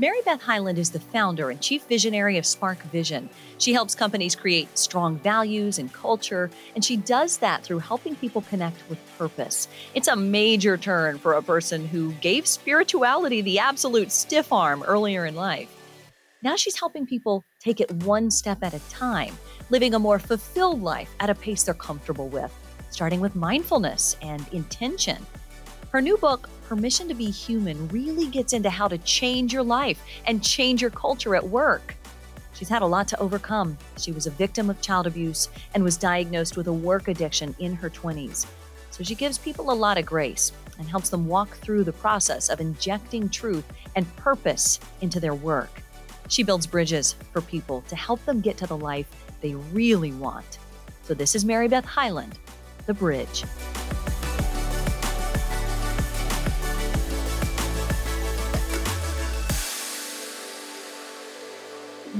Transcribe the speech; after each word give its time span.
MaryBeth 0.00 0.40
Hyland 0.40 0.78
is 0.78 0.88
the 0.88 0.98
founder 0.98 1.50
and 1.50 1.60
chief 1.60 1.84
visionary 1.84 2.38
of 2.38 2.46
Spark 2.46 2.82
Vision. 2.84 3.28
She 3.58 3.74
helps 3.74 3.94
companies 3.94 4.34
create 4.34 4.78
strong 4.78 5.18
values 5.18 5.78
and 5.78 5.92
culture, 5.92 6.50
and 6.74 6.82
she 6.82 6.96
does 6.96 7.36
that 7.38 7.62
through 7.62 7.80
helping 7.80 8.16
people 8.16 8.40
connect 8.40 8.82
with 8.88 8.98
purpose. 9.18 9.68
It's 9.92 10.08
a 10.08 10.16
major 10.16 10.78
turn 10.78 11.18
for 11.18 11.34
a 11.34 11.42
person 11.42 11.86
who 11.86 12.12
gave 12.14 12.46
spirituality 12.46 13.42
the 13.42 13.58
absolute 13.58 14.10
stiff 14.10 14.54
arm 14.54 14.82
earlier 14.84 15.26
in 15.26 15.34
life. 15.34 15.68
Now 16.42 16.56
she's 16.56 16.80
helping 16.80 17.04
people 17.04 17.44
take 17.58 17.78
it 17.78 17.92
one 18.04 18.30
step 18.30 18.62
at 18.62 18.72
a 18.72 18.88
time, 18.88 19.36
living 19.68 19.92
a 19.92 19.98
more 19.98 20.18
fulfilled 20.18 20.80
life 20.82 21.14
at 21.20 21.28
a 21.28 21.34
pace 21.34 21.64
they're 21.64 21.74
comfortable 21.74 22.28
with, 22.28 22.54
starting 22.88 23.20
with 23.20 23.36
mindfulness 23.36 24.16
and 24.22 24.48
intention. 24.52 25.18
Her 25.90 26.00
new 26.00 26.16
book, 26.16 26.48
Permission 26.70 27.08
to 27.08 27.14
Be 27.14 27.28
Human, 27.32 27.88
really 27.88 28.28
gets 28.28 28.52
into 28.52 28.70
how 28.70 28.86
to 28.86 28.96
change 28.98 29.52
your 29.52 29.64
life 29.64 30.00
and 30.26 30.40
change 30.40 30.80
your 30.80 30.92
culture 30.92 31.34
at 31.34 31.48
work. 31.48 31.96
She's 32.52 32.68
had 32.68 32.82
a 32.82 32.86
lot 32.86 33.08
to 33.08 33.18
overcome. 33.18 33.76
She 33.98 34.12
was 34.12 34.28
a 34.28 34.30
victim 34.30 34.70
of 34.70 34.80
child 34.80 35.08
abuse 35.08 35.48
and 35.74 35.82
was 35.82 35.96
diagnosed 35.96 36.56
with 36.56 36.68
a 36.68 36.72
work 36.72 37.08
addiction 37.08 37.56
in 37.58 37.74
her 37.74 37.90
20s. 37.90 38.46
So 38.92 39.02
she 39.02 39.16
gives 39.16 39.36
people 39.36 39.72
a 39.72 39.74
lot 39.74 39.98
of 39.98 40.06
grace 40.06 40.52
and 40.78 40.86
helps 40.86 41.10
them 41.10 41.26
walk 41.26 41.56
through 41.56 41.82
the 41.82 41.92
process 41.92 42.48
of 42.48 42.60
injecting 42.60 43.28
truth 43.28 43.64
and 43.96 44.06
purpose 44.14 44.78
into 45.00 45.18
their 45.18 45.34
work. 45.34 45.82
She 46.28 46.44
builds 46.44 46.68
bridges 46.68 47.16
for 47.32 47.40
people 47.40 47.82
to 47.88 47.96
help 47.96 48.24
them 48.26 48.40
get 48.40 48.56
to 48.58 48.68
the 48.68 48.76
life 48.76 49.08
they 49.40 49.56
really 49.72 50.12
want. 50.12 50.60
So 51.02 51.14
this 51.14 51.34
is 51.34 51.44
MaryBeth 51.44 51.84
Hyland, 51.84 52.38
The 52.86 52.94
Bridge. 52.94 53.42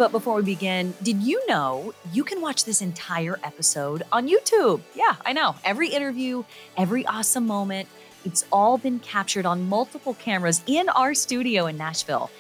But 0.01 0.13
before 0.13 0.37
we 0.37 0.43
begin, 0.43 0.95
did 1.03 1.19
you 1.19 1.47
know 1.47 1.93
you 2.11 2.25
can 2.25 2.41
watch 2.41 2.65
this 2.65 2.81
entire 2.81 3.39
episode 3.45 4.03
on 4.11 4.27
YouTube? 4.27 4.81
Yeah, 4.95 5.17
I 5.27 5.35
know. 5.35 5.57
Every 5.63 5.89
interview, 5.89 6.43
every 6.79 7.05
awesome 7.05 7.47
moment, 7.47 7.87
it's 8.25 8.47
all 8.51 8.79
been 8.79 8.99
captured 9.01 9.45
on 9.45 9.69
multiple 9.69 10.15
cameras 10.15 10.63
in 10.67 10.89
our 10.89 11.13
studio 11.13 11.67
in 11.67 11.77
Nashville. 11.77 12.31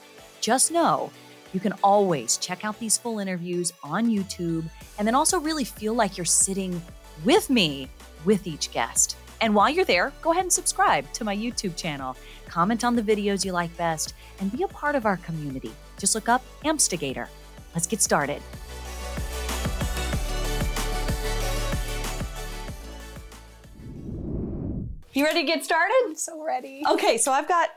Just 0.41 0.73
know 0.73 1.13
you 1.53 1.61
can 1.61 1.75
always 1.85 2.39
check 2.39 2.65
out 2.65 2.81
these 2.81 2.97
full 2.97 3.19
interviews 3.19 3.75
on 3.85 4.07
YouTube 4.07 4.65
and 4.99 5.07
then 5.07 5.15
also 5.15 5.39
really 5.39 5.65
feel 5.65 5.93
like 5.93 6.17
you're 6.17 6.25
sitting 6.25 6.81
with 7.27 7.51
me 7.51 7.91
with 8.25 8.47
each 8.47 8.73
guest. 8.73 9.19
And 9.43 9.55
while 9.55 9.69
you're 9.69 9.85
there, 9.85 10.15
go 10.23 10.33
ahead 10.33 10.45
and 10.45 10.53
subscribe 10.53 11.13
to 11.13 11.25
my 11.25 11.37
YouTube 11.37 11.77
channel, 11.77 12.17
comment 12.49 12.85
on 12.85 12.97
the 12.97 13.03
videos 13.03 13.45
you 13.45 13.53
like 13.53 13.77
best, 13.77 14.15
and 14.39 14.51
be 14.51 14.63
a 14.63 14.69
part 14.69 14.95
of 14.95 15.05
our 15.05 15.19
community. 15.19 15.73
Just 15.99 16.15
look 16.15 16.31
up 16.31 16.43
Ampstigator. 16.65 17.29
Let's 17.75 17.87
get 17.87 18.03
started. 18.03 18.43
You 25.13 25.25
ready 25.25 25.41
to 25.41 25.47
get 25.47 25.65
started? 25.65 25.95
I'm 26.07 26.15
so 26.15 26.45
ready. 26.45 26.83
Okay, 26.89 27.19
so 27.19 27.33
I've 27.33 27.49
got 27.49 27.71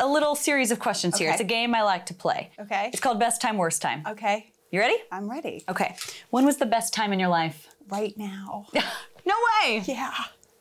a 0.00 0.06
little 0.06 0.34
series 0.34 0.70
of 0.70 0.78
questions 0.78 1.18
here. 1.18 1.30
It's 1.30 1.40
a 1.40 1.44
game 1.44 1.74
I 1.74 1.82
like 1.82 2.06
to 2.06 2.14
play. 2.14 2.50
Okay. 2.58 2.90
It's 2.92 3.00
called 3.00 3.20
Best 3.20 3.40
Time, 3.40 3.56
Worst 3.56 3.82
Time. 3.82 4.02
Okay. 4.06 4.52
You 4.70 4.80
ready? 4.80 4.96
I'm 5.10 5.30
ready. 5.30 5.64
Okay. 5.68 5.96
When 6.30 6.46
was 6.46 6.56
the 6.56 6.66
best 6.66 6.94
time 6.94 7.12
in 7.12 7.20
your 7.20 7.28
life? 7.28 7.68
Right 7.88 8.16
now. 8.16 8.66
no 8.74 9.34
way. 9.62 9.82
yeah. 9.86 10.14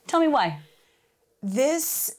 Tell 0.07 0.19
me 0.19 0.27
why. 0.27 0.59
This 1.41 2.15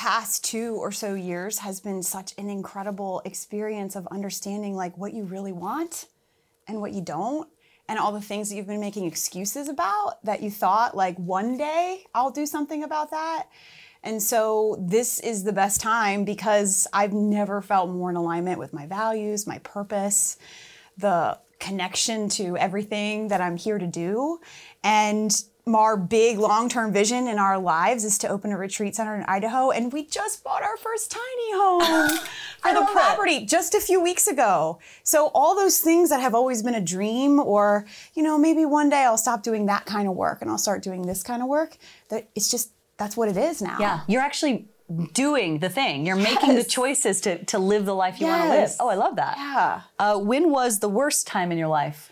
past 0.00 0.42
two 0.42 0.76
or 0.76 0.90
so 0.90 1.12
years 1.12 1.58
has 1.58 1.78
been 1.78 2.02
such 2.02 2.32
an 2.38 2.48
incredible 2.48 3.20
experience 3.26 3.94
of 3.94 4.06
understanding 4.06 4.74
like 4.74 4.96
what 4.96 5.12
you 5.12 5.24
really 5.24 5.52
want 5.52 6.06
and 6.66 6.80
what 6.80 6.92
you 6.92 7.02
don't 7.02 7.46
and 7.86 7.98
all 7.98 8.10
the 8.10 8.18
things 8.18 8.48
that 8.48 8.56
you've 8.56 8.66
been 8.66 8.80
making 8.80 9.04
excuses 9.04 9.68
about 9.68 10.14
that 10.24 10.42
you 10.42 10.50
thought 10.50 10.96
like 10.96 11.14
one 11.18 11.58
day 11.58 12.02
I'll 12.14 12.30
do 12.30 12.46
something 12.46 12.82
about 12.82 13.10
that. 13.10 13.48
And 14.02 14.22
so 14.22 14.78
this 14.80 15.20
is 15.20 15.44
the 15.44 15.52
best 15.52 15.82
time 15.82 16.24
because 16.24 16.86
I've 16.94 17.12
never 17.12 17.60
felt 17.60 17.90
more 17.90 18.08
in 18.08 18.16
alignment 18.16 18.58
with 18.58 18.72
my 18.72 18.86
values, 18.86 19.46
my 19.46 19.58
purpose, 19.58 20.38
the 20.96 21.38
connection 21.58 22.30
to 22.30 22.56
everything 22.56 23.28
that 23.28 23.42
I'm 23.42 23.58
here 23.58 23.76
to 23.76 23.86
do. 23.86 24.40
And 24.82 25.30
our 25.66 25.96
big 25.96 26.38
long-term 26.38 26.92
vision 26.92 27.26
in 27.28 27.38
our 27.38 27.58
lives 27.58 28.04
is 28.04 28.18
to 28.18 28.28
open 28.28 28.52
a 28.52 28.56
retreat 28.56 28.96
center 28.96 29.14
in 29.14 29.22
Idaho, 29.24 29.70
and 29.70 29.92
we 29.92 30.04
just 30.06 30.42
bought 30.44 30.62
our 30.62 30.76
first 30.76 31.10
tiny 31.10 31.52
home 31.52 32.18
for 32.58 32.72
the 32.72 32.82
it. 32.82 32.92
property 32.92 33.46
just 33.46 33.74
a 33.74 33.80
few 33.80 34.00
weeks 34.00 34.26
ago. 34.26 34.78
So 35.02 35.30
all 35.34 35.54
those 35.54 35.80
things 35.80 36.10
that 36.10 36.20
have 36.20 36.34
always 36.34 36.62
been 36.62 36.74
a 36.74 36.80
dream, 36.80 37.40
or 37.40 37.86
you 38.14 38.22
know, 38.22 38.38
maybe 38.38 38.64
one 38.64 38.90
day 38.90 39.04
I'll 39.04 39.18
stop 39.18 39.42
doing 39.42 39.66
that 39.66 39.86
kind 39.86 40.08
of 40.08 40.14
work 40.14 40.42
and 40.42 40.50
I'll 40.50 40.58
start 40.58 40.82
doing 40.82 41.06
this 41.06 41.22
kind 41.22 41.42
of 41.42 41.48
work. 41.48 41.76
That 42.08 42.28
it's 42.34 42.50
just 42.50 42.72
that's 42.96 43.16
what 43.16 43.28
it 43.28 43.36
is 43.36 43.62
now. 43.62 43.78
Yeah, 43.80 44.00
you're 44.06 44.22
actually 44.22 44.68
doing 45.12 45.60
the 45.60 45.68
thing. 45.68 46.06
You're 46.06 46.16
making 46.16 46.56
the 46.56 46.64
choices 46.64 47.20
to, 47.22 47.44
to 47.46 47.58
live 47.58 47.86
the 47.86 47.94
life 47.94 48.20
you 48.20 48.26
want 48.26 48.42
to 48.42 48.48
live. 48.48 48.70
Oh, 48.80 48.88
I 48.88 48.94
love 48.94 49.16
that. 49.16 49.36
Yeah. 49.38 49.82
Uh, 49.98 50.18
when 50.18 50.50
was 50.50 50.80
the 50.80 50.88
worst 50.88 51.26
time 51.26 51.52
in 51.52 51.58
your 51.58 51.68
life? 51.68 52.09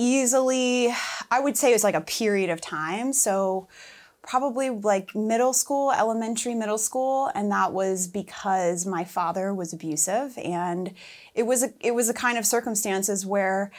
Easily 0.00 0.90
i 1.30 1.38
would 1.38 1.56
say 1.58 1.70
it 1.70 1.74
was 1.74 1.84
like 1.84 1.94
a 1.94 2.00
period 2.00 2.50
of 2.50 2.60
time. 2.60 3.12
So 3.12 3.68
probably 4.22 4.70
like 4.70 5.14
middle 5.14 5.52
school 5.52 5.92
elementary 5.92 6.54
middle 6.54 6.78
school 6.78 7.30
and 7.34 7.50
that 7.50 7.72
was 7.72 8.06
because 8.06 8.86
my 8.86 9.04
father 9.04 9.54
was 9.54 9.72
abusive. 9.72 10.36
And 10.38 10.94
it 11.34 11.44
was 11.44 11.62
a, 11.62 11.72
it 11.80 11.92
was 11.94 12.08
a 12.08 12.14
kind 12.14 12.38
of 12.38 12.46
circumstances 12.46 13.24
where 13.24 13.70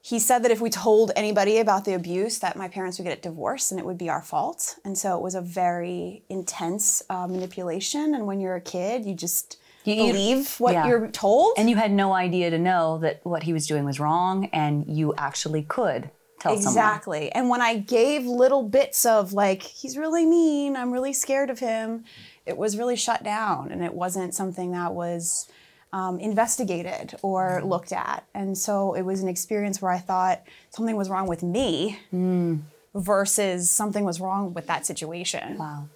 he 0.00 0.18
said 0.18 0.42
that 0.42 0.50
if 0.50 0.60
we 0.60 0.68
told 0.68 1.12
anybody 1.14 1.58
about 1.58 1.84
the 1.84 1.94
abuse 1.94 2.40
that 2.40 2.56
my 2.56 2.66
parents 2.66 2.98
would 2.98 3.04
get 3.04 3.18
a 3.18 3.20
divorce, 3.20 3.70
and 3.70 3.78
it 3.78 3.86
would 3.86 3.98
be 3.98 4.08
our 4.08 4.22
fault. 4.22 4.76
And 4.84 4.98
so 4.98 5.16
it 5.16 5.22
was 5.22 5.36
a 5.36 5.40
very 5.40 6.24
intense 6.28 7.04
uh, 7.08 7.28
manipulation. 7.28 8.12
And 8.14 8.26
when 8.26 8.40
you're 8.40 8.56
a 8.56 8.60
kid 8.60 9.04
you 9.04 9.14
just 9.14 9.58
You- 9.84 10.06
believe 10.12 10.54
what 10.60 10.74
yeah. 10.74 10.86
you're 10.86 11.08
told 11.08 11.54
And 11.58 11.68
you 11.68 11.76
had 11.76 11.90
no 11.92 12.12
idea 12.12 12.50
to 12.50 12.58
know 12.58 12.98
that 12.98 13.20
what 13.24 13.42
he 13.44 13.52
was 13.52 13.66
doing 13.66 13.84
was 13.84 13.98
wrong, 14.00 14.46
and 14.52 14.84
you 14.86 15.14
actually 15.16 15.62
could 15.62 16.10
tell 16.40 16.56
someone. 16.56 16.68
Exactly. 16.72 17.32
And 17.32 17.48
when 17.48 17.60
I 17.60 17.78
gave 17.78 18.24
little 18.26 18.62
bits 18.64 19.04
of 19.06 19.32
like, 19.32 19.62
he's 19.62 19.96
really 19.96 20.26
mean, 20.26 20.76
I'm 20.76 20.92
really 20.92 21.12
scared 21.12 21.50
of 21.50 21.58
him, 21.60 22.04
it 22.46 22.56
was 22.56 22.76
really 22.76 22.96
shut 22.96 23.22
down 23.22 23.70
and 23.70 23.84
it 23.84 23.94
wasn't 23.94 24.34
something 24.34 24.72
that 24.72 24.92
was 24.94 25.48
um, 25.92 26.18
investigated 26.18 27.14
or 27.22 27.58
Mm-hmm. 27.60 27.68
looked 27.68 27.92
at. 27.92 28.24
And 28.34 28.58
so 28.58 28.94
it 28.94 29.02
was 29.02 29.22
an 29.22 29.28
experience 29.28 29.80
where 29.82 29.92
I 29.92 29.98
thought 29.98 30.42
something 30.70 30.96
was 30.96 31.08
wrong 31.10 31.28
with 31.28 31.42
me 31.42 31.98
Mm. 32.12 32.62
versus 32.94 33.70
something 33.70 34.04
was 34.04 34.20
wrong 34.20 34.52
with 34.54 34.66
that 34.66 34.86
situation. 34.86 35.58
Wow. 35.58 35.88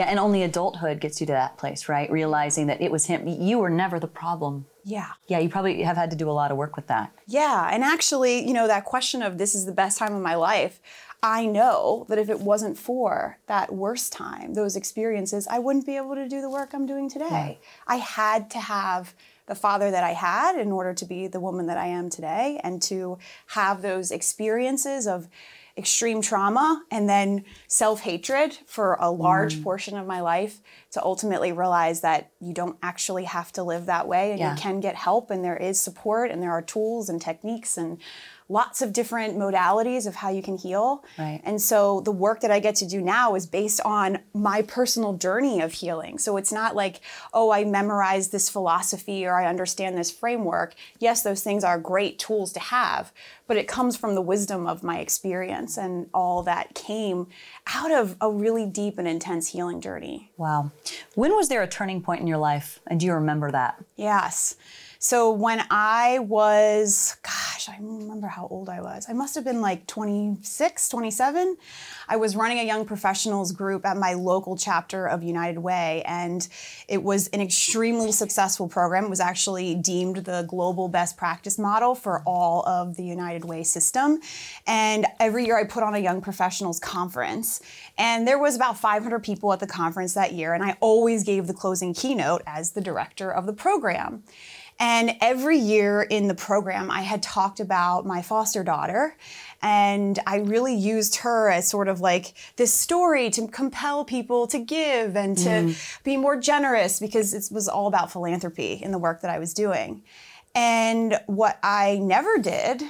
Yeah, 0.00 0.06
and 0.06 0.18
only 0.18 0.42
adulthood 0.42 0.98
gets 0.98 1.20
you 1.20 1.26
to 1.26 1.32
that 1.34 1.58
place, 1.58 1.86
right? 1.86 2.10
Realizing 2.10 2.68
that 2.68 2.80
it 2.80 2.90
was 2.90 3.04
him. 3.04 3.28
You 3.28 3.58
were 3.58 3.68
never 3.68 4.00
the 4.00 4.06
problem. 4.06 4.64
Yeah. 4.82 5.08
Yeah, 5.28 5.40
you 5.40 5.50
probably 5.50 5.82
have 5.82 5.98
had 5.98 6.10
to 6.12 6.16
do 6.16 6.30
a 6.30 6.32
lot 6.32 6.50
of 6.50 6.56
work 6.56 6.74
with 6.74 6.86
that. 6.86 7.12
Yeah, 7.26 7.68
and 7.70 7.84
actually, 7.84 8.48
you 8.48 8.54
know, 8.54 8.66
that 8.66 8.86
question 8.86 9.20
of 9.20 9.36
this 9.36 9.54
is 9.54 9.66
the 9.66 9.72
best 9.72 9.98
time 9.98 10.14
of 10.14 10.22
my 10.22 10.36
life, 10.36 10.80
I 11.22 11.44
know 11.44 12.06
that 12.08 12.16
if 12.16 12.30
it 12.30 12.40
wasn't 12.40 12.78
for 12.78 13.36
that 13.46 13.74
worst 13.74 14.10
time, 14.10 14.54
those 14.54 14.74
experiences, 14.74 15.46
I 15.46 15.58
wouldn't 15.58 15.84
be 15.84 15.98
able 15.98 16.14
to 16.14 16.26
do 16.26 16.40
the 16.40 16.48
work 16.48 16.72
I'm 16.72 16.86
doing 16.86 17.10
today. 17.10 17.58
I 17.86 17.96
had 17.96 18.50
to 18.52 18.58
have 18.58 19.12
the 19.48 19.54
father 19.54 19.90
that 19.90 20.02
I 20.02 20.12
had 20.12 20.58
in 20.58 20.72
order 20.72 20.94
to 20.94 21.04
be 21.04 21.26
the 21.26 21.40
woman 21.40 21.66
that 21.66 21.76
I 21.76 21.88
am 21.88 22.08
today 22.08 22.58
and 22.64 22.80
to 22.84 23.18
have 23.48 23.82
those 23.82 24.10
experiences 24.10 25.06
of 25.06 25.28
extreme 25.80 26.20
trauma 26.22 26.82
and 26.90 27.08
then 27.08 27.44
self-hatred 27.66 28.56
for 28.66 28.96
a 29.00 29.10
large 29.10 29.56
mm. 29.56 29.62
portion 29.64 29.96
of 29.96 30.06
my 30.06 30.20
life 30.20 30.60
to 30.92 31.02
ultimately 31.02 31.52
realize 31.52 32.02
that 32.02 32.30
you 32.40 32.52
don't 32.52 32.76
actually 32.82 33.24
have 33.24 33.50
to 33.52 33.62
live 33.62 33.86
that 33.86 34.06
way 34.06 34.30
and 34.30 34.38
Yeah. 34.38 34.54
you 34.54 34.60
can 34.60 34.80
get 34.80 34.94
help 34.94 35.30
and 35.30 35.42
there 35.42 35.56
is 35.56 35.80
support 35.80 36.30
and 36.30 36.42
there 36.42 36.52
are 36.52 36.62
tools 36.62 37.08
and 37.08 37.20
techniques 37.20 37.76
and 37.78 37.98
lots 38.50 38.82
of 38.82 38.92
different 38.92 39.38
modalities 39.38 40.06
of 40.06 40.16
how 40.16 40.28
you 40.28 40.42
can 40.42 40.58
heal. 40.58 41.04
Right. 41.16 41.40
And 41.44 41.62
so 41.62 42.00
the 42.00 42.10
work 42.10 42.40
that 42.40 42.50
I 42.50 42.58
get 42.58 42.74
to 42.76 42.86
do 42.86 43.00
now 43.00 43.36
is 43.36 43.46
based 43.46 43.80
on 43.82 44.18
my 44.34 44.62
personal 44.62 45.14
journey 45.14 45.60
of 45.60 45.72
healing. 45.72 46.18
So 46.18 46.36
it's 46.36 46.52
not 46.52 46.74
like, 46.74 47.00
oh, 47.32 47.52
I 47.52 47.64
memorized 47.64 48.32
this 48.32 48.50
philosophy 48.50 49.24
or 49.24 49.34
I 49.34 49.46
understand 49.46 49.96
this 49.96 50.10
framework. 50.10 50.74
Yes, 50.98 51.22
those 51.22 51.44
things 51.44 51.62
are 51.62 51.78
great 51.78 52.18
tools 52.18 52.52
to 52.54 52.60
have, 52.60 53.12
but 53.46 53.56
it 53.56 53.68
comes 53.68 53.96
from 53.96 54.16
the 54.16 54.22
wisdom 54.22 54.66
of 54.66 54.82
my 54.82 54.98
experience 54.98 55.78
and 55.78 56.10
all 56.12 56.42
that 56.42 56.74
came 56.74 57.28
out 57.68 57.92
of 57.92 58.16
a 58.20 58.28
really 58.28 58.66
deep 58.66 58.98
and 58.98 59.06
intense 59.06 59.48
healing 59.48 59.80
journey. 59.80 60.32
Wow. 60.36 60.72
When 61.14 61.36
was 61.36 61.48
there 61.48 61.62
a 61.62 61.68
turning 61.68 62.02
point 62.02 62.20
in 62.20 62.26
your 62.26 62.38
life? 62.38 62.80
And 62.88 62.98
do 62.98 63.06
you 63.06 63.12
remember 63.14 63.52
that? 63.52 63.82
Yes. 63.94 64.56
So 65.02 65.30
when 65.30 65.64
I 65.70 66.18
was, 66.18 67.16
gosh, 67.22 67.70
I 67.70 67.76
remember 67.80 68.26
how 68.26 68.46
old 68.48 68.68
I 68.68 68.82
was. 68.82 69.06
I 69.08 69.14
must 69.14 69.34
have 69.34 69.44
been 69.44 69.62
like 69.62 69.86
26, 69.86 70.90
27. 70.90 71.56
I 72.06 72.16
was 72.16 72.36
running 72.36 72.58
a 72.58 72.64
young 72.64 72.84
professionals 72.84 73.50
group 73.52 73.86
at 73.86 73.96
my 73.96 74.12
local 74.12 74.58
chapter 74.58 75.08
of 75.08 75.22
United 75.22 75.60
Way, 75.60 76.02
and 76.04 76.46
it 76.86 77.02
was 77.02 77.28
an 77.28 77.40
extremely 77.40 78.12
successful 78.12 78.68
program. 78.68 79.04
It 79.06 79.08
was 79.08 79.20
actually 79.20 79.74
deemed 79.74 80.16
the 80.16 80.42
global 80.42 80.86
best 80.86 81.16
practice 81.16 81.58
model 81.58 81.94
for 81.94 82.22
all 82.26 82.62
of 82.68 82.98
the 82.98 83.02
United 83.02 83.46
Way 83.46 83.62
system. 83.62 84.20
And 84.66 85.06
every 85.18 85.46
year 85.46 85.58
I 85.58 85.64
put 85.64 85.82
on 85.82 85.94
a 85.94 85.98
young 85.98 86.20
professionals 86.20 86.78
conference, 86.78 87.62
and 87.96 88.28
there 88.28 88.38
was 88.38 88.54
about 88.54 88.78
500 88.78 89.20
people 89.20 89.50
at 89.54 89.60
the 89.60 89.66
conference 89.66 90.12
that 90.12 90.34
year, 90.34 90.52
and 90.52 90.62
I 90.62 90.76
always 90.80 91.24
gave 91.24 91.46
the 91.46 91.54
closing 91.54 91.94
keynote 91.94 92.42
as 92.46 92.72
the 92.72 92.82
director 92.82 93.30
of 93.32 93.46
the 93.46 93.54
program. 93.54 94.24
And 94.80 95.16
every 95.20 95.58
year 95.58 96.00
in 96.00 96.26
the 96.26 96.34
program, 96.34 96.90
I 96.90 97.02
had 97.02 97.22
talked 97.22 97.60
about 97.60 98.06
my 98.06 98.22
foster 98.22 98.64
daughter. 98.64 99.14
And 99.62 100.18
I 100.26 100.38
really 100.38 100.74
used 100.74 101.16
her 101.16 101.50
as 101.50 101.68
sort 101.68 101.86
of 101.86 102.00
like 102.00 102.32
this 102.56 102.72
story 102.72 103.28
to 103.30 103.46
compel 103.46 104.06
people 104.06 104.46
to 104.46 104.58
give 104.58 105.16
and 105.16 105.36
to 105.38 105.48
mm. 105.48 106.02
be 106.02 106.16
more 106.16 106.40
generous 106.40 106.98
because 106.98 107.34
it 107.34 107.52
was 107.52 107.68
all 107.68 107.86
about 107.86 108.10
philanthropy 108.10 108.72
in 108.72 108.90
the 108.90 108.98
work 108.98 109.20
that 109.20 109.30
I 109.30 109.38
was 109.38 109.52
doing. 109.52 110.02
And 110.54 111.20
what 111.26 111.58
I 111.62 111.98
never 111.98 112.38
did 112.38 112.82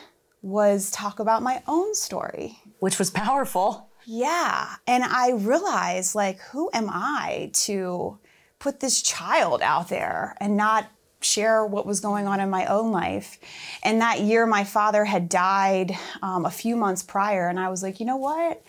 was 0.42 0.92
talk 0.92 1.19
about 1.19 1.42
my 1.42 1.60
own 1.66 1.94
story, 1.94 2.56
which 2.78 3.00
was 3.00 3.10
powerful. 3.10 3.88
Yeah. 4.06 4.76
And 4.87 5.02
I 5.04 5.32
realized, 5.32 6.14
like, 6.14 6.40
who 6.40 6.70
am 6.72 6.88
I 6.88 7.50
to 7.54 8.19
put 8.60 8.81
this 8.81 9.02
child 9.02 9.60
out 9.60 9.88
there 9.88 10.37
and 10.40 10.56
not 10.56 10.88
share 11.20 11.64
what 11.64 11.87
was 11.87 12.00
going 12.00 12.26
on 12.26 12.40
in 12.40 12.50
my 12.50 12.67
own 12.67 12.93
life. 12.93 13.38
And 13.82 14.00
that 14.00 14.20
year, 14.20 14.46
my 14.46 14.64
father 14.64 15.05
had 15.05 15.28
died 15.28 15.96
um, 16.22 16.44
a 16.44 16.50
few 16.50 16.76
months 16.76 17.02
prior, 17.02 17.49
and 17.49 17.58
I 17.58 17.69
was 17.69 17.82
like, 17.82 18.00
you 18.00 18.06
know 18.06 18.17
what? 18.17 18.62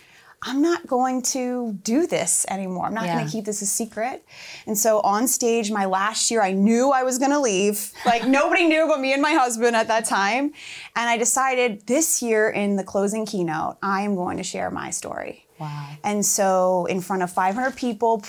I'm 0.44 0.62
not 0.62 0.88
going 0.88 1.21
to 1.24 1.74
do 1.83 2.07
this 2.07 2.48
anymore. 2.50 2.88
I'm 2.88 2.95
not 2.95 3.06
yeah. 3.06 3.15
going 3.15 3.25
to 3.27 3.31
keep 3.31 3.45
this 3.45 3.62
a 3.62 3.65
secret. 3.68 4.25
And 4.65 4.75
so 4.75 5.00
on 5.01 5.27
stage, 5.27 5.71
my 5.71 5.86
last 5.86 6.31
year, 6.31 6.42
I 6.42 6.51
knew 6.51 6.89
I 6.89 7.03
was 7.03 7.19
going 7.19 7.31
to 7.31 7.39
leave. 7.39 7.92
Like 8.03 8.27
nobody 8.27 8.68
knew 8.68 8.88
but 8.88 9.00
me 9.00 9.13
and 9.13 9.21
my 9.21 9.33
husband 9.33 9.75
at 9.75 9.88
that 9.88 10.06
time. 10.06 10.45
And 10.95 11.09
I 11.09 11.18
decided 11.18 11.86
this 11.86 12.21
year 12.21 12.50
in 12.50 12.75
the 12.75 12.83
closing 12.83 13.25
keynote, 13.25 13.77
I 13.81 14.01
am 14.01 14.15
going 14.15 14.38
to 14.38 14.44
share 14.44 14.69
my 14.71 14.89
story. 14.89 15.45
Wow. 15.62 15.90
And 16.04 16.25
so, 16.25 16.88
in 16.88 17.02
front 17.02 17.22
of 17.22 17.31
500 17.31 17.75
people, 17.75 18.24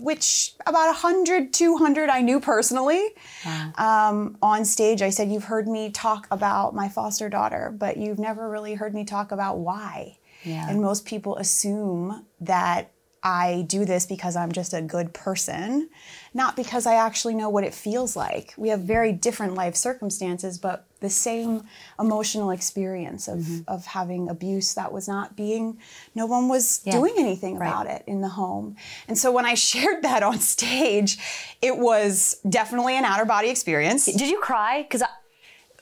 which 0.00 0.54
about 0.66 0.86
100, 0.88 1.52
200 1.52 2.10
I 2.10 2.22
knew 2.22 2.40
personally, 2.40 3.10
wow. 3.46 3.72
um, 4.10 4.36
on 4.42 4.64
stage, 4.64 5.00
I 5.00 5.10
said, 5.10 5.30
You've 5.30 5.44
heard 5.44 5.68
me 5.68 5.92
talk 5.92 6.26
about 6.32 6.74
my 6.74 6.88
foster 6.88 7.28
daughter, 7.28 7.72
but 7.78 7.98
you've 7.98 8.18
never 8.18 8.50
really 8.50 8.74
heard 8.74 8.94
me 8.94 9.04
talk 9.04 9.30
about 9.30 9.58
why. 9.58 10.18
Yeah. 10.42 10.68
And 10.68 10.82
most 10.82 11.06
people 11.06 11.36
assume 11.36 12.26
that 12.40 12.90
I 13.22 13.64
do 13.68 13.84
this 13.84 14.04
because 14.04 14.34
I'm 14.34 14.50
just 14.50 14.74
a 14.74 14.82
good 14.82 15.14
person, 15.14 15.88
not 16.34 16.56
because 16.56 16.84
I 16.84 16.96
actually 16.96 17.36
know 17.36 17.48
what 17.48 17.62
it 17.62 17.74
feels 17.74 18.16
like. 18.16 18.54
We 18.56 18.70
have 18.70 18.80
very 18.80 19.12
different 19.12 19.54
life 19.54 19.76
circumstances, 19.76 20.58
but 20.58 20.88
the 21.02 21.10
same 21.10 21.64
emotional 22.00 22.50
experience 22.50 23.28
of, 23.28 23.40
mm-hmm. 23.40 23.70
of 23.70 23.84
having 23.84 24.30
abuse 24.30 24.74
that 24.74 24.92
was 24.92 25.06
not 25.06 25.36
being, 25.36 25.78
no 26.14 26.24
one 26.24 26.48
was 26.48 26.80
yeah. 26.84 26.92
doing 26.92 27.14
anything 27.18 27.58
right. 27.58 27.68
about 27.68 27.86
it 27.86 28.02
in 28.06 28.22
the 28.22 28.28
home. 28.28 28.76
And 29.08 29.18
so 29.18 29.30
when 29.30 29.44
I 29.44 29.54
shared 29.70 30.02
that 30.02 30.22
on 30.22 30.38
stage, 30.38 31.18
it 31.60 31.76
was 31.76 32.36
definitely 32.48 32.96
an 32.96 33.04
outer 33.04 33.26
body 33.26 33.50
experience. 33.50 34.06
Did 34.06 34.30
you 34.30 34.40
cry? 34.40 34.82
Because 34.82 35.02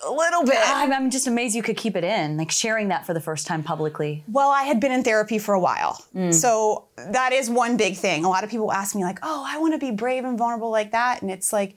a 0.06 0.10
little 0.10 0.44
bit. 0.44 0.58
I'm, 0.64 0.92
I'm, 0.92 1.10
just 1.10 1.26
amazed 1.26 1.54
you 1.54 1.62
could 1.62 1.76
keep 1.76 1.96
it 1.96 2.04
in, 2.04 2.36
like 2.36 2.50
sharing 2.50 2.88
that 2.88 3.06
for 3.06 3.14
the 3.14 3.20
first 3.20 3.46
time 3.46 3.62
publicly. 3.62 4.24
Well, 4.28 4.48
I 4.48 4.62
had 4.62 4.80
been 4.80 4.92
in 4.92 5.04
therapy 5.04 5.38
for 5.38 5.54
a 5.54 5.60
while. 5.60 6.02
Mm. 6.14 6.32
So 6.32 6.86
that 6.96 7.32
is 7.32 7.50
one 7.50 7.76
big 7.76 7.96
thing. 7.96 8.24
A 8.24 8.28
lot 8.28 8.44
of 8.44 8.50
people 8.50 8.72
ask 8.72 8.94
me, 8.94 9.04
like, 9.04 9.18
oh, 9.22 9.44
I 9.46 9.58
want 9.58 9.74
to 9.74 9.78
be 9.78 9.90
brave 9.90 10.24
and 10.24 10.38
vulnerable 10.38 10.70
like 10.70 10.92
that. 10.92 11.22
And 11.22 11.30
it's 11.30 11.52
like, 11.52 11.76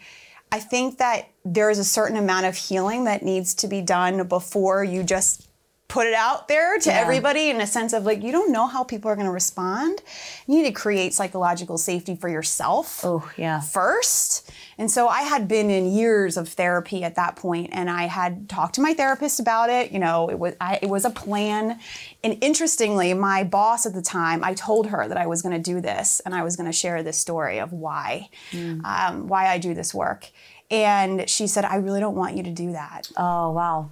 I 0.51 0.60
think 0.60 1.00
that 1.00 1.30
there 1.45 1.69
is 1.69 1.80
a 1.80 1.84
certain 1.84 2.18
amount 2.18 2.45
of 2.45 2.56
healing 2.56 3.04
that 3.06 3.24
needs 3.24 3.54
to 3.56 3.68
be 3.68 3.81
done 3.81 4.25
before 4.28 4.84
you 4.84 5.04
just 5.04 5.48
put 5.94 6.07
it 6.07 6.13
out 6.16 6.48
there 6.48 6.80
to 6.80 6.90
yeah. 6.90 6.95
everybody 6.95 7.51
in 7.51 7.62
a 7.62 7.68
sense 7.68 7.94
of 7.94 8.04
like 8.04 8.24
you 8.24 8.31
don't 8.31 8.51
know 8.51 8.66
how 8.66 8.84
people 8.84 9.12
are 9.12 9.16
going 9.16 9.28
to 9.28 9.31
respond. 9.31 10.01
You 10.48 10.56
need 10.56 10.66
to 10.66 10.72
create 10.72 11.13
psychological 11.13 11.78
safety 11.78 12.16
for 12.16 12.28
yourself 12.28 13.01
oh 13.04 13.30
yeah. 13.38 13.60
first. 13.60 14.51
And 14.80 14.90
so 14.90 15.07
i 15.07 15.22
had 15.22 15.48
been 15.48 15.69
in 15.69 15.86
years 15.92 16.36
of 16.36 16.50
therapy 16.50 17.04
at 17.04 17.13
that 17.16 17.36
point 17.36 17.69
and 17.74 17.92
i 17.92 18.06
had 18.06 18.50
talked 18.50 18.74
to 18.75 18.81
my 18.81 18.95
therapist 18.95 19.40
about 19.40 19.69
it. 19.69 19.92
You 19.92 20.00
know 20.00 20.30
it 20.30 20.40
was 20.40 20.56
I, 20.60 20.80
it 20.81 20.90
was 20.90 21.06
a 21.06 21.12
plan. 21.12 21.80
And 22.24 22.38
interestingly 22.42 23.13
my 23.13 23.44
boss 23.44 23.86
at 23.86 23.94
the 23.94 24.01
time 24.01 24.44
i 24.44 24.56
told 24.56 24.88
her 24.88 25.07
that 25.07 25.18
i 25.18 25.28
was 25.28 25.44
going 25.44 25.54
to 25.54 25.72
do 25.72 25.80
this 25.80 26.22
and 26.22 26.34
i 26.34 26.42
was 26.42 26.56
going 26.56 26.66
to 26.66 26.74
share 26.74 27.04
this 27.04 27.18
story 27.18 27.60
of 27.60 27.72
why 27.72 28.30
mm. 28.51 28.84
um, 28.84 29.28
why 29.28 29.48
i 29.48 29.60
do 29.60 29.75
this 29.75 29.94
work 29.94 30.31
and 30.74 31.30
she 31.30 31.48
said 31.48 31.64
i 31.64 31.75
really 31.75 32.00
don't 32.00 32.16
want 32.16 32.36
you 32.36 32.44
to 32.44 32.52
do 32.52 32.72
that 32.72 33.10
oh 33.18 33.52
wow 33.52 33.90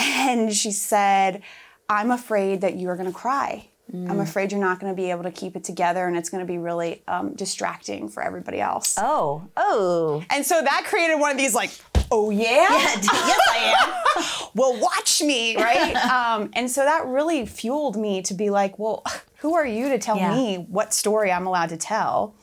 and 0.00 0.52
she 0.52 0.70
said, 0.72 1.42
I'm 1.88 2.10
afraid 2.10 2.60
that 2.62 2.78
you're 2.78 2.96
going 2.96 3.08
to 3.08 3.16
cry. 3.16 3.68
Mm. 3.92 4.08
I'm 4.08 4.20
afraid 4.20 4.52
you're 4.52 4.60
not 4.60 4.78
going 4.78 4.92
to 4.92 4.96
be 4.96 5.10
able 5.10 5.24
to 5.24 5.32
keep 5.32 5.56
it 5.56 5.64
together 5.64 6.06
and 6.06 6.16
it's 6.16 6.30
going 6.30 6.44
to 6.44 6.50
be 6.50 6.58
really 6.58 7.02
um, 7.08 7.34
distracting 7.34 8.08
for 8.08 8.22
everybody 8.22 8.60
else. 8.60 8.94
Oh, 8.98 9.48
oh. 9.56 10.24
And 10.30 10.46
so 10.46 10.60
that 10.60 10.84
created 10.86 11.16
one 11.16 11.32
of 11.32 11.36
these 11.36 11.54
like, 11.54 11.72
oh 12.12 12.30
yeah? 12.30 12.44
yeah 12.44 12.96
yes, 13.02 13.40
I 13.48 13.74
am. 13.78 14.48
well, 14.54 14.80
watch 14.80 15.20
me, 15.20 15.56
right? 15.56 15.96
um, 16.12 16.50
and 16.52 16.70
so 16.70 16.84
that 16.84 17.06
really 17.06 17.44
fueled 17.46 17.96
me 17.96 18.22
to 18.22 18.34
be 18.34 18.50
like, 18.50 18.78
well, 18.78 19.04
who 19.38 19.54
are 19.54 19.66
you 19.66 19.88
to 19.88 19.98
tell 19.98 20.16
yeah. 20.16 20.34
me 20.34 20.66
what 20.68 20.94
story 20.94 21.32
I'm 21.32 21.46
allowed 21.46 21.70
to 21.70 21.76
tell? 21.76 22.34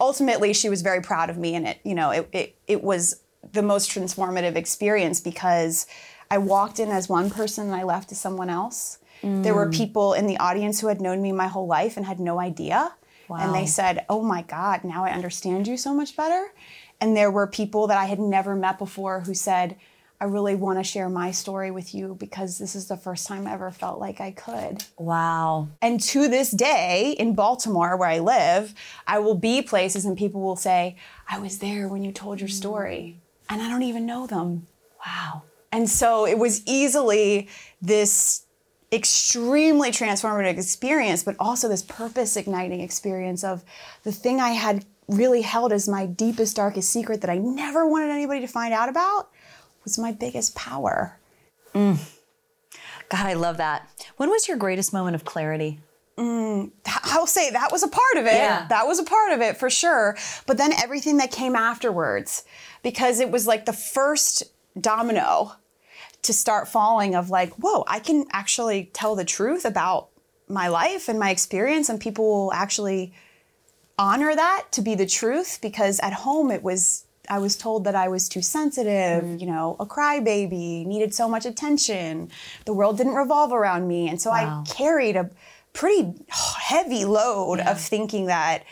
Ultimately, 0.00 0.54
she 0.54 0.70
was 0.70 0.80
very 0.80 1.02
proud 1.02 1.28
of 1.28 1.36
me 1.36 1.54
and 1.54 1.68
it, 1.68 1.80
you 1.84 1.94
know, 1.94 2.10
it, 2.10 2.28
it, 2.32 2.56
it 2.66 2.82
was 2.82 3.20
the 3.52 3.62
most 3.62 3.90
transformative 3.90 4.56
experience 4.56 5.20
because 5.20 5.86
I 6.30 6.38
walked 6.38 6.78
in 6.78 6.90
as 6.90 7.08
one 7.08 7.30
person 7.30 7.66
and 7.66 7.74
I 7.74 7.82
left 7.82 8.12
as 8.12 8.18
someone 8.18 8.50
else. 8.50 8.98
Mm. 9.22 9.42
There 9.42 9.54
were 9.54 9.66
mm. 9.66 9.74
people 9.74 10.14
in 10.14 10.26
the 10.26 10.36
audience 10.38 10.80
who 10.80 10.88
had 10.88 11.00
known 11.00 11.22
me 11.22 11.32
my 11.32 11.46
whole 11.46 11.66
life 11.66 11.96
and 11.96 12.06
had 12.06 12.20
no 12.20 12.40
idea. 12.40 12.92
Wow. 13.28 13.38
And 13.38 13.54
they 13.54 13.66
said, 13.66 14.04
Oh 14.08 14.22
my 14.22 14.42
God, 14.42 14.84
now 14.84 15.04
I 15.04 15.10
understand 15.10 15.66
you 15.66 15.76
so 15.76 15.94
much 15.94 16.16
better. 16.16 16.52
And 17.00 17.16
there 17.16 17.30
were 17.30 17.46
people 17.46 17.86
that 17.88 17.98
I 17.98 18.04
had 18.04 18.18
never 18.18 18.54
met 18.54 18.78
before 18.78 19.20
who 19.20 19.34
said, 19.34 19.76
I 20.20 20.26
really 20.26 20.54
want 20.54 20.78
to 20.78 20.84
share 20.84 21.08
my 21.08 21.32
story 21.32 21.70
with 21.70 21.94
you 21.94 22.16
because 22.18 22.58
this 22.58 22.74
is 22.74 22.88
the 22.88 22.96
first 22.96 23.26
time 23.26 23.46
I 23.46 23.52
ever 23.52 23.70
felt 23.70 23.98
like 23.98 24.20
I 24.20 24.30
could. 24.30 24.84
Wow. 24.96 25.68
And 25.82 26.00
to 26.00 26.28
this 26.28 26.50
day 26.50 27.14
in 27.18 27.34
Baltimore, 27.34 27.96
where 27.96 28.08
I 28.08 28.20
live, 28.20 28.74
I 29.06 29.18
will 29.18 29.34
be 29.34 29.60
places 29.60 30.04
and 30.04 30.16
people 30.16 30.40
will 30.40 30.56
say, 30.56 30.96
I 31.28 31.38
was 31.40 31.58
there 31.58 31.88
when 31.88 32.04
you 32.04 32.12
told 32.12 32.40
your 32.40 32.48
story. 32.48 33.20
And 33.48 33.62
I 33.62 33.68
don't 33.68 33.82
even 33.82 34.06
know 34.06 34.26
them. 34.26 34.66
Wow. 35.04 35.42
And 35.72 35.88
so 35.88 36.26
it 36.26 36.38
was 36.38 36.62
easily 36.66 37.48
this 37.82 38.44
extremely 38.92 39.90
transformative 39.90 40.56
experience, 40.56 41.22
but 41.24 41.34
also 41.38 41.68
this 41.68 41.82
purpose 41.82 42.36
igniting 42.36 42.80
experience 42.80 43.42
of 43.42 43.64
the 44.04 44.12
thing 44.12 44.40
I 44.40 44.50
had 44.50 44.84
really 45.08 45.42
held 45.42 45.72
as 45.72 45.88
my 45.88 46.06
deepest, 46.06 46.56
darkest 46.56 46.90
secret 46.90 47.20
that 47.20 47.30
I 47.30 47.38
never 47.38 47.86
wanted 47.88 48.10
anybody 48.10 48.40
to 48.40 48.46
find 48.46 48.72
out 48.72 48.88
about 48.88 49.30
was 49.82 49.98
my 49.98 50.12
biggest 50.12 50.54
power. 50.54 51.18
Mm. 51.74 51.98
God, 53.08 53.26
I 53.26 53.34
love 53.34 53.58
that. 53.58 53.88
When 54.16 54.30
was 54.30 54.48
your 54.48 54.56
greatest 54.56 54.92
moment 54.92 55.14
of 55.14 55.24
clarity? 55.24 55.80
Mm, 56.16 56.70
I'll 57.04 57.26
say 57.26 57.50
that 57.50 57.72
was 57.72 57.82
a 57.82 57.88
part 57.88 58.16
of 58.16 58.26
it. 58.26 58.34
Yeah. 58.34 58.66
That 58.68 58.86
was 58.86 58.98
a 58.98 59.04
part 59.04 59.32
of 59.32 59.40
it 59.40 59.56
for 59.56 59.68
sure. 59.68 60.16
But 60.46 60.56
then 60.56 60.72
everything 60.72 61.16
that 61.18 61.30
came 61.30 61.56
afterwards, 61.56 62.44
because 62.84 63.18
it 63.18 63.32
was 63.32 63.48
like 63.48 63.64
the 63.64 63.72
first 63.72 64.44
domino 64.80 65.52
to 66.22 66.32
start 66.32 66.68
falling 66.68 67.16
of 67.16 67.30
like, 67.30 67.52
whoa, 67.54 67.84
I 67.88 67.98
can 67.98 68.26
actually 68.30 68.90
tell 68.92 69.16
the 69.16 69.24
truth 69.24 69.64
about 69.64 70.10
my 70.46 70.68
life 70.68 71.08
and 71.08 71.18
my 71.18 71.30
experience, 71.30 71.88
and 71.88 72.00
people 72.00 72.24
will 72.24 72.52
actually 72.52 73.12
honor 73.98 74.34
that 74.34 74.66
to 74.72 74.82
be 74.82 74.94
the 74.94 75.06
truth 75.06 75.58
because 75.62 75.98
at 76.00 76.12
home 76.12 76.50
it 76.50 76.62
was 76.62 77.04
I 77.28 77.38
was 77.38 77.56
told 77.56 77.84
that 77.84 77.94
I 77.94 78.08
was 78.08 78.28
too 78.28 78.42
sensitive, 78.42 79.24
mm. 79.24 79.40
you 79.40 79.46
know, 79.46 79.76
a 79.80 79.86
crybaby, 79.86 80.84
needed 80.84 81.14
so 81.14 81.26
much 81.26 81.46
attention. 81.46 82.30
The 82.66 82.74
world 82.74 82.98
didn't 82.98 83.14
revolve 83.14 83.50
around 83.50 83.88
me. 83.88 84.10
And 84.10 84.20
so 84.20 84.28
wow. 84.30 84.62
I 84.66 84.70
carried 84.70 85.16
a 85.16 85.30
pretty 85.72 86.12
heavy 86.28 87.06
load 87.06 87.60
yeah. 87.60 87.70
of 87.70 87.80
thinking 87.80 88.26
that, 88.26 88.64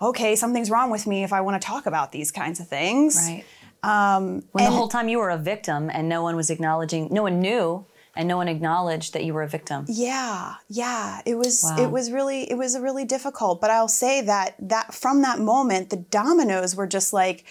okay, 0.00 0.36
something's 0.36 0.70
wrong 0.70 0.90
with 0.90 1.06
me 1.06 1.24
if 1.24 1.32
I 1.32 1.40
want 1.40 1.60
to 1.60 1.66
talk 1.66 1.86
about 1.86 2.12
these 2.12 2.30
kinds 2.30 2.60
of 2.60 2.68
things. 2.68 3.16
Right. 3.16 3.44
Um, 3.82 4.42
when 4.52 4.64
the 4.64 4.70
whole 4.70 4.88
time 4.88 5.08
you 5.08 5.18
were 5.18 5.30
a 5.30 5.38
victim 5.38 5.90
and 5.90 6.08
no 6.08 6.22
one 6.22 6.34
was 6.34 6.50
acknowledging, 6.50 7.08
no 7.12 7.22
one 7.22 7.40
knew 7.40 7.84
and 8.16 8.26
no 8.26 8.36
one 8.36 8.48
acknowledged 8.48 9.12
that 9.12 9.24
you 9.24 9.34
were 9.34 9.42
a 9.42 9.48
victim. 9.48 9.84
Yeah, 9.88 10.54
yeah. 10.68 11.20
It 11.26 11.36
was 11.36 11.62
wow. 11.62 11.76
it 11.84 11.90
was 11.90 12.10
really 12.10 12.50
it 12.50 12.56
was 12.56 12.78
really 12.78 13.04
difficult. 13.04 13.60
But 13.60 13.70
I'll 13.70 13.88
say 13.88 14.22
that 14.22 14.56
that 14.58 14.94
from 14.94 15.22
that 15.22 15.38
moment, 15.38 15.90
the 15.90 15.98
dominoes 15.98 16.74
were 16.74 16.86
just 16.86 17.12
like 17.12 17.44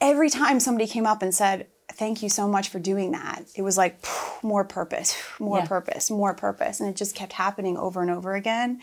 every 0.00 0.30
time 0.30 0.60
somebody 0.60 0.86
came 0.86 1.06
up 1.06 1.22
and 1.22 1.34
said, 1.34 1.66
thank 1.92 2.22
you 2.22 2.28
so 2.28 2.46
much 2.46 2.68
for 2.68 2.78
doing 2.78 3.12
that. 3.12 3.44
It 3.56 3.62
was 3.62 3.76
like 3.76 3.98
more 4.42 4.64
purpose, 4.64 5.16
more 5.40 5.58
Yeah. 5.58 5.66
purpose, 5.66 6.10
more 6.10 6.34
purpose, 6.34 6.80
and 6.80 6.88
it 6.88 6.96
just 6.96 7.14
kept 7.14 7.32
happening 7.32 7.76
over 7.76 8.02
and 8.02 8.10
over 8.10 8.34
again. 8.34 8.80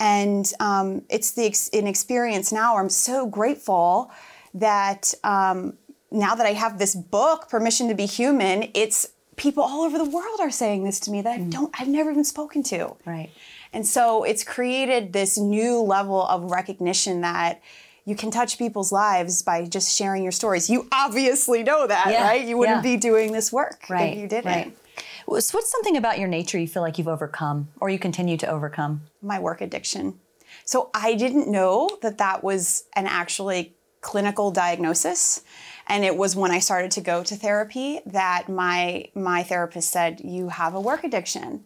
And 0.00 0.50
um, 0.60 1.02
it's 1.10 1.32
the 1.32 1.44
ex- 1.46 1.68
an 1.72 1.86
experience 1.86 2.50
now 2.52 2.74
where 2.74 2.82
I'm 2.82 2.88
so 2.88 3.26
grateful 3.26 4.10
that 4.54 5.12
um, 5.22 5.74
now 6.10 6.34
that 6.34 6.46
I 6.46 6.52
have 6.54 6.78
this 6.78 6.94
book, 6.94 7.48
Permission 7.48 7.88
to 7.88 7.94
Be 7.94 8.06
Human, 8.06 8.70
it's 8.74 9.08
people 9.36 9.62
all 9.62 9.82
over 9.82 9.96
the 9.98 10.04
world 10.08 10.40
are 10.40 10.50
saying 10.50 10.84
this 10.84 10.98
to 11.00 11.10
me 11.10 11.22
that 11.22 11.38
I 11.38 11.42
don't, 11.42 11.72
I've 11.80 11.88
never 11.88 12.10
even 12.10 12.24
spoken 12.24 12.62
to. 12.64 12.96
Right. 13.06 13.30
And 13.72 13.86
so 13.86 14.24
it's 14.24 14.42
created 14.42 15.12
this 15.12 15.38
new 15.38 15.80
level 15.80 16.22
of 16.26 16.50
recognition 16.50 17.20
that 17.20 17.62
you 18.04 18.16
can 18.16 18.30
touch 18.30 18.58
people's 18.58 18.90
lives 18.90 19.42
by 19.42 19.64
just 19.66 19.96
sharing 19.96 20.22
your 20.22 20.32
stories. 20.32 20.68
You 20.68 20.88
obviously 20.90 21.62
know 21.62 21.86
that, 21.86 22.08
Yeah, 22.10 22.24
right? 22.26 22.44
You 22.46 22.56
wouldn't 22.58 22.78
yeah. 22.84 22.94
be 22.94 22.96
doing 22.96 23.32
this 23.32 23.52
work 23.52 23.84
Right. 23.88 24.14
if 24.14 24.18
you 24.18 24.26
didn't. 24.26 24.46
Right. 24.52 24.76
So 25.38 25.58
what's 25.58 25.70
something 25.70 25.96
about 25.96 26.18
your 26.18 26.28
nature 26.28 26.58
you 26.58 26.66
feel 26.68 26.82
like 26.82 26.98
you've 26.98 27.08
overcome 27.08 27.68
or 27.80 27.88
you 27.88 27.98
continue 27.98 28.36
to 28.38 28.46
overcome? 28.50 29.02
My 29.22 29.38
work 29.38 29.60
addiction. 29.60 30.18
So 30.64 30.90
I 30.92 31.14
didn't 31.14 31.48
know 31.48 31.88
that 32.02 32.18
that 32.18 32.42
was 32.42 32.84
an 32.96 33.06
actually 33.06 33.74
clinical 34.00 34.50
diagnosis. 34.50 35.42
And 35.86 36.04
it 36.04 36.16
was 36.16 36.34
when 36.36 36.50
I 36.50 36.58
started 36.58 36.90
to 36.92 37.00
go 37.00 37.22
to 37.22 37.36
therapy 37.36 38.00
that 38.06 38.48
my 38.48 39.06
my 39.14 39.42
therapist 39.42 39.90
said, 39.90 40.20
"You 40.20 40.48
have 40.48 40.74
a 40.74 40.80
work 40.80 41.04
addiction." 41.04 41.64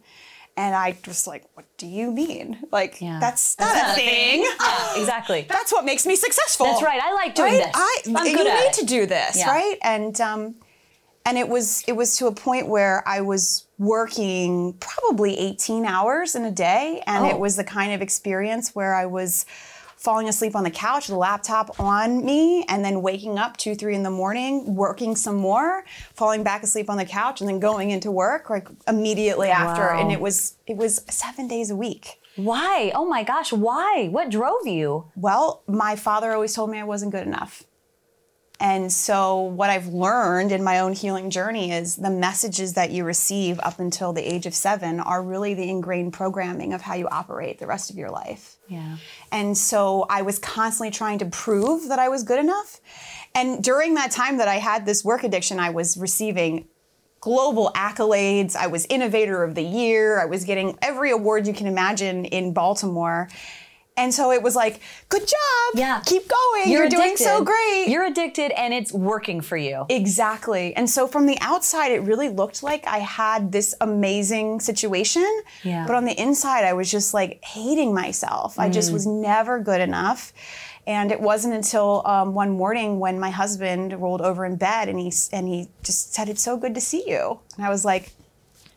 And 0.57 0.73
I 0.73 0.95
was 1.05 1.27
like, 1.27 1.43
"What 1.53 1.65
do 1.77 1.85
you 1.85 2.11
mean? 2.11 2.59
Like 2.71 3.01
Yeah. 3.01 3.19
that's, 3.19 3.57
not, 3.59 3.91
a 3.91 3.93
thing." 3.95 4.41
Yeah, 4.43 4.99
exactly. 4.99 5.45
that's 5.49 5.71
what 5.71 5.85
makes 5.85 6.05
me 6.05 6.15
successful. 6.15 6.65
That's 6.67 6.81
right. 6.83 7.01
I 7.01 7.13
like 7.13 7.35
doing 7.35 7.53
right? 7.53 7.63
this. 7.65 7.71
I, 7.75 8.01
I'm 8.15 8.25
you 8.27 8.35
good 8.37 8.47
at 8.47 8.59
need 8.59 8.67
it. 8.67 8.73
to 8.75 8.85
do 8.85 9.05
this, 9.05 9.37
Yeah. 9.37 9.49
right? 9.51 9.77
And 9.81 10.19
um, 10.21 10.55
and 11.25 11.37
it 11.37 11.49
was 11.49 11.83
it 11.87 11.93
was 11.93 12.17
to 12.17 12.27
a 12.27 12.31
point 12.31 12.67
where 12.67 13.03
I 13.07 13.21
was 13.21 13.65
working 13.77 14.73
probably 14.79 15.37
18 15.37 15.85
hours 15.85 16.35
in 16.35 16.45
a 16.45 16.51
day, 16.51 17.01
and 17.07 17.25
Oh. 17.25 17.29
it 17.29 17.39
was 17.39 17.55
the 17.55 17.63
kind 17.63 17.91
of 17.93 18.01
experience 18.01 18.73
where 18.75 18.93
I 18.95 19.05
was 19.05 19.45
falling 19.97 20.29
asleep 20.29 20.55
on 20.55 20.63
the 20.63 20.69
couch, 20.71 21.07
the 21.07 21.15
laptop 21.17 21.79
on 21.79 22.23
me, 22.23 22.63
and 22.69 22.85
then 22.85 23.01
waking 23.01 23.39
up 23.39 23.57
two, 23.57 23.73
three 23.73 23.95
in 23.95 24.03
the 24.03 24.11
morning, 24.11 24.75
working 24.75 25.15
some 25.15 25.35
more, 25.35 25.83
falling 26.13 26.43
back 26.43 26.61
asleep 26.61 26.89
on 26.91 26.97
the 26.97 27.05
couch, 27.05 27.41
and 27.41 27.49
then 27.49 27.59
going 27.59 27.89
into 27.89 28.11
work 28.11 28.49
like 28.49 28.67
immediately 28.87 29.49
after. 29.49 29.81
Wow. 29.81 29.99
And 29.99 30.11
it 30.11 30.21
was 30.21 30.55
it 30.67 30.77
was 30.77 31.01
seven 31.09 31.47
days 31.47 31.71
a 31.71 31.75
week. 31.75 32.19
Why? 32.35 32.91
Oh 32.93 33.05
my 33.05 33.23
gosh, 33.23 33.51
why? 33.51 34.09
What 34.11 34.29
drove 34.29 34.67
you? 34.67 35.05
Well, 35.15 35.63
my 35.67 35.95
father 35.95 36.33
always 36.33 36.53
told 36.53 36.69
me 36.69 36.77
I 36.79 36.83
wasn't 36.83 37.11
good 37.11 37.25
enough. 37.25 37.63
And 38.59 38.91
so, 38.91 39.41
what 39.41 39.69
I've 39.69 39.87
learned 39.87 40.51
in 40.51 40.63
my 40.63 40.79
own 40.79 40.93
healing 40.93 41.29
journey 41.29 41.71
is 41.71 41.97
the 41.97 42.09
messages 42.09 42.73
that 42.73 42.91
you 42.91 43.03
receive 43.03 43.59
up 43.59 43.79
until 43.79 44.13
the 44.13 44.21
age 44.21 44.45
of 44.45 44.53
seven 44.53 44.99
are 44.99 45.21
really 45.21 45.53
the 45.53 45.69
ingrained 45.69 46.13
programming 46.13 46.73
of 46.73 46.81
how 46.81 46.95
you 46.95 47.07
operate 47.09 47.59
the 47.59 47.67
rest 47.67 47.89
of 47.89 47.97
your 47.97 48.09
life. 48.09 48.55
Yeah. 48.69 48.97
And 49.31 49.57
so, 49.57 50.05
I 50.09 50.21
was 50.21 50.39
constantly 50.39 50.91
trying 50.91 51.19
to 51.19 51.25
prove 51.25 51.89
that 51.89 51.99
I 51.99 52.07
was 52.07 52.23
good 52.23 52.39
enough. 52.39 52.79
And 53.33 53.61
during 53.61 53.95
that 53.95 54.11
time 54.11 54.37
that 54.37 54.47
I 54.47 54.55
had 54.55 54.85
this 54.85 55.03
work 55.03 55.23
addiction, 55.23 55.59
I 55.59 55.71
was 55.71 55.97
receiving 55.97 56.67
global 57.19 57.71
accolades. 57.75 58.55
I 58.55 58.67
was 58.67 58.85
Innovator 58.85 59.43
of 59.43 59.55
the 59.55 59.63
Year. 59.63 60.21
I 60.21 60.25
was 60.25 60.45
getting 60.45 60.77
every 60.81 61.11
award 61.11 61.47
you 61.47 61.53
can 61.53 61.67
imagine 61.67 62.25
in 62.25 62.53
Baltimore. 62.53 63.27
And 63.97 64.13
so 64.13 64.31
it 64.31 64.43
was 64.43 64.55
like, 64.57 64.81
good 65.07 65.21
job. 65.21 65.73
Yeah. 65.75 66.01
Keep 66.05 66.27
going. 66.27 66.69
You're, 66.69 66.89
doing 66.89 67.15
so 67.15 67.43
great. 67.43 67.85
You're 67.87 68.03
addicted 68.05 68.51
and 68.51 68.73
it's 68.73 68.91
working 68.91 69.39
for 69.39 69.55
you. 69.55 69.85
Exactly. 69.89 70.75
And 70.75 70.89
so 70.89 71.07
from 71.07 71.25
the 71.25 71.37
outside, 71.39 71.91
it 71.91 72.01
really 72.01 72.27
looked 72.27 72.61
like 72.61 72.85
I 72.87 72.97
had 72.99 73.53
this 73.53 73.73
amazing 73.79 74.59
situation. 74.59 75.25
Yeah. 75.63 75.85
But 75.87 75.95
on 75.95 76.03
the 76.03 76.19
inside, 76.21 76.65
I 76.65 76.73
was 76.73 76.91
just 76.91 77.13
like 77.13 77.43
hating 77.43 77.93
myself. 77.93 78.59
I 78.59 78.69
Mm. 78.69 78.73
just 78.73 78.91
was 78.91 79.05
never 79.07 79.59
good 79.59 79.79
enough. 79.79 80.33
And 80.87 81.11
it 81.11 81.19
wasn't 81.21 81.53
until 81.53 82.01
um, 82.05 82.33
one 82.33 82.51
morning 82.51 82.99
when 82.99 83.19
my 83.19 83.29
husband 83.31 83.93
rolled 83.93 84.21
over 84.21 84.45
in 84.45 84.55
bed 84.57 84.87
and 84.89 84.99
he 84.99 85.11
and 85.31 85.47
he 85.47 85.69
just 85.83 86.13
said, 86.13 86.29
"It's 86.29 86.43
so 86.43 86.57
good 86.57 86.75
to 86.75 86.81
see 86.81 87.03
you." 87.09 87.39
And 87.57 87.65
I 87.65 87.69
was 87.69 87.83
like, 87.85 88.11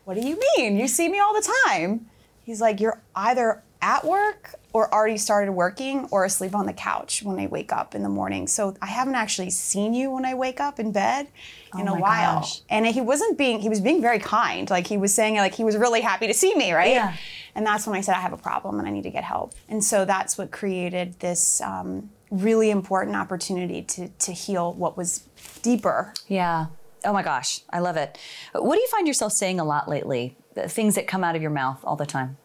"What 0.04 0.14
do 0.14 0.26
you 0.26 0.38
mean? 0.56 0.76
You 0.78 0.88
see 0.88 1.08
me 1.10 1.18
all 1.18 1.34
the 1.34 1.46
time." 1.66 2.06
He's 2.46 2.62
like, 2.62 2.80
"You're 2.80 2.98
either 3.14 3.62
at 3.80 4.04
work 4.04 4.54
or 4.72 4.92
already 4.92 5.16
started 5.16 5.52
working 5.52 6.06
or 6.10 6.24
asleep 6.24 6.54
on 6.54 6.66
the 6.66 6.72
couch 6.72 7.22
when 7.22 7.38
I 7.38 7.46
wake 7.46 7.72
up 7.72 7.94
in 7.94 8.02
the 8.02 8.08
morning. 8.08 8.46
So 8.46 8.74
I 8.82 8.86
haven't 8.86 9.14
actually 9.14 9.50
seen 9.50 9.94
you 9.94 10.10
when 10.10 10.24
I 10.24 10.34
wake 10.34 10.60
up 10.60 10.78
in 10.78 10.92
bed 10.92 11.28
in 11.76 11.88
Oh 11.88 11.94
a 11.94 11.98
while." 11.98 12.40
gosh. 12.40 12.60
And 12.68 12.86
he 12.86 13.00
wasn't 13.00 13.38
being 13.38 13.60
he 13.60 13.68
was 13.68 13.80
being 13.80 14.00
very 14.00 14.18
kind. 14.18 14.68
Like 14.68 14.86
he 14.86 14.96
was 14.98 15.14
saying 15.14 15.36
like 15.36 15.54
he 15.54 15.64
was 15.64 15.76
really 15.76 16.00
happy 16.00 16.26
to 16.26 16.34
see 16.34 16.54
me, 16.54 16.72
right? 16.72 16.90
Yeah. 16.92 17.14
And 17.54 17.66
that's 17.66 17.86
when 17.86 17.96
I 17.96 18.02
said 18.02 18.14
I 18.14 18.20
have 18.20 18.32
a 18.32 18.36
problem 18.38 18.78
and 18.78 18.86
I 18.86 18.90
need 18.90 19.02
to 19.02 19.10
get 19.10 19.24
help. 19.24 19.54
And 19.68 19.82
so 19.82 20.04
that's 20.04 20.38
what 20.38 20.50
created 20.50 21.18
this 21.20 21.60
um, 21.60 22.10
really 22.30 22.70
important 22.70 23.16
opportunity 23.16 23.82
to 23.82 24.08
to 24.08 24.32
heal 24.32 24.72
what 24.74 24.96
was 24.96 25.24
deeper. 25.62 26.12
Yeah. 26.26 26.66
Oh 27.04 27.12
my 27.12 27.22
gosh, 27.22 27.62
I 27.70 27.78
love 27.78 27.96
it. 27.96 28.18
What 28.52 28.74
do 28.74 28.80
you 28.80 28.88
find 28.88 29.06
yourself 29.06 29.32
saying 29.32 29.60
a 29.60 29.64
lot 29.64 29.88
lately? 29.88 30.36
The 30.54 30.68
things 30.68 30.96
that 30.96 31.06
come 31.06 31.22
out 31.22 31.36
of 31.36 31.42
your 31.42 31.50
mouth 31.52 31.78
all 31.84 31.94
the 31.96 32.06
time. 32.06 32.36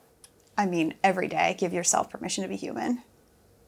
I 0.57 0.65
mean, 0.65 0.93
every 1.03 1.27
day, 1.27 1.55
give 1.57 1.73
yourself 1.73 2.09
permission 2.09 2.43
to 2.43 2.47
be 2.47 2.55
human, 2.55 3.03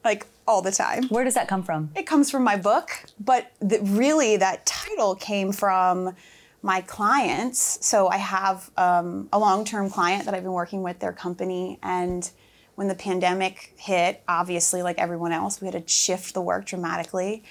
like 0.04 0.26
all 0.46 0.62
the 0.62 0.70
time. 0.70 1.08
Where 1.08 1.24
does 1.24 1.34
that 1.34 1.48
come 1.48 1.62
from? 1.62 1.90
It 1.96 2.06
comes 2.06 2.30
from 2.30 2.44
my 2.44 2.56
book, 2.56 2.90
but 3.18 3.52
the, 3.60 3.80
really 3.82 4.36
that 4.36 4.64
title 4.66 5.14
came 5.14 5.52
from 5.52 6.14
my 6.62 6.80
clients. 6.80 7.84
So 7.84 8.08
I 8.08 8.16
have 8.16 8.70
um, 8.76 9.28
a 9.32 9.38
long-term 9.38 9.90
client 9.90 10.24
that 10.24 10.34
I've 10.34 10.42
been 10.42 10.52
working 10.52 10.82
with 10.82 10.98
their 11.00 11.12
company, 11.12 11.78
and 11.82 12.30
when 12.76 12.88
the 12.88 12.94
pandemic 12.94 13.72
hit, 13.76 14.22
obviously, 14.28 14.82
like 14.82 14.98
everyone 14.98 15.32
else, 15.32 15.60
we 15.60 15.66
had 15.66 15.86
to 15.86 15.90
shift 15.90 16.34
the 16.34 16.42
work 16.42 16.66
dramatically. 16.66 17.42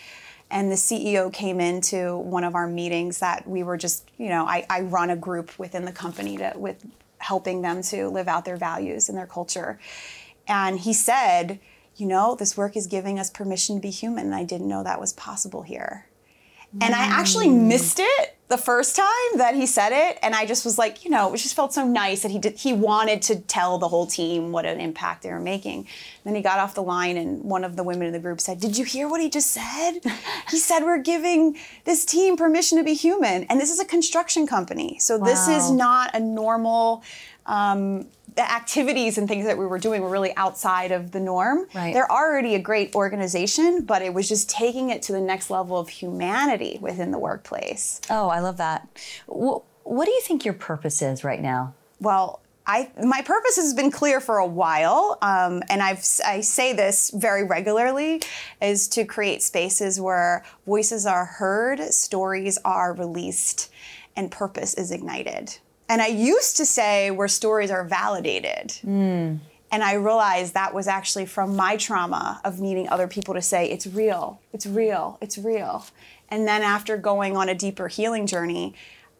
And 0.52 0.72
the 0.72 0.76
CEO 0.76 1.34
came 1.34 1.60
into 1.60 2.18
one 2.18 2.44
of 2.44 2.54
our 2.54 2.68
meetings 2.68 3.20
that 3.20 3.48
we 3.48 3.64
were 3.64 3.78
just, 3.78 4.10
you 4.18 4.30
know, 4.30 4.46
I, 4.46 4.66
I 4.70 4.82
run 4.82 5.10
a 5.10 5.16
group 5.16 5.58
within 5.58 5.86
the 5.86 5.92
company 5.92 6.38
to 6.38 6.54
with 6.56 6.86
helping 7.26 7.62
them 7.62 7.82
to 7.82 8.08
live 8.08 8.28
out 8.28 8.46
their 8.46 8.58
values 8.58 9.10
and 9.10 9.18
their 9.18 9.26
culture. 9.26 9.80
And 10.48 10.80
he 10.80 10.94
said, 10.94 11.60
you 11.96 12.06
know, 12.06 12.36
this 12.36 12.56
work 12.56 12.78
is 12.78 12.88
giving 12.88 13.18
us 13.20 13.30
permission 13.30 13.76
to 13.76 13.82
be 13.82 13.90
human, 13.90 14.26
and 14.26 14.36
I 14.36 14.44
didn't 14.44 14.68
know 14.68 14.84
that 14.84 15.00
was 15.00 15.14
possible 15.14 15.64
here. 15.64 16.08
And 16.82 16.94
I 16.94 17.04
actually 17.04 17.48
mm. 17.48 17.68
missed 17.68 18.00
it 18.00 18.35
the 18.48 18.58
first 18.58 18.96
time 18.96 19.38
that 19.38 19.56
he 19.56 19.66
said 19.66 19.92
it, 19.92 20.20
and 20.22 20.36
I 20.36 20.46
just 20.46 20.66
was 20.66 20.78
like, 20.78 21.04
you 21.04 21.10
know, 21.10 21.34
it 21.34 21.38
just 21.38 21.56
felt 21.56 21.74
so 21.74 21.86
nice 21.86 22.22
that 22.22 22.30
he 22.30 22.38
did. 22.38 22.58
He 22.58 22.74
wanted 22.74 23.24
to 23.24 23.38
tell 23.38 23.80
the 23.80 23.88
whole 23.88 24.06
team 24.06 24.52
what 24.52 24.66
an 24.66 24.80
impact 24.80 25.24
they 25.24 25.32
were 25.32 25.40
making. 25.40 25.88
then 26.24 26.36
he 26.36 26.42
got 26.42 26.60
off 26.60 26.76
the 26.76 26.84
line, 26.84 27.18
and 27.18 27.44
one 27.44 27.64
of 27.64 27.76
the 27.76 27.84
women 27.84 28.06
in 28.06 28.14
the 28.14 28.20
group 28.20 28.40
said, 28.40 28.60
"Did 28.60 28.78
you 28.78 28.86
hear 28.86 29.08
what 29.08 29.20
he 29.20 29.30
just 29.30 29.50
said? 29.50 30.00
he 30.52 30.58
said 30.58 30.84
we're 30.84 31.00
giving 31.00 31.58
this 31.86 32.06
team 32.06 32.38
permission 32.38 32.78
to 32.78 32.84
be 32.84 32.94
human, 32.94 33.46
and 33.46 33.60
this 33.60 33.72
is 33.72 33.80
a 33.80 33.86
construction 33.86 34.46
company, 34.46 35.00
so 35.00 35.18
this 35.18 35.48
is 35.48 35.72
not 35.72 36.14
a 36.14 36.20
normal." 36.20 37.04
Um, 37.48 38.08
activities 38.38 39.18
and 39.18 39.28
things 39.28 39.46
that 39.46 39.58
we 39.58 39.66
were 39.66 39.80
doing 39.80 40.02
were 40.02 40.10
really 40.10 40.36
outside 40.36 40.92
of 40.92 41.12
the 41.12 41.20
norm. 41.20 41.68
Right. 41.74 41.94
They're 41.94 42.12
already 42.12 42.56
a 42.56 42.60
great 42.60 42.96
organization, 42.96 43.86
but 43.86 44.02
it 44.02 44.14
was 44.14 44.28
just 44.28 44.50
taking 44.50 44.90
it 44.90 45.02
to 45.04 45.12
the 45.12 45.22
next 45.22 45.50
level 45.50 45.80
of 45.80 45.90
humanity 45.90 46.78
within 46.82 47.12
the 47.12 47.20
workplace. 47.20 48.02
Oh, 48.10 48.30
I 48.30 48.40
love 48.40 48.58
that. 48.58 48.88
What 49.28 50.06
do 50.06 50.12
you 50.12 50.22
think 50.22 50.46
your 50.46 50.54
purpose 50.54 51.02
is 51.02 51.24
right 51.24 51.42
now? 51.42 51.76
Well, 52.00 52.42
I 52.68 52.92
my 53.04 53.22
purpose 53.22 53.58
has 53.58 53.74
been 53.74 53.92
clear 53.92 54.20
for 54.20 54.38
a 54.40 54.48
while, 54.48 55.20
um, 55.22 55.62
and 55.70 55.84
I've 55.84 56.04
I 56.26 56.42
say 56.42 56.74
this 56.74 57.12
very 57.12 57.44
regularly, 57.44 58.24
is 58.62 58.88
to 58.90 59.06
create 59.06 59.44
spaces 59.44 60.02
where 60.02 60.44
voices 60.66 61.06
are 61.06 61.26
heard, 61.26 61.80
stories 61.94 62.58
are 62.66 62.94
released, 62.94 63.72
and 64.16 64.32
purpose 64.32 64.74
is 64.74 64.92
ignited. 64.92 65.58
And 65.88 66.02
I 66.02 66.08
used 66.08 66.58
to 66.58 66.66
say 66.66 67.12
where 67.12 67.28
stories 67.28 67.72
are 67.72 67.84
validated. 67.84 68.72
Hmm. 68.82 69.36
And 69.72 69.84
I 69.84 69.94
realized 69.94 70.54
that 70.54 70.74
was 70.74 70.88
actually 70.88 71.26
from 71.26 71.56
my 71.56 71.76
trauma 71.76 72.40
of 72.46 72.60
needing 72.60 72.88
other 72.88 73.08
people 73.08 73.34
to 73.34 73.42
say, 73.42 73.70
it's 73.70 73.86
real, 73.86 74.40
it's 74.54 74.66
real, 74.66 75.18
it's 75.22 75.38
real. 75.38 75.86
And 76.30 76.48
then 76.48 76.62
after 76.62 76.98
going 76.98 77.36
on 77.36 77.50
a 77.50 77.56
deeper 77.56 77.88
healing 77.88 78.26
journey, 78.26 78.74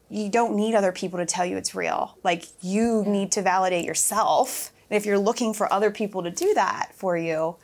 you 0.10 0.30
don't 0.30 0.56
need 0.56 0.76
other 0.76 0.92
people 0.92 1.20
to 1.20 1.26
tell 1.26 1.46
you 1.46 1.58
it's 1.58 1.76
real. 1.76 2.18
Like 2.24 2.46
you 2.62 3.04
need 3.06 3.32
to 3.34 3.42
validate 3.42 3.86
yourself. 3.86 4.72
And 4.90 4.98
if 4.98 5.06
you're 5.06 5.20
looking 5.20 5.54
for 5.54 5.72
other 5.74 5.92
people 5.92 6.24
to 6.24 6.32
do 6.32 6.54
that 6.54 6.92
for 6.94 7.18
you, 7.18 7.58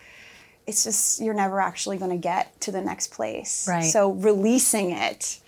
it's 0.68 0.84
just 0.84 1.22
you're 1.22 1.34
never 1.34 1.62
actually 1.62 1.98
going 1.98 2.12
to 2.12 2.18
get 2.18 2.60
to 2.62 2.72
the 2.72 2.82
next 2.82 3.08
place. 3.12 3.68
Right. 3.68 3.82
So 3.82 4.12
releasing 4.12 4.92
it 4.92 5.40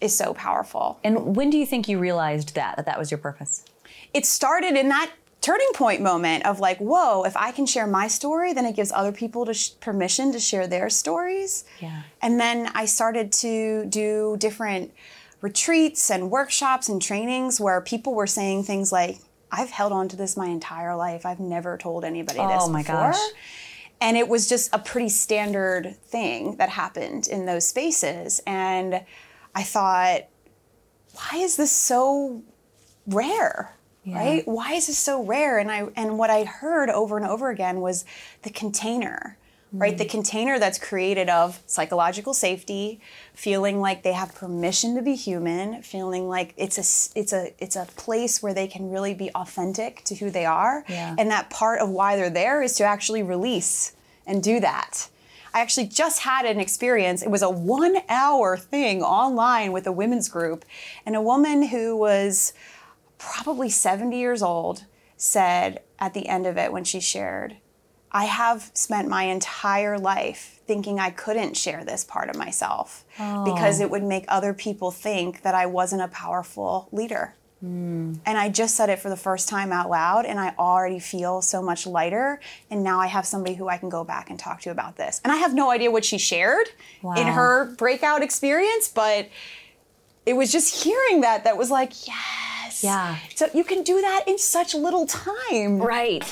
is 0.00 0.16
so 0.16 0.34
powerful. 0.34 1.00
And 1.02 1.36
when 1.36 1.50
do 1.50 1.58
you 1.58 1.66
think 1.66 1.88
you 1.88 1.98
realized 1.98 2.54
that, 2.54 2.76
that 2.76 2.86
that 2.86 2.98
was 2.98 3.10
your 3.10 3.18
purpose? 3.18 3.64
it 4.14 4.26
started 4.26 4.76
in 4.76 4.88
that 4.88 5.10
turning 5.40 5.70
point 5.74 6.02
moment 6.02 6.44
of 6.44 6.60
like, 6.60 6.78
whoa, 6.78 7.22
if 7.24 7.36
I 7.36 7.52
can 7.52 7.66
share 7.66 7.86
my 7.86 8.08
story, 8.08 8.52
then 8.52 8.64
it 8.64 8.74
gives 8.74 8.90
other 8.92 9.12
people 9.12 9.46
to 9.46 9.54
sh- 9.54 9.70
permission 9.80 10.32
to 10.32 10.40
share 10.40 10.66
their 10.66 10.90
stories. 10.90 11.64
Yeah. 11.80 12.02
And 12.20 12.40
then 12.40 12.70
I 12.74 12.86
started 12.86 13.32
to 13.32 13.86
do 13.86 14.36
different 14.38 14.92
retreats 15.40 16.10
and 16.10 16.30
workshops 16.30 16.88
and 16.88 17.00
trainings 17.00 17.60
where 17.60 17.80
people 17.80 18.14
were 18.14 18.26
saying 18.26 18.64
things 18.64 18.90
like, 18.90 19.18
I've 19.52 19.70
held 19.70 19.92
on 19.92 20.08
to 20.08 20.16
this 20.16 20.36
my 20.36 20.46
entire 20.46 20.96
life. 20.96 21.24
I've 21.24 21.40
never 21.40 21.78
told 21.78 22.04
anybody 22.04 22.38
this 22.38 22.62
Oh 22.62 22.68
my 22.68 22.82
gosh. 22.82 23.16
And 24.00 24.16
it 24.16 24.28
was 24.28 24.48
just 24.48 24.72
a 24.74 24.78
pretty 24.78 25.08
standard 25.08 25.96
thing 25.96 26.56
that 26.56 26.68
happened 26.68 27.26
in 27.28 27.46
those 27.46 27.66
spaces. 27.66 28.40
And 28.46 29.02
I 29.54 29.62
thought, 29.62 30.22
why 31.12 31.38
is 31.38 31.56
this 31.56 31.72
so 31.72 32.42
rare? 33.06 33.74
Right? 34.06 34.46
Why 34.48 34.72
is 34.72 34.86
this 34.86 34.98
so 34.98 35.22
rare? 35.22 35.58
And 35.58 35.70
I 35.70 35.88
and 35.94 36.18
what 36.18 36.30
I 36.30 36.44
heard 36.44 36.88
over 36.88 37.18
and 37.18 37.26
over 37.26 37.50
again 37.50 37.80
was 37.80 38.04
the 38.42 38.50
container. 38.50 39.36
Right? 39.70 39.98
The 39.98 40.06
mm. 40.06 40.10
container 40.10 40.58
that's 40.58 40.78
created 40.78 41.28
of 41.28 41.62
psychological 41.66 42.32
safety, 42.32 43.02
feeling 43.34 43.82
like 43.82 44.02
they 44.02 44.14
have 44.14 44.34
permission 44.34 44.94
to 44.94 45.02
be 45.02 45.14
human, 45.14 45.82
feeling 45.82 46.26
like 46.26 46.54
it's 46.56 46.78
a 46.78 47.18
it's 47.18 47.34
a 47.34 47.52
it's 47.62 47.76
a 47.76 47.84
place 47.96 48.42
where 48.42 48.54
they 48.54 48.66
can 48.66 48.90
really 48.90 49.12
be 49.12 49.30
authentic 49.34 50.04
to 50.04 50.14
who 50.14 50.30
they 50.30 50.46
are. 50.46 50.84
Yeah. 50.88 51.14
And 51.18 51.30
that 51.30 51.50
part 51.50 51.80
of 51.80 51.90
why 51.90 52.16
they're 52.16 52.30
there 52.30 52.62
is 52.62 52.76
to 52.76 52.84
actually 52.84 53.22
release 53.22 53.92
and 54.26 54.42
do 54.42 54.58
that. 54.60 55.10
I 55.58 55.60
actually 55.60 55.88
just 55.88 56.20
had 56.20 56.46
an 56.46 56.60
experience. 56.60 57.20
It 57.20 57.32
was 57.32 57.42
a 57.42 57.50
one 57.50 57.96
hour 58.08 58.56
thing 58.56 59.02
online 59.02 59.72
with 59.72 59.88
a 59.88 59.92
women's 59.92 60.28
group, 60.28 60.64
and 61.04 61.16
a 61.16 61.20
woman 61.20 61.64
who 61.64 61.96
was 61.96 62.52
probably 63.18 63.68
70 63.68 64.16
years 64.16 64.40
old 64.40 64.84
said 65.16 65.82
at 65.98 66.14
the 66.14 66.28
end 66.28 66.46
of 66.46 66.56
it 66.56 66.72
when 66.72 66.84
she 66.84 67.00
shared, 67.00 67.56
I 68.12 68.26
have 68.26 68.70
spent 68.72 69.08
my 69.08 69.24
entire 69.24 69.98
life 69.98 70.60
thinking 70.64 71.00
I 71.00 71.10
couldn't 71.10 71.56
share 71.56 71.84
this 71.84 72.04
part 72.04 72.30
of 72.30 72.36
myself 72.36 73.04
because 73.44 73.80
it 73.80 73.90
would 73.90 74.04
make 74.04 74.26
other 74.28 74.54
people 74.54 74.92
think 74.92 75.42
that 75.42 75.56
I 75.56 75.66
wasn't 75.66 76.02
a 76.02 76.08
powerful 76.08 76.88
leader. 76.92 77.34
And 77.60 78.20
I 78.26 78.48
just 78.48 78.76
said 78.76 78.88
it 78.88 79.00
for 79.00 79.08
the 79.08 79.16
first 79.16 79.48
time 79.48 79.72
out 79.72 79.90
loud, 79.90 80.26
and 80.26 80.38
I 80.38 80.54
already 80.58 81.00
feel 81.00 81.42
so 81.42 81.60
much 81.60 81.86
lighter. 81.86 82.40
And 82.70 82.84
now 82.84 83.00
I 83.00 83.06
have 83.08 83.26
somebody 83.26 83.54
who 83.54 83.68
I 83.68 83.78
can 83.78 83.88
go 83.88 84.04
back 84.04 84.30
and 84.30 84.38
talk 84.38 84.60
to 84.62 84.70
about 84.70 84.96
this. 84.96 85.20
And 85.24 85.32
I 85.32 85.36
have 85.36 85.54
no 85.54 85.70
idea 85.70 85.90
what 85.90 86.04
she 86.04 86.18
shared 86.18 86.68
in 87.16 87.26
her 87.26 87.74
breakout 87.76 88.22
experience, 88.22 88.88
but 88.88 89.28
it 90.24 90.34
was 90.34 90.52
just 90.52 90.84
hearing 90.84 91.22
that 91.22 91.44
that 91.44 91.56
was 91.56 91.70
like, 91.70 92.06
yes. 92.06 92.84
Yeah. 92.84 93.16
So 93.34 93.48
you 93.54 93.64
can 93.64 93.82
do 93.82 94.00
that 94.00 94.24
in 94.26 94.38
such 94.38 94.74
little 94.74 95.06
time. 95.06 95.78
Right. 95.78 96.22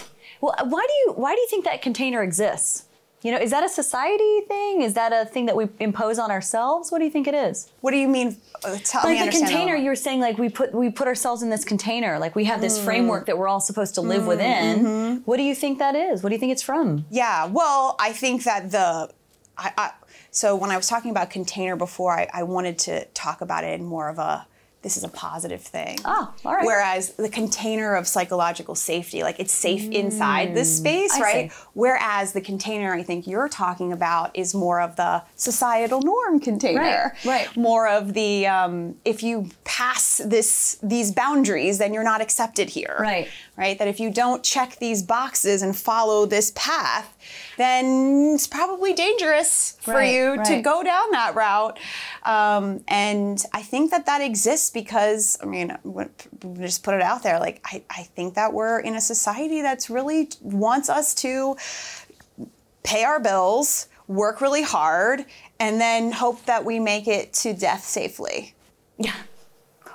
Well, 0.40 0.54
why 0.64 0.86
do 0.86 0.92
you 0.92 1.12
why 1.16 1.34
do 1.34 1.40
you 1.40 1.48
think 1.48 1.64
that 1.64 1.82
container 1.82 2.22
exists? 2.22 2.85
You 3.26 3.32
know, 3.32 3.38
is 3.38 3.50
that 3.50 3.64
a 3.64 3.68
society 3.68 4.40
thing? 4.46 4.82
Is 4.82 4.94
that 4.94 5.12
a 5.12 5.28
thing 5.28 5.46
that 5.46 5.56
we 5.56 5.66
impose 5.80 6.16
on 6.20 6.30
ourselves? 6.30 6.92
What 6.92 7.00
do 7.00 7.04
you 7.04 7.10
think 7.10 7.26
it 7.26 7.34
is? 7.34 7.72
What 7.80 7.90
do 7.90 7.96
you 7.96 8.06
mean? 8.06 8.36
Uh, 8.64 8.78
Tell 8.84 9.10
me 9.10 9.20
Like 9.20 9.32
the 9.32 9.38
container, 9.38 9.74
you 9.74 9.88
were 9.90 9.96
saying, 9.96 10.20
like 10.20 10.38
we 10.38 10.48
put 10.48 10.72
we 10.72 10.90
put 10.90 11.08
ourselves 11.08 11.42
in 11.42 11.50
this 11.50 11.64
container, 11.64 12.20
like 12.20 12.36
we 12.36 12.44
have 12.44 12.60
Mm. 12.60 12.62
this 12.62 12.78
framework 12.84 13.26
that 13.26 13.36
we're 13.36 13.48
all 13.48 13.58
supposed 13.58 13.96
to 13.96 14.00
live 14.00 14.28
within. 14.28 14.78
mm-hmm. 14.78 15.16
What 15.24 15.38
do 15.38 15.42
you 15.42 15.56
think 15.56 15.80
that 15.80 15.96
is? 15.96 16.22
What 16.22 16.28
do 16.28 16.34
you 16.36 16.38
think 16.38 16.52
it's 16.52 16.62
from? 16.62 17.04
Yeah, 17.10 17.46
well, 17.46 17.96
I 17.98 18.12
think 18.12 18.44
that 18.44 18.70
the, 18.70 19.10
I, 19.58 19.72
I, 19.76 19.90
so 20.30 20.54
when 20.54 20.70
I 20.70 20.76
was 20.76 20.86
talking 20.86 21.10
about 21.10 21.28
container 21.28 21.74
before, 21.74 22.12
I, 22.16 22.28
I 22.32 22.44
wanted 22.44 22.78
to 22.86 23.06
talk 23.06 23.40
about 23.40 23.64
it 23.64 23.72
in 23.80 23.84
more 23.86 24.08
of 24.08 24.18
a, 24.20 24.46
this 24.86 24.96
is 24.96 25.02
a 25.02 25.08
positive 25.08 25.60
thing. 25.62 25.98
Oh, 26.04 26.32
all 26.44 26.54
right. 26.54 26.64
Whereas 26.64 27.14
the 27.14 27.28
container 27.28 27.96
of 27.96 28.06
psychological 28.06 28.76
safety, 28.76 29.24
like 29.24 29.40
it's 29.40 29.52
safe 29.52 29.90
inside 29.90 30.54
this 30.54 30.76
space, 30.76 31.12
Mm, 31.12 31.18
I 31.18 31.20
right? 31.22 31.50
see. 31.50 31.58
Whereas 31.74 32.32
the 32.34 32.40
container 32.40 32.94
I 32.94 33.02
think 33.02 33.26
you're 33.26 33.48
talking 33.48 33.92
about 33.92 34.30
is 34.36 34.54
more 34.54 34.80
of 34.80 34.94
the 34.94 35.22
societal 35.34 36.00
norm 36.02 36.38
container. 36.38 37.12
Right, 37.24 37.24
right. 37.48 37.56
More 37.56 37.88
of 37.88 38.14
the, 38.14 38.46
um, 38.46 38.94
if 39.04 39.24
you 39.24 39.48
pass 39.64 40.18
this 40.24 40.78
these 40.84 41.10
boundaries, 41.10 41.78
then 41.78 41.92
you're 41.92 42.04
not 42.04 42.20
accepted 42.20 42.70
here 42.70 42.96
Right. 43.00 43.26
Right? 43.56 43.78
That 43.78 43.88
if 43.88 43.98
you 43.98 44.10
don't 44.10 44.42
check 44.42 44.76
these 44.76 45.02
boxes 45.02 45.62
and 45.62 45.76
follow 45.76 46.26
this 46.26 46.52
path, 46.54 47.16
then 47.56 48.32
it's 48.34 48.46
probably 48.46 48.92
dangerous 48.92 49.76
for 49.80 49.94
Right, 49.94 50.12
you 50.12 50.42
to 50.44 50.62
go 50.62 50.82
down 50.82 51.10
that 51.12 51.34
route. 51.34 51.78
Um, 52.24 52.84
and 52.88 53.42
I 53.52 53.62
think 53.62 53.90
that 53.92 54.06
that 54.06 54.20
exists 54.20 54.70
because, 54.70 55.38
I 55.42 55.46
mean, 55.46 55.76
just 56.58 56.82
put 56.82 56.94
it 56.94 57.02
out 57.02 57.22
there, 57.22 57.40
like, 57.40 57.60
I, 57.64 57.82
I 57.90 58.02
think 58.02 58.34
that 58.34 58.52
we're 58.52 58.80
in 58.80 58.94
a 58.94 59.00
society 59.00 59.62
that's 59.62 59.88
really 59.88 60.28
wants 60.42 60.88
us 60.88 61.14
to 61.16 61.56
pay 62.82 63.04
our 63.04 63.20
bills, 63.20 63.88
work 64.06 64.40
really 64.40 64.62
hard, 64.62 65.24
and 65.58 65.80
then 65.80 66.12
hope 66.12 66.44
that 66.44 66.64
we 66.64 66.78
make 66.78 67.08
it 67.08 67.32
to 67.32 67.54
death 67.54 67.84
safely. 67.84 68.54
Yeah. 68.98 69.14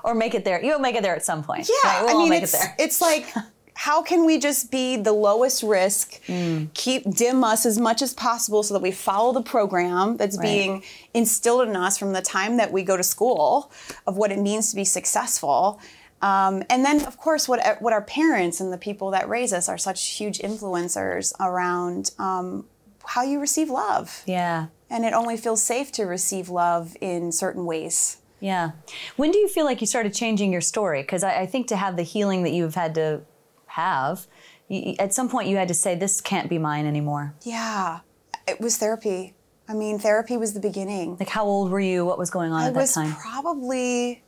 Or 0.03 0.13
make 0.15 0.33
it 0.35 0.43
there. 0.45 0.63
You'll 0.63 0.79
make 0.79 0.95
it 0.95 1.03
there 1.03 1.15
at 1.15 1.23
some 1.25 1.43
point. 1.43 1.69
Yeah, 1.69 1.75
Right, 1.97 2.05
we'll 2.05 2.17
I 2.17 2.19
mean, 2.21 2.29
make 2.29 2.43
it's 2.43 2.53
it 2.53 2.57
there. 2.59 2.75
it's 2.79 3.01
like, 3.01 3.31
how 3.75 4.01
can 4.03 4.25
we 4.25 4.37
just 4.37 4.69
be 4.71 4.97
the 4.97 5.13
lowest 5.13 5.63
risk, 5.63 6.19
Mm. 6.27 6.73
keep 6.73 7.09
dim 7.15 7.43
us 7.43 7.65
as 7.65 7.77
much 7.79 8.01
as 8.01 8.13
possible, 8.13 8.63
so 8.63 8.73
that 8.73 8.81
we 8.81 8.91
follow 8.91 9.31
the 9.33 9.41
program 9.41 10.17
that's 10.17 10.37
Right. 10.37 10.43
being 10.43 10.83
instilled 11.13 11.67
in 11.67 11.75
us 11.75 11.97
from 11.97 12.13
the 12.13 12.21
time 12.21 12.57
that 12.57 12.71
we 12.71 12.83
go 12.83 12.97
to 12.97 13.03
school 13.03 13.71
of 14.05 14.17
what 14.17 14.31
it 14.31 14.39
means 14.39 14.69
to 14.71 14.75
be 14.75 14.85
successful. 14.85 15.79
Um, 16.21 16.61
and 16.69 16.85
then, 16.85 17.03
of 17.05 17.17
course, 17.17 17.47
what 17.47 17.59
what 17.81 17.93
our 17.93 18.01
parents 18.03 18.59
and 18.61 18.71
the 18.71 18.77
people 18.77 19.09
that 19.11 19.27
raise 19.27 19.51
us 19.53 19.67
are 19.67 19.77
such 19.79 20.05
huge 20.09 20.37
influencers 20.39 21.33
around 21.39 22.11
um, 22.19 22.65
how 23.05 23.23
you 23.23 23.39
receive 23.39 23.69
love. 23.71 24.21
Yeah. 24.27 24.67
And 24.89 25.03
it 25.05 25.13
only 25.13 25.35
feels 25.37 25.63
safe 25.63 25.91
to 25.93 26.03
receive 26.03 26.47
love 26.49 26.95
in 27.01 27.31
certain 27.31 27.65
ways. 27.65 28.17
Yeah. 28.41 28.71
When 29.15 29.31
do 29.31 29.37
you 29.37 29.47
feel 29.47 29.65
like 29.65 29.79
you 29.79 29.87
started 29.87 30.13
changing 30.13 30.51
your 30.51 30.61
story? 30.61 31.03
Because 31.03 31.23
I, 31.23 31.41
I 31.41 31.45
think 31.45 31.67
to 31.67 31.77
have 31.77 31.95
the 31.95 32.03
healing 32.03 32.43
that 32.43 32.51
you've 32.51 32.75
had 32.75 32.95
to 32.95 33.21
have, 33.67 34.27
you, 34.67 34.95
at 34.99 35.13
some 35.13 35.29
point 35.29 35.47
you 35.47 35.55
had 35.55 35.69
to 35.69 35.73
say, 35.73 35.95
this 35.95 36.19
can't 36.19 36.49
be 36.49 36.57
mine 36.57 36.85
anymore. 36.85 37.33
Yeah, 37.43 37.99
it 38.47 38.59
was 38.59 38.77
therapy. 38.77 39.35
I 39.69 39.73
mean, 39.73 39.99
therapy 39.99 40.35
was 40.35 40.53
the 40.53 40.59
beginning. 40.59 41.17
Like, 41.17 41.29
how 41.29 41.45
old 41.45 41.71
were 41.71 41.79
you? 41.79 42.03
What 42.03 42.17
was 42.17 42.29
going 42.29 42.51
on 42.51 42.61
I 42.61 42.67
at 42.67 42.73
that 42.73 42.89
time? 42.89 43.05
I 43.05 43.09
was 43.09 43.21
probably, 43.21 44.23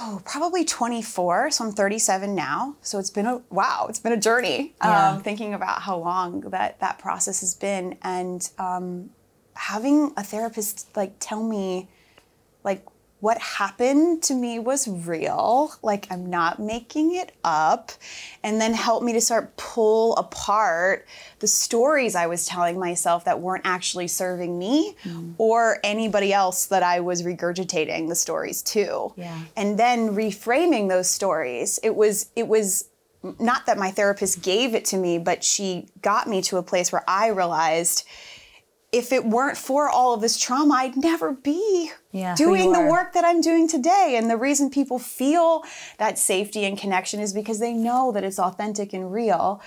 oh, 0.00 0.20
probably 0.24 0.64
24. 0.64 1.52
So 1.52 1.64
I'm 1.64 1.72
37 1.72 2.34
now. 2.34 2.76
So 2.82 2.98
it's 2.98 3.10
been 3.10 3.26
a 3.26 3.40
wow. 3.48 3.86
It's 3.88 4.00
been 4.00 4.12
a 4.12 4.20
journey. 4.20 4.74
Yeah. 4.82 5.10
Um, 5.10 5.22
thinking 5.22 5.54
about 5.54 5.82
how 5.82 5.96
long 5.98 6.40
that 6.50 6.80
that 6.80 6.98
process 6.98 7.40
has 7.40 7.54
been, 7.54 7.96
and 8.02 8.50
um, 8.58 9.10
having 9.54 10.12
a 10.16 10.24
therapist 10.24 10.94
like 10.96 11.14
tell 11.20 11.42
me, 11.42 11.88
like 12.66 12.84
what 13.20 13.38
happened 13.38 14.22
to 14.22 14.34
me 14.34 14.58
was 14.58 14.86
real. 14.86 15.72
Like 15.82 16.06
I'm 16.10 16.28
not 16.28 16.60
making 16.60 17.14
it 17.14 17.32
up, 17.44 17.92
and 18.42 18.60
then 18.60 18.74
help 18.74 19.02
me 19.02 19.14
to 19.14 19.20
start 19.22 19.56
pull 19.56 20.14
apart 20.16 21.06
the 21.38 21.46
stories 21.46 22.14
I 22.14 22.26
was 22.26 22.46
telling 22.46 22.78
myself 22.78 23.24
that 23.24 23.40
weren't 23.40 23.62
actually 23.64 24.08
serving 24.08 24.58
me 24.58 24.96
mm. 25.02 25.34
or 25.38 25.78
anybody 25.82 26.32
else 26.34 26.66
that 26.66 26.82
I 26.82 27.00
was 27.00 27.22
regurgitating 27.22 28.08
the 28.08 28.14
stories 28.14 28.62
to. 28.62 29.14
Yeah. 29.16 29.40
And 29.56 29.78
then 29.78 30.10
reframing 30.10 30.88
those 30.88 31.08
stories. 31.08 31.78
It 31.82 31.96
was 31.96 32.30
it 32.36 32.48
was 32.48 32.90
not 33.40 33.66
that 33.66 33.78
my 33.78 33.90
therapist 33.90 34.42
gave 34.42 34.74
it 34.74 34.84
to 34.86 34.96
me, 34.96 35.18
but 35.18 35.42
she 35.42 35.88
got 36.02 36.28
me 36.28 36.42
to 36.42 36.58
a 36.58 36.62
place 36.62 36.92
where 36.92 37.04
I 37.08 37.28
realized 37.28 38.06
if 38.92 39.12
it 39.12 39.24
weren't 39.24 39.56
for 39.58 39.88
all 39.88 40.14
of 40.14 40.20
this 40.20 40.38
trauma, 40.38 40.74
I'd 40.74 40.96
never 40.96 41.32
be 41.32 41.90
Yeah, 42.12 42.34
doing 42.34 42.72
the 42.72 42.80
work 42.80 43.12
that 43.14 43.24
I'm 43.24 43.40
doing 43.40 43.68
today. 43.68 44.14
And 44.16 44.30
the 44.30 44.36
reason 44.36 44.70
people 44.70 44.98
feel 44.98 45.64
that 45.98 46.18
safety 46.18 46.64
and 46.64 46.78
connection 46.78 47.20
is 47.20 47.32
because 47.32 47.58
they 47.58 47.72
know 47.72 48.12
that 48.12 48.24
it's 48.24 48.38
authentic 48.38 48.92
and 48.92 49.12
real 49.12 49.60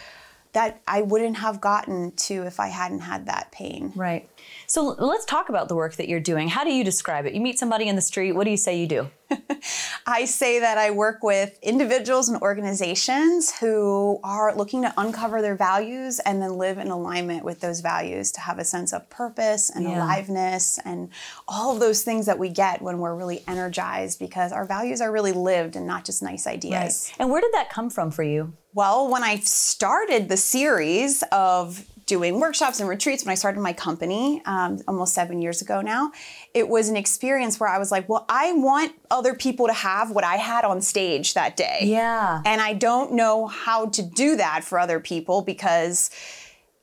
that 0.54 0.82
I 0.88 1.02
wouldn't 1.04 1.38
have 1.38 1.62
gotten 1.62 2.12
to 2.12 2.44
if 2.44 2.60
I 2.60 2.68
hadn't 2.70 3.02
had 3.02 3.28
that 3.28 3.52
pain. 3.52 3.92
Right. 3.96 4.28
So 4.70 4.84
let's 5.00 5.26
talk 5.26 5.50
about 5.50 5.68
the 5.68 5.74
work 5.74 5.96
that 5.96 6.08
you're 6.08 6.20
doing. 6.20 6.48
How 6.48 6.64
do 6.64 6.72
you 6.72 6.84
describe 6.84 7.26
it? 7.26 7.34
You 7.34 7.42
meet 7.42 7.58
somebody 7.58 7.88
in 7.88 7.96
the 7.96 8.04
street. 8.04 8.34
What 8.34 8.44
do 8.44 8.52
you 8.52 8.58
say 8.58 8.80
you 8.80 8.86
do? 8.86 9.10
I 10.06 10.26
say 10.26 10.60
that 10.60 10.78
I 10.78 10.92
work 10.92 11.24
with 11.24 11.58
individuals 11.64 12.30
and 12.30 12.40
organizations 12.40 13.52
who 13.58 14.20
are 14.24 14.56
looking 14.56 14.84
to 14.84 14.94
uncover 14.96 15.42
their 15.42 15.56
values 15.56 16.20
and 16.20 16.40
then 16.40 16.60
live 16.60 16.78
in 16.78 16.90
alignment 16.90 17.44
with 17.44 17.62
those 17.62 17.80
values 17.80 18.32
to 18.34 18.42
have 18.42 18.60
a 18.60 18.64
sense 18.64 18.94
of 18.94 19.10
purpose 19.10 19.72
and 19.72 19.86
Yeah. 19.86 20.04
aliveness 20.06 20.78
and 20.86 21.10
all 21.48 21.74
of 21.74 21.80
those 21.80 22.04
things 22.04 22.28
that 22.28 22.38
we 22.38 22.50
get 22.50 22.80
when 22.80 23.00
we're 23.00 23.16
really 23.16 23.44
energized 23.48 24.20
because 24.20 24.52
our 24.52 24.66
values 24.66 25.02
are 25.02 25.12
really 25.12 25.32
lived 25.32 25.78
and 25.78 25.88
not 25.88 26.06
just 26.06 26.22
nice 26.22 26.46
ideas. 26.46 27.12
And 27.18 27.32
where 27.32 27.42
did 27.42 27.54
that 27.54 27.72
come 27.72 27.90
from 27.90 28.12
for 28.12 28.22
you? 28.22 28.54
Well, 28.76 29.08
when 29.10 29.24
I 29.24 29.38
started 29.38 30.30
the 30.30 30.38
series 30.38 31.24
of 31.32 31.86
doing 32.10 32.40
workshops 32.40 32.80
and 32.80 32.90
retreats, 32.90 33.24
when 33.24 33.32
I 33.32 33.36
started 33.36 33.62
my 33.62 33.72
company 33.72 34.42
um, 34.46 34.80
almost 34.88 35.14
seven 35.14 35.42
years 35.42 35.62
ago 35.62 35.80
now, 35.82 36.12
it 36.56 36.68
was 36.68 36.90
an 36.90 36.98
experience 36.98 37.60
where 37.60 37.70
I 37.70 37.78
was 37.78 37.92
like, 37.92 38.10
well, 38.10 38.26
I 38.28 38.52
want 38.54 38.94
other 39.12 39.36
people 39.36 39.68
to 39.68 39.74
have 39.74 40.10
what 40.10 40.24
I 40.24 40.36
had 40.38 40.66
on 40.66 40.82
stage 40.82 41.36
that 41.36 41.56
day. 41.56 41.82
Yeah. 41.84 42.42
And 42.46 42.60
I 42.60 42.74
don't 42.74 43.14
know 43.14 43.46
how 43.46 43.86
to 43.90 44.02
do 44.02 44.36
that 44.38 44.64
for 44.64 44.80
other 44.80 45.00
people 45.00 45.44
because 45.44 46.10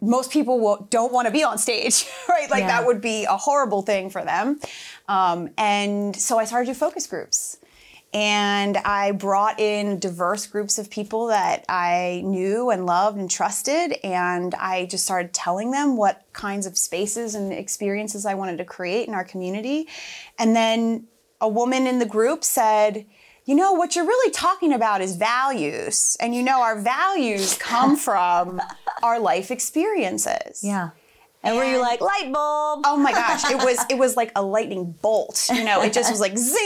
most 0.00 0.30
people 0.30 0.60
will, 0.60 0.86
don't 0.90 1.12
want 1.12 1.26
to 1.26 1.32
be 1.32 1.42
on 1.42 1.58
stage, 1.58 2.06
right? 2.28 2.48
Like 2.50 2.60
Yeah. 2.60 2.68
that 2.68 2.86
would 2.86 3.00
be 3.00 3.24
a 3.24 3.36
horrible 3.36 3.82
thing 3.82 4.08
for 4.10 4.22
them. 4.24 4.60
Um, 5.08 5.50
and 5.58 6.14
so 6.14 6.38
I 6.38 6.44
started 6.44 6.66
to 6.66 6.72
do 6.72 6.78
focus 6.78 7.06
groups. 7.06 7.58
And 8.12 8.78
I 8.78 9.12
brought 9.12 9.60
in 9.60 9.98
diverse 9.98 10.46
groups 10.46 10.78
of 10.78 10.90
people 10.90 11.26
that 11.26 11.64
I 11.68 12.22
knew 12.24 12.70
and 12.70 12.86
loved 12.86 13.18
and 13.18 13.30
trusted. 13.30 13.98
And 14.02 14.54
I 14.54 14.86
just 14.86 15.04
started 15.04 15.34
telling 15.34 15.70
them 15.70 15.96
what 15.96 16.22
kinds 16.32 16.66
of 16.66 16.78
spaces 16.78 17.34
and 17.34 17.52
experiences 17.52 18.24
I 18.24 18.34
wanted 18.34 18.58
to 18.58 18.64
create 18.64 19.06
in 19.06 19.14
our 19.14 19.24
community. 19.24 19.88
And 20.38 20.56
then 20.56 21.08
a 21.40 21.48
woman 21.48 21.86
in 21.86 21.98
the 21.98 22.06
group 22.06 22.42
said, 22.42 23.04
you 23.44 23.54
know, 23.54 23.72
what 23.72 23.94
you're 23.94 24.06
really 24.06 24.32
talking 24.32 24.72
about 24.72 25.00
is 25.00 25.16
values. 25.16 26.16
And 26.18 26.34
you 26.34 26.42
know, 26.42 26.62
our 26.62 26.78
values 26.80 27.56
come 27.58 27.96
from 28.06 28.60
our 29.02 29.18
life 29.18 29.50
experiences. 29.50 30.62
Yeah. 30.62 30.90
And, 31.42 31.56
were 31.56 31.64
you 31.64 31.80
like 31.80 32.00
light 32.00 32.32
bulb? 32.32 32.82
Oh 32.84 32.96
my 32.96 33.12
gosh, 33.12 33.48
it 33.48 33.58
was 33.58 33.78
it 33.88 33.98
was 33.98 34.16
like 34.16 34.32
a 34.34 34.42
lightning 34.42 34.96
bolt. 35.00 35.48
You 35.54 35.62
know, 35.62 35.80
it 35.80 35.92
just 35.92 36.10
was 36.10 36.20
like 36.20 36.36
zing, 36.38 36.56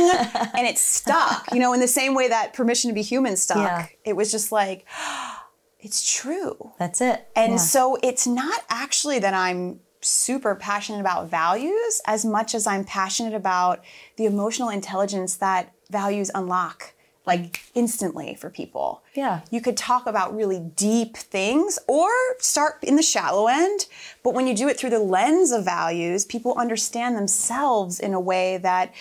and 0.54 0.66
it 0.66 0.78
stuck. 0.78 1.48
You 1.52 1.58
know, 1.60 1.72
in 1.72 1.80
the 1.80 1.88
same 1.88 2.14
way 2.14 2.28
that 2.28 2.52
permission 2.54 2.88
to 2.90 2.94
be 2.94 3.02
human 3.02 3.36
stuck. 3.36 3.56
Yeah. 3.58 3.86
It 4.04 4.16
was 4.16 4.30
just 4.30 4.52
like, 4.52 4.86
it's 5.80 6.10
true. 6.14 6.72
That's 6.78 7.00
it. 7.00 7.28
And 7.36 7.52
Yeah. 7.52 7.58
so 7.58 7.98
it's 8.02 8.26
not 8.26 8.62
actually 8.68 9.18
that 9.20 9.34
I'm 9.34 9.80
super 10.00 10.54
passionate 10.54 11.00
about 11.00 11.28
values 11.30 12.00
as 12.06 12.24
much 12.24 12.54
as 12.54 12.66
I'm 12.66 12.84
passionate 12.84 13.34
about 13.34 13.84
the 14.16 14.24
emotional 14.26 14.68
intelligence 14.68 15.36
that 15.36 15.72
values 15.90 16.30
unlock 16.34 16.94
like 17.24 17.60
instantly 17.76 18.34
for 18.34 18.50
people. 18.50 19.04
Yeah. 19.14 19.42
You 19.52 19.60
could 19.60 19.76
talk 19.76 20.08
about 20.08 20.34
really 20.34 20.58
deep 20.58 21.16
things 21.16 21.78
or 21.86 22.10
start 22.40 22.82
in 22.82 22.96
the 22.96 23.02
shallow 23.02 23.46
end, 23.46 23.86
but 24.24 24.34
when 24.34 24.48
you 24.48 24.56
do 24.56 24.66
it 24.66 24.76
through 24.76 24.90
the 24.90 24.98
lens 24.98 25.52
of 25.52 25.64
values, 25.64 26.24
people 26.24 26.54
understand 26.58 27.16
themselves 27.16 28.00
in 28.00 28.12
a 28.12 28.18
way 28.18 28.56
that 28.58 28.92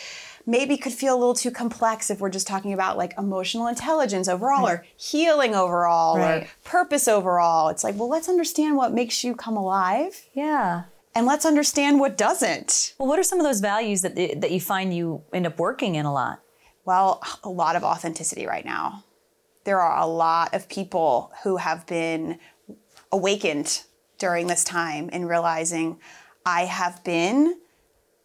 maybe 0.45 0.77
could 0.77 0.93
feel 0.93 1.15
a 1.15 1.19
little 1.19 1.33
too 1.33 1.51
complex 1.51 2.09
if 2.09 2.19
we're 2.19 2.29
just 2.29 2.47
talking 2.47 2.73
about 2.73 2.97
like 2.97 3.13
emotional 3.17 3.67
intelligence 3.67 4.27
overall 4.27 4.67
or 4.67 4.85
healing 4.95 5.55
overall 5.55 6.17
or 6.17 6.45
purpose 6.63 7.07
overall. 7.07 7.69
It's 7.69 7.83
like, 7.83 7.95
well, 7.97 8.09
let's 8.09 8.29
understand 8.29 8.75
what 8.75 8.93
makes 8.93 9.23
you 9.23 9.35
come 9.35 9.57
alive 9.57 10.25
yeah. 10.33 10.83
and 11.15 11.25
let's 11.25 11.45
understand 11.45 11.99
what 11.99 12.17
doesn't. 12.17 12.95
Well, 12.97 13.07
what 13.07 13.19
are 13.19 13.23
some 13.23 13.39
of 13.39 13.45
those 13.45 13.59
values 13.59 14.01
that 14.01 14.15
that 14.15 14.51
you 14.51 14.59
find 14.59 14.95
you 14.95 15.23
end 15.33 15.47
up 15.47 15.59
working 15.59 15.95
in 15.95 16.05
a 16.05 16.13
lot? 16.13 16.41
Well, 16.85 17.21
a 17.43 17.49
lot 17.49 17.75
of 17.75 17.83
authenticity 17.83 18.47
right 18.47 18.65
now. 18.65 19.03
There 19.63 19.79
are 19.79 20.01
a 20.01 20.07
lot 20.07 20.55
of 20.55 20.67
people 20.67 21.31
who 21.43 21.57
have 21.57 21.85
been 21.85 22.39
awakened 23.11 23.83
during 24.17 24.47
this 24.47 24.63
time 24.63 25.09
in 25.09 25.25
realizing 25.25 25.99
I 26.45 26.65
have 26.65 27.03
been 27.03 27.57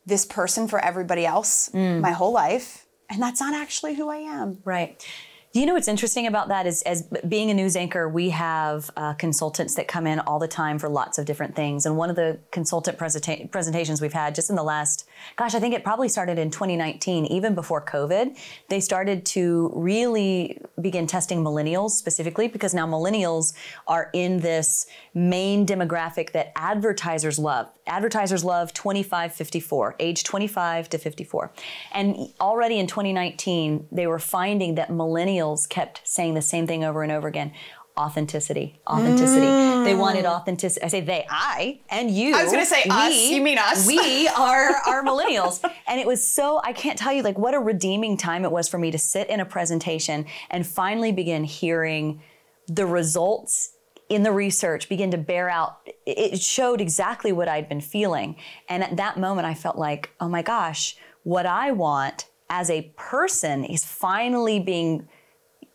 this 0.07 0.25
person 0.25 0.69
for 0.69 0.79
everybody 0.79 1.27
else 1.27 1.73
my 1.75 2.13
whole 2.13 2.33
life, 2.33 2.87
and 3.11 3.21
that's 3.21 3.41
not 3.41 3.55
actually 3.55 3.95
who 3.95 4.09
I 4.09 4.19
am. 4.19 4.59
Right. 4.65 5.05
Do 5.53 5.61
you 5.61 5.67
know 5.67 5.73
what's 5.73 5.89
interesting 5.89 6.27
about 6.27 6.49
that 6.49 6.67
is 6.67 6.83
as 6.83 7.09
being 7.27 7.51
a 7.51 7.55
news 7.55 7.77
anchor, 7.77 8.09
we 8.11 8.29
have 8.29 8.91
uh, 8.95 9.15
consultants 9.15 9.75
that 9.77 9.89
come 9.89 10.07
in 10.07 10.21
all 10.21 10.39
the 10.39 10.49
time 10.49 10.79
for 10.79 10.89
lots 10.89 11.17
of 11.17 11.25
different 11.25 11.57
things. 11.57 11.87
And 11.87 11.97
one 11.97 12.11
of 12.11 12.17
the 12.17 12.39
consultant 12.51 12.99
presenta- 12.99 13.51
presentations 13.51 14.03
we've 14.03 14.13
had 14.13 14.35
just 14.35 14.51
in 14.51 14.57
the 14.57 14.63
last, 14.63 15.09
gosh, 15.37 15.55
I 15.55 15.61
think 15.61 15.75
it 15.75 15.85
probably 15.85 16.09
started 16.09 16.39
in 16.39 16.51
2019, 16.51 17.27
even 17.27 17.55
before 17.55 17.85
COVID, 17.85 18.39
they 18.69 18.81
started 18.81 19.25
to 19.27 19.73
really 19.75 20.61
begin 20.81 21.07
testing 21.07 21.43
millennials 21.43 21.91
specifically 21.91 22.49
because 22.49 22.75
now 22.75 22.87
millennials 22.87 23.55
are 23.87 24.11
in 24.13 24.41
this 24.41 24.87
main 25.15 25.67
demographic 25.67 26.33
that 26.33 26.53
advertisers 26.57 27.39
love. 27.39 27.69
Advertisers 27.87 28.45
love 28.45 28.73
25 28.73 29.33
54, 29.33 29.97
age 30.01 30.25
25 30.25 30.89
to 30.89 30.99
54. 30.99 31.53
And 31.93 32.17
already 32.41 32.79
in 32.79 32.87
2019, 32.87 33.89
they 33.93 34.07
were 34.07 34.19
finding 34.19 34.75
that 34.77 34.89
millennials 34.89 35.69
kept 35.69 36.01
saying 36.05 36.35
the 36.35 36.43
same 36.43 36.67
thing 36.67 36.85
over 36.85 37.03
and 37.03 37.13
over 37.13 37.29
again. 37.29 37.53
Authenticity, 37.99 38.79
authenticity. 38.87 39.41
They 39.41 39.95
mm. 39.95 39.99
wanted 39.99 40.27
authenticity. 40.27 40.85
I 40.85 40.89
say 40.89 41.01
they, 41.01 41.27
I, 41.31 41.81
and 41.89 42.11
you. 42.11 42.35
I 42.35 42.43
was 42.43 42.53
gonna 42.53 42.67
say 42.67 42.85
us. 42.91 43.31
You 43.31 43.41
mean 43.41 43.57
us. 43.57 43.87
We 43.87 44.29
are 44.37 44.71
our 44.87 45.03
millennials, 45.03 45.67
and 45.87 45.99
it 45.99 46.07
was 46.07 46.27
so. 46.27 46.61
I 46.63 46.75
can't 46.75 46.99
tell 46.99 47.15
you 47.15 47.23
like 47.23 47.39
what 47.39 47.55
a 47.55 47.59
redeeming 47.59 48.19
time 48.19 48.45
it 48.45 48.53
was 48.53 48.69
for 48.69 48.77
me 48.77 48.91
to 48.91 48.99
sit 48.99 49.31
in 49.31 49.41
a 49.41 49.47
presentation 49.47 50.27
and 50.51 50.67
finally 50.67 51.11
begin 51.11 51.45
hearing 51.45 52.21
the 52.69 52.85
results 52.85 53.73
in 54.11 54.25
the 54.25 54.33
research 54.33 54.91
begin 54.91 55.11
to 55.13 55.19
bear 55.19 55.49
out. 55.49 55.79
It 56.05 56.41
showed 56.41 56.83
exactly 56.83 57.33
what 57.33 57.49
I'd 57.49 57.67
been 57.67 57.81
feeling, 57.81 58.37
and 58.69 58.85
at 58.85 58.99
that 58.99 59.19
moment, 59.19 59.47
I 59.47 59.55
felt 59.55 59.79
like, 59.79 60.11
oh 60.21 60.29
my 60.29 60.43
gosh, 60.43 60.99
what 61.23 61.47
I 61.47 61.73
want 61.73 62.27
as 62.51 62.71
a 62.71 62.93
person 62.97 63.65
is 63.65 63.85
finally 63.85 64.61
being 64.61 65.09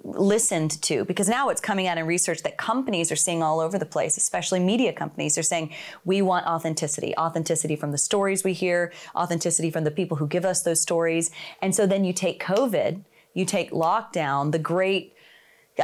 listened 0.03 0.81
to 0.81 1.05
because 1.05 1.29
now 1.29 1.49
it's 1.49 1.61
coming 1.61 1.87
out 1.87 1.97
in 1.97 2.05
research 2.05 2.41
that 2.43 2.57
companies 2.57 3.11
are 3.11 3.15
seeing 3.15 3.43
all 3.43 3.59
over 3.59 3.77
the 3.77 3.85
place 3.85 4.17
especially 4.17 4.59
media 4.59 4.91
companies 4.91 5.37
are 5.37 5.43
saying 5.43 5.71
we 6.05 6.21
want 6.21 6.45
authenticity 6.45 7.13
authenticity 7.17 7.75
from 7.75 7.91
the 7.91 7.97
stories 7.97 8.43
we 8.43 8.53
hear 8.53 8.91
authenticity 9.15 9.69
from 9.69 9.83
the 9.83 9.91
people 9.91 10.17
who 10.17 10.27
give 10.27 10.45
us 10.45 10.63
those 10.63 10.81
stories 10.81 11.29
and 11.61 11.75
so 11.75 11.85
then 11.85 12.03
you 12.03 12.13
take 12.13 12.41
covid 12.41 13.03
you 13.33 13.45
take 13.45 13.71
lockdown 13.71 14.51
the 14.51 14.59
great 14.59 15.13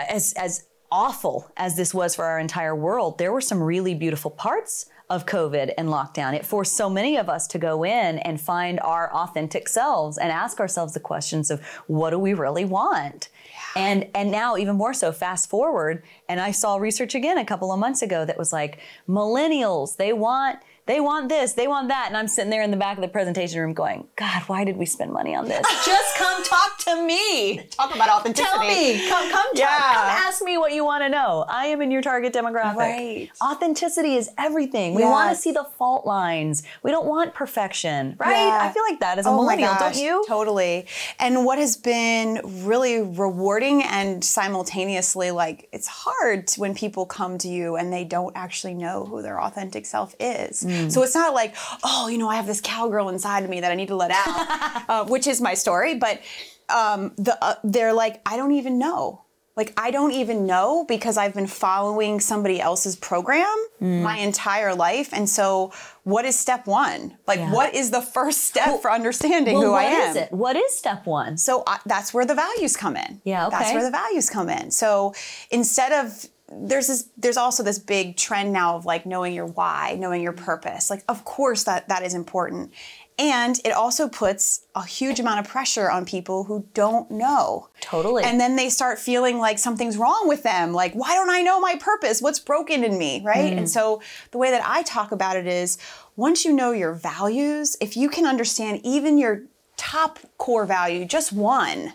as 0.10 0.34
as 0.34 0.66
awful 0.92 1.52
as 1.58 1.76
this 1.76 1.94
was 1.94 2.16
for 2.16 2.26
our 2.26 2.40
entire 2.40 2.76
world 2.76 3.18
there 3.20 3.32
were 3.32 3.42
some 3.42 3.62
really 3.62 3.94
beautiful 3.94 4.32
parts 4.32 4.88
of 5.10 5.26
COVID 5.26 5.74
and 5.78 5.88
lockdown. 5.88 6.34
It 6.34 6.46
forced 6.46 6.76
so 6.76 6.90
many 6.90 7.18
of 7.18 7.30
us 7.30 7.48
to 7.48 7.58
go 7.58 7.84
in 7.84 8.20
and 8.20 8.42
find 8.42 8.80
our 8.82 9.14
authentic 9.14 9.70
selves 9.70 10.18
and 10.18 10.32
ask 10.32 10.60
ourselves 10.60 10.94
the 10.94 11.00
questions 11.00 11.50
of 11.50 11.66
what 11.88 12.10
do 12.10 12.20
we 12.20 12.34
really 12.34 12.66
want? 12.66 13.30
And 13.76 14.10
and 14.16 14.32
now 14.32 14.58
even 14.58 14.76
more 14.76 14.94
so 14.94 15.12
fast 15.12 15.50
forward 15.50 16.04
and 16.30 16.40
I 16.40 16.52
saw 16.52 16.78
research 16.78 17.16
again 17.16 17.38
a 17.38 17.46
couple 17.46 17.72
of 17.72 17.80
months 17.80 18.02
ago 18.02 18.26
that 18.26 18.38
was 18.38 18.52
like 18.54 18.80
millennials 19.08 19.98
they 19.98 20.14
want 20.14 20.60
they 20.88 21.00
want 21.02 21.28
this, 21.30 21.54
they 21.54 21.68
want 21.68 21.90
that. 21.90 22.06
And 22.08 22.16
I'm 22.18 22.28
sitting 22.28 22.50
there 22.50 22.64
in 22.64 22.72
the 22.72 22.78
back 22.78 22.98
of 22.98 23.02
the 23.02 23.08
presentation 23.10 23.60
room 23.60 23.74
going, 23.74 24.08
God, 24.16 24.42
why 24.44 24.64
did 24.64 24.78
we 24.78 24.86
spend 24.86 25.12
money 25.12 25.36
on 25.36 25.46
this? 25.48 25.66
Just 25.86 26.16
come 26.18 26.44
talk 26.44 26.78
to 26.80 27.02
me. 27.06 27.58
Talk 27.72 27.94
about 27.94 28.10
authenticity. 28.10 28.50
Tell 28.50 28.60
me. 28.68 29.08
Come, 29.10 29.30
come, 29.30 29.46
Yeah. 29.54 29.66
talk, 29.68 29.94
come 29.94 30.06
ask 30.06 30.42
me 30.44 30.58
what 30.58 30.72
you 30.74 30.86
want 30.86 31.04
to 31.04 31.10
know. 31.10 31.46
I 31.50 31.66
am 31.68 31.82
in 31.82 31.92
your 31.92 32.02
target 32.02 32.34
demographic. 32.34 32.78
Right. 32.78 33.30
Authenticity 33.44 34.16
is 34.16 34.30
everything. 34.38 34.96
We 34.96 35.04
want 35.04 35.36
to 35.36 35.42
see 35.42 35.52
the 35.52 35.66
fault 35.78 36.06
lines. 36.06 36.64
We 36.84 36.92
don't 36.92 37.06
want 37.06 37.34
perfection, 37.34 38.16
right? 38.18 38.48
Yeah. 38.48 38.60
I 38.62 38.72
feel 38.72 38.84
like 38.90 39.00
that 39.02 39.20
as 39.20 39.26
a 39.26 39.30
Oh 39.30 39.36
millennial, 39.36 39.74
gosh, 39.74 39.96
don't 39.96 40.04
you? 40.04 40.24
Totally. 40.28 40.88
And 41.20 41.44
what 41.46 41.60
has 41.60 41.76
been 41.76 42.40
really 42.64 43.02
rewarding 43.02 43.84
and 43.84 44.24
simultaneously 44.24 45.32
like 45.32 45.68
it's 45.74 45.88
hard 45.88 46.50
when 46.58 46.74
people 46.74 47.06
come 47.06 47.38
to 47.40 47.50
you 47.50 47.76
and 47.76 47.92
they 47.92 48.06
don't 48.06 48.32
actually 48.38 48.74
know 48.74 49.06
who 49.06 49.22
their 49.22 49.42
authentic 49.42 49.86
self 49.86 50.16
is. 50.20 50.64
Mm. 50.64 50.77
So 50.90 51.04
it's 51.04 51.16
not 51.16 51.34
like, 51.34 51.56
oh, 51.84 52.08
you 52.08 52.18
know, 52.18 52.30
I 52.30 52.36
have 52.36 52.48
this 52.48 52.62
cowgirl 52.62 53.10
inside 53.10 53.44
of 53.44 53.50
me 53.50 53.62
that 53.62 53.72
I 53.72 53.76
need 53.76 53.88
to 53.90 53.96
let 53.96 54.12
out, 54.12 54.84
uh, 54.90 55.06
which 55.06 55.28
is 55.28 55.42
my 55.42 55.54
story. 55.54 55.96
But 55.96 56.22
um, 56.70 57.14
the 57.18 57.38
uh, 57.44 57.56
they're 57.64 57.94
like, 57.94 58.22
I 58.26 58.38
don't 58.38 58.52
even 58.54 58.78
know. 58.80 59.24
Like 59.56 59.74
I 59.76 59.90
don't 59.90 60.12
even 60.12 60.46
know 60.46 60.86
because 60.88 61.18
I've 61.18 61.34
been 61.34 61.48
following 61.48 62.20
somebody 62.20 62.62
else's 62.62 62.96
program 62.96 63.56
Mm. 63.82 64.02
my 64.02 64.18
entire 64.18 64.74
life. 64.74 65.10
And 65.14 65.30
so, 65.30 65.72
what 66.04 66.26
is 66.26 66.36
step 66.40 66.66
one? 66.66 67.16
Like, 67.28 67.40
Yeah. 67.40 67.52
what 67.54 67.76
is 67.76 67.92
the 67.92 68.02
first 68.02 68.46
step 68.46 68.82
for 68.82 68.92
understanding 68.92 69.54
Well, 69.56 69.68
who 69.68 69.74
I 69.74 69.84
am? 69.84 70.10
is 70.10 70.16
it? 70.16 70.32
What 70.32 70.56
is 70.56 70.76
step 70.76 71.06
one? 71.06 71.38
So 71.38 71.62
I, 71.68 71.78
that's 71.86 72.12
where 72.12 72.26
the 72.26 72.34
values 72.34 72.76
come 72.76 72.98
in. 72.98 73.22
Yeah, 73.24 73.46
okay. 73.48 73.56
That's 73.60 73.74
where 73.74 73.84
the 73.84 73.92
values 73.92 74.30
come 74.32 74.50
in. 74.50 74.72
So 74.72 75.14
instead 75.52 75.92
of 75.92 76.26
there's 76.52 76.88
this 76.88 77.10
there's 77.18 77.38
also 77.38 77.64
this 77.64 77.80
big 77.80 78.16
trend 78.16 78.54
now 78.54 78.76
of 78.76 78.86
like 78.86 79.06
knowing 79.06 79.34
your 79.34 79.46
why, 79.46 79.96
knowing 80.00 80.22
your 80.22 80.34
purpose. 80.34 80.90
Like 80.90 81.04
of 81.10 81.26
course 81.26 81.64
that 81.66 81.90
that 81.90 82.04
is 82.04 82.14
important. 82.14 82.72
And 83.20 83.60
it 83.66 83.72
also 83.72 84.08
puts 84.08 84.68
a 84.76 84.86
huge 84.86 85.20
amount 85.20 85.40
of 85.40 85.52
pressure 85.52 85.90
on 85.90 86.06
people 86.06 86.44
who 86.44 86.68
don't 86.76 87.10
know. 87.10 87.70
Totally. 87.82 88.24
And 88.24 88.40
then 88.40 88.56
they 88.56 88.70
start 88.70 89.00
feeling 89.00 89.40
like 89.40 89.58
something's 89.58 89.98
wrong 89.98 90.28
with 90.28 90.44
them. 90.44 90.72
Like, 90.72 90.94
why 90.94 91.16
don't 91.16 91.32
I 91.32 91.42
know 91.42 91.60
my 91.60 91.78
purpose? 91.80 92.22
What's 92.22 92.38
broken 92.38 92.84
in 92.84 93.00
me? 93.00 93.24
Right. 93.26 93.54
Mm. 93.54 93.58
And 93.58 93.70
so 93.70 94.04
the 94.30 94.38
way 94.38 94.52
that 94.52 94.62
I 94.64 94.84
talk 94.84 95.12
about 95.12 95.36
it 95.36 95.48
is 95.48 95.80
once 96.16 96.46
you 96.46 96.54
know 96.54 96.72
your 96.72 96.94
values, 96.94 97.76
if 97.82 97.98
you 97.98 98.08
can 98.08 98.28
understand 98.28 98.82
even 98.84 99.18
your 99.18 99.46
top 99.78 100.20
core 100.38 100.68
value, 100.68 101.04
just 101.04 101.34
one, 101.34 101.94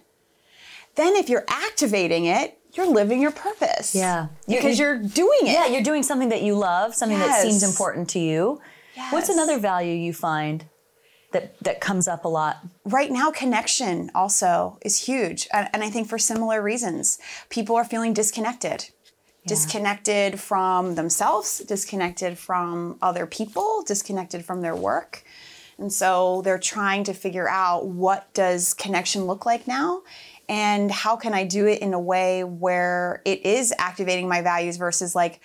then 0.97 1.15
if 1.15 1.29
you're 1.29 1.45
activating 1.47 2.25
it, 2.25 2.59
you're 2.75 2.91
living 2.91 3.21
your 3.21 3.31
purpose. 3.33 3.95
Yeah. 3.95 4.29
Because 4.49 4.79
you- 4.79 4.85
you're 4.87 4.99
doing 4.99 5.41
it. 5.43 5.53
Yeah, 5.53 5.67
you're 5.67 5.83
doing 5.83 6.03
something 6.03 6.31
that 6.31 6.43
you 6.43 6.55
love, 6.55 6.95
something 6.95 7.19
that 7.19 7.43
seems 7.43 7.63
important 7.63 8.09
to 8.11 8.19
you. 8.19 8.61
What's 9.11 9.29
another 9.29 9.59
value 9.59 9.95
you 9.95 10.13
find 10.13 10.65
that 11.33 11.59
that 11.61 11.81
comes 11.81 12.07
up 12.09 12.25
a 12.25 12.29
lot? 12.29 12.59
right 12.85 13.11
now 13.11 13.31
connection 13.31 14.11
also 14.15 14.79
is 14.83 15.05
huge 15.07 15.49
and, 15.53 15.67
and 15.73 15.83
i 15.85 15.89
think 15.89 16.07
for 16.09 16.19
similar 16.19 16.61
reasons 16.61 17.19
people 17.49 17.75
are 17.77 17.85
feeling 17.85 18.13
disconnected 18.13 18.91
disconnected 19.47 20.39
from 20.41 20.95
themselves 20.95 21.59
disconnected 21.61 22.39
from 22.39 22.97
other 23.01 23.27
people 23.27 23.83
disconnected 23.87 24.45
from 24.45 24.61
their 24.63 24.77
work 24.77 25.25
And 25.79 25.91
so 25.93 26.43
they're 26.45 26.59
trying 26.77 27.03
to 27.05 27.15
figure 27.15 27.49
out 27.49 27.87
what 27.87 28.33
does 28.35 28.75
connection 28.75 29.25
look 29.25 29.47
like 29.47 29.67
now 29.67 30.03
and 30.53 30.91
how 30.91 31.17
can 31.17 31.33
I 31.33 31.45
do 31.45 31.67
it 31.67 31.81
in 31.81 31.95
a 31.95 31.99
way 31.99 32.45
where 32.45 33.23
it 33.25 33.47
is 33.47 33.73
activating 33.79 34.29
my 34.29 34.43
values 34.43 34.77
versus 34.77 35.15
like 35.15 35.41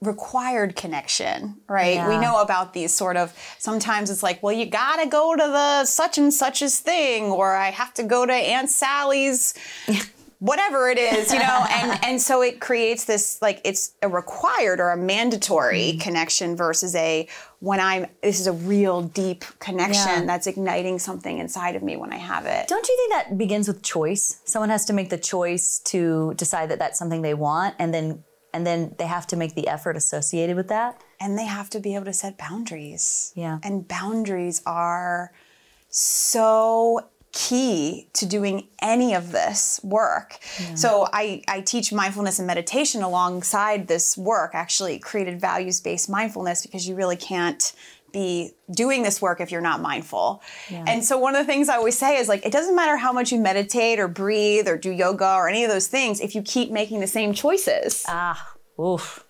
required 0.00 0.76
connection, 0.76 1.56
right? 1.68 2.06
We 2.06 2.18
know 2.18 2.40
about 2.40 2.72
these 2.72 2.94
sort 2.94 3.16
of 3.16 3.36
sometimes 3.58 4.10
it's 4.10 4.22
like, 4.22 4.40
well, 4.40 4.52
you 4.52 4.66
gotta 4.66 5.08
go 5.08 5.34
to 5.34 5.42
the 5.42 5.84
such 5.86 6.18
and 6.18 6.32
such's 6.32 6.78
thing, 6.78 7.24
or 7.24 7.56
I 7.56 7.72
have 7.72 7.92
to 7.94 8.04
go 8.04 8.26
to 8.26 8.32
Aunt 8.32 8.70
Sally's 8.70 9.54
whatever 10.38 10.88
it 10.88 10.98
is, 10.98 11.32
you 11.32 11.40
know, 11.40 11.66
and 11.68 11.98
and 12.04 12.22
so 12.22 12.40
it 12.40 12.60
creates 12.60 13.06
this 13.06 13.42
like 13.42 13.60
it's 13.64 13.94
a 14.02 14.08
required 14.08 14.78
or 14.78 14.90
a 14.90 14.96
mandatory 14.96 15.90
mm-hmm. 15.90 15.98
connection 15.98 16.54
versus 16.54 16.94
a 16.94 17.26
when 17.60 17.80
I'm 17.80 18.06
this 18.22 18.38
is 18.40 18.46
a 18.46 18.52
real 18.52 19.02
deep 19.02 19.44
connection 19.58 20.20
Yeah. 20.20 20.24
that's 20.26 20.46
igniting 20.46 20.98
something 20.98 21.38
inside 21.38 21.74
of 21.76 21.82
me 21.82 21.96
when 21.96 22.12
I 22.12 22.16
have 22.18 22.46
it. 22.46 22.68
Don't 22.68 22.86
you 22.88 22.96
think 22.96 23.12
that 23.12 23.36
begins 23.38 23.66
with 23.66 23.82
choice? 23.82 24.40
Someone 24.44 24.70
has 24.70 24.84
to 24.86 24.92
make 24.92 25.10
the 25.10 25.18
choice 25.18 25.80
to 25.92 26.34
decide 26.34 26.70
that 26.70 26.78
that's 26.78 26.98
something 26.98 27.22
they 27.22 27.34
want, 27.34 27.74
and 27.78 27.92
then 27.92 28.22
and 28.54 28.66
then 28.66 28.94
they 28.98 29.06
have 29.06 29.26
to 29.26 29.36
make 29.36 29.54
the 29.54 29.68
effort 29.68 29.96
associated 29.96 30.56
with 30.56 30.68
that. 30.68 31.02
and 31.20 31.36
they 31.36 31.46
have 31.46 31.68
to 31.68 31.80
be 31.80 31.94
able 31.96 32.04
to 32.04 32.12
set 32.12 32.38
boundaries. 32.38 33.32
Yeah. 33.34 33.58
And 33.64 33.86
boundaries 33.88 34.62
are 34.64 35.32
so 35.90 37.00
key 37.32 38.08
to 38.14 38.26
doing 38.26 38.68
any 38.80 39.14
of 39.14 39.32
this 39.32 39.80
work. 39.82 40.38
So 40.74 41.06
I, 41.12 41.42
I 41.46 41.60
teach 41.60 41.92
mindfulness 41.92 42.38
and 42.38 42.46
meditation 42.46 43.02
alongside 43.02 43.86
this 43.86 44.16
work, 44.16 44.52
actually 44.54 44.98
created 44.98 45.40
values-based 45.40 46.08
mindfulness 46.08 46.64
because 46.64 46.88
you 46.88 46.94
really 46.94 47.16
can't 47.16 47.72
be 48.10 48.52
doing 48.70 49.02
this 49.02 49.20
work 49.20 49.38
if 49.40 49.52
you're 49.52 49.60
not 49.60 49.82
mindful. 49.82 50.42
And 50.70 51.04
so 51.04 51.18
one 51.18 51.36
of 51.36 51.46
the 51.46 51.52
things 51.52 51.68
I 51.68 51.76
always 51.76 51.98
say 51.98 52.16
is 52.16 52.26
like 52.28 52.44
it 52.46 52.52
doesn't 52.52 52.74
matter 52.74 52.96
how 52.96 53.12
much 53.12 53.30
you 53.32 53.38
meditate 53.38 53.98
or 53.98 54.08
breathe 54.08 54.66
or 54.66 54.78
do 54.78 54.90
yoga 54.90 55.34
or 55.34 55.48
any 55.48 55.62
of 55.62 55.70
those 55.70 55.88
things 55.88 56.20
if 56.20 56.34
you 56.34 56.40
keep 56.42 56.70
making 56.70 57.00
the 57.00 57.06
same 57.06 57.34
choices, 57.34 58.04
Ah, 58.08 58.54
oof. 58.80 59.24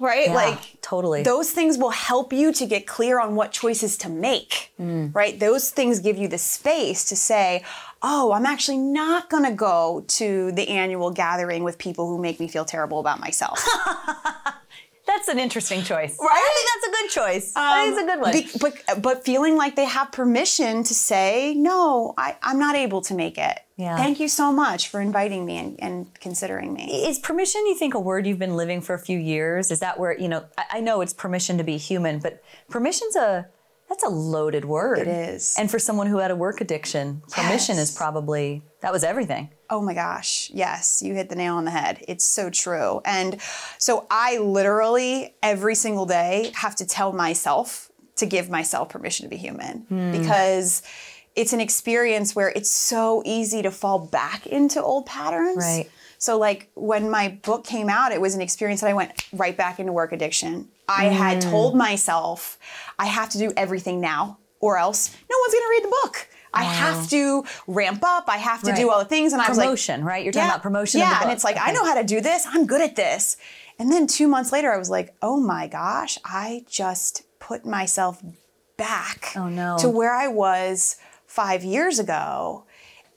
Right? 0.00 0.26
Yeah, 0.28 0.34
like 0.34 0.80
totally. 0.82 1.22
those 1.22 1.50
things 1.50 1.76
will 1.78 1.90
help 1.90 2.32
you 2.32 2.52
to 2.52 2.66
get 2.66 2.86
clear 2.86 3.20
on 3.20 3.34
what 3.34 3.52
choices 3.52 3.96
to 3.98 4.08
make, 4.08 4.72
Mm. 4.80 5.14
right? 5.14 5.38
Those 5.38 5.70
things 5.70 5.98
give 6.00 6.16
you 6.16 6.28
the 6.28 6.38
space 6.38 7.04
to 7.06 7.16
say, 7.16 7.64
oh, 8.02 8.32
I'm 8.32 8.46
actually 8.46 8.78
not 8.78 9.28
going 9.28 9.44
to 9.44 9.50
go 9.52 10.04
to 10.06 10.52
the 10.52 10.68
annual 10.68 11.10
gathering 11.10 11.64
with 11.64 11.78
people 11.78 12.06
who 12.08 12.18
make 12.18 12.38
me 12.38 12.46
feel 12.48 12.64
terrible 12.64 13.00
about 13.00 13.18
myself. 13.20 13.66
That's 15.08 15.26
an 15.28 15.38
interesting 15.40 15.82
choice. 15.82 16.16
Right? 16.20 16.28
I 16.30 16.50
think 16.54 16.68
that's 16.70 16.86
a 16.86 17.02
good 17.02 17.10
choice. 17.10 17.52
I 17.56 17.84
think 17.86 17.92
it's 17.94 18.02
a 18.02 18.06
good 18.06 18.14
um, 18.14 18.20
one. 18.20 18.32
Be- 18.32 18.84
but, 18.94 19.02
but 19.02 19.24
feeling 19.24 19.56
like 19.56 19.74
they 19.74 19.86
have 19.86 20.12
permission 20.12 20.84
to 20.84 20.94
say, 20.94 21.54
no, 21.56 22.14
I, 22.16 22.36
I'm 22.42 22.58
not 22.60 22.76
able 22.76 23.00
to 23.02 23.14
make 23.14 23.38
it. 23.38 23.58
Yeah. 23.76 23.96
Thank 23.96 24.20
you 24.20 24.28
so 24.28 24.52
much 24.52 24.88
for 24.88 25.00
inviting 25.00 25.46
me 25.46 25.56
and, 25.56 25.80
and 25.80 26.20
considering 26.20 26.72
me. 26.74 27.06
is 27.08 27.18
permission 27.18 27.66
you 27.66 27.74
think 27.76 27.94
a 27.94 28.00
word 28.00 28.26
you've 28.26 28.38
been 28.38 28.56
living 28.56 28.80
for 28.80 28.94
a 28.94 28.98
few 28.98 29.18
years 29.18 29.70
is 29.70 29.80
that 29.80 29.98
where 29.98 30.18
you 30.18 30.28
know 30.28 30.44
I, 30.58 30.64
I 30.72 30.80
know 30.80 31.00
it's 31.00 31.14
permission 31.14 31.58
to 31.58 31.64
be 31.64 31.76
human 31.76 32.18
but 32.18 32.42
permission's 32.68 33.14
a 33.14 33.46
that's 33.88 34.02
a 34.02 34.08
loaded 34.08 34.64
word 34.64 34.98
It 34.98 35.06
is. 35.08 35.54
and 35.56 35.70
for 35.70 35.78
someone 35.78 36.08
who 36.08 36.18
had 36.18 36.30
a 36.32 36.36
work 36.36 36.60
addiction 36.60 37.22
permission 37.30 37.76
Yes. 37.76 37.90
is 37.90 37.96
probably 37.96 38.62
that 38.80 38.92
was 38.92 39.04
everything 39.04 39.50
Oh 39.70 39.82
my 39.82 39.94
gosh. 39.94 40.50
Yes, 40.52 41.02
you 41.02 41.14
hit 41.14 41.28
the 41.28 41.36
nail 41.36 41.54
on 41.54 41.64
the 41.64 41.70
head. 41.70 42.04
It's 42.08 42.24
so 42.24 42.48
true. 42.50 43.00
And 43.04 43.40
so 43.78 44.06
I 44.10 44.38
literally 44.38 45.34
every 45.42 45.74
single 45.74 46.06
day 46.06 46.52
have 46.54 46.74
to 46.76 46.86
tell 46.86 47.12
myself 47.12 47.90
to 48.16 48.26
give 48.26 48.50
myself 48.50 48.88
permission 48.88 49.24
to 49.24 49.30
be 49.30 49.36
human 49.36 49.80
hmm. 49.82 50.12
because 50.12 50.82
it's 51.36 51.52
an 51.52 51.60
experience 51.60 52.34
where 52.34 52.48
it's 52.48 52.70
so 52.70 53.22
easy 53.24 53.62
to 53.62 53.70
fall 53.70 53.98
back 53.98 54.46
into 54.46 54.82
old 54.82 55.06
patterns. 55.06 55.58
Right. 55.58 55.90
So 56.18 56.36
like 56.38 56.70
when 56.74 57.10
my 57.10 57.28
book 57.28 57.64
came 57.64 57.88
out, 57.88 58.10
it 58.10 58.20
was 58.20 58.34
an 58.34 58.40
experience 58.40 58.80
that 58.80 58.88
I 58.88 58.94
went 58.94 59.26
right 59.32 59.56
back 59.56 59.78
into 59.78 59.92
work 59.92 60.12
addiction. 60.12 60.68
I 60.88 61.04
had 61.04 61.44
hmm. 61.44 61.50
told 61.50 61.76
myself 61.76 62.58
I 62.98 63.06
have 63.06 63.28
to 63.30 63.38
do 63.38 63.52
everything 63.56 64.00
now 64.00 64.38
or 64.60 64.78
else 64.78 65.14
no 65.30 65.36
one's 65.40 65.54
going 65.54 65.64
to 65.64 65.70
read 65.70 65.84
the 65.84 65.96
book. 66.02 66.28
I 66.52 66.64
have 66.64 67.08
to 67.10 67.44
ramp 67.66 68.02
up. 68.04 68.24
I 68.28 68.36
have 68.38 68.62
to 68.62 68.72
do 68.74 68.90
all 68.90 68.98
the 68.98 69.04
things. 69.04 69.32
And 69.32 69.40
I 69.42 69.48
was 69.48 69.58
like, 69.58 69.66
promotion 69.66 70.04
right 70.04 70.22
you're 70.24 70.32
talking 70.32 70.48
about 70.48 70.62
promotion 70.62 71.00
yeah, 71.00 71.20
and 71.22 71.30
it's 71.30 71.44
like 71.44 71.56
I 71.60 71.72
know 71.72 71.84
how 71.84 71.94
to 71.94 72.04
do 72.04 72.20
this. 72.20 72.46
I'm 72.48 72.66
good 72.66 72.80
at 72.80 72.96
this. 72.96 73.36
And 73.78 73.92
then 73.92 74.06
two 74.08 74.26
months 74.28 74.50
later, 74.52 74.72
I 74.72 74.76
was 74.78 74.90
like, 74.90 75.14
oh 75.22 75.38
my 75.38 75.68
gosh, 75.68 76.18
I 76.24 76.64
just 76.68 77.22
put 77.38 77.64
myself 77.64 78.20
back 78.76 79.32
Oh, 79.36 79.48
no. 79.48 79.76
to 79.78 79.88
where 79.88 80.12
I 80.14 80.26
was 80.28 80.96
five 81.26 81.62
years 81.64 81.98
ago. 81.98 82.64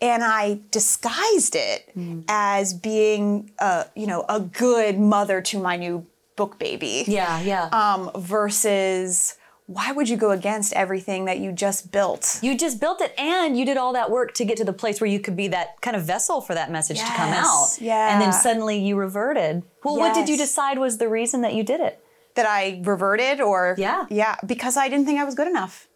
And 0.01 0.23
I 0.23 0.59
disguised 0.71 1.55
it 1.55 1.89
Hmm. 1.93 2.21
as 2.27 2.73
being, 2.73 3.51
a, 3.59 3.85
you 3.95 4.07
know, 4.07 4.25
a 4.29 4.39
good 4.39 4.99
mother 4.99 5.41
to 5.41 5.59
my 5.59 5.77
new 5.77 6.05
book 6.35 6.57
baby. 6.59 7.03
yeah 7.07 7.39
yeah 7.41 7.69
Um, 7.71 8.09
versus 8.15 9.35
why 9.73 9.91
would 9.91 10.09
you 10.09 10.17
go 10.17 10.31
against 10.31 10.73
everything 10.73 11.25
that 11.25 11.39
you 11.39 11.51
just 11.51 11.91
built? 11.91 12.39
you 12.41 12.57
just 12.57 12.79
built 12.79 13.01
it 13.01 13.13
and 13.17 13.57
you 13.57 13.65
did 13.65 13.77
all 13.77 13.93
that 13.93 14.09
work 14.09 14.33
to 14.33 14.45
get 14.45 14.57
to 14.57 14.65
the 14.65 14.73
place 14.73 14.99
where 15.01 15.09
you 15.09 15.19
could 15.19 15.35
be 15.35 15.47
that 15.47 15.79
kind 15.81 15.95
of 15.95 16.03
vessel 16.03 16.41
for 16.41 16.53
that 16.53 16.71
message 16.71 16.99
to 16.99 17.05
come 17.05 17.29
out 17.29 17.69
yeah. 17.79 18.11
and 18.13 18.21
then 18.21 18.33
suddenly 18.33 18.77
you 18.77 18.95
reverted 18.95 19.63
well 19.83 19.97
what 19.97 20.13
did 20.13 20.27
you 20.29 20.37
decide 20.37 20.77
was 20.77 20.97
the 20.97 21.07
reason 21.07 21.41
that 21.41 21.53
you 21.53 21.63
did 21.63 21.79
it 21.79 22.03
that 22.35 22.45
I 22.45 22.81
reverted 22.83 23.41
or 23.41 23.75
Yeah. 23.77 24.05
yeah 24.09 24.35
because 24.45 24.77
I 24.77 24.87
didn't 24.89 25.05
think 25.05 25.19
I 25.19 25.23
was 25.23 25.35
good 25.35 25.47
enough. 25.47 25.87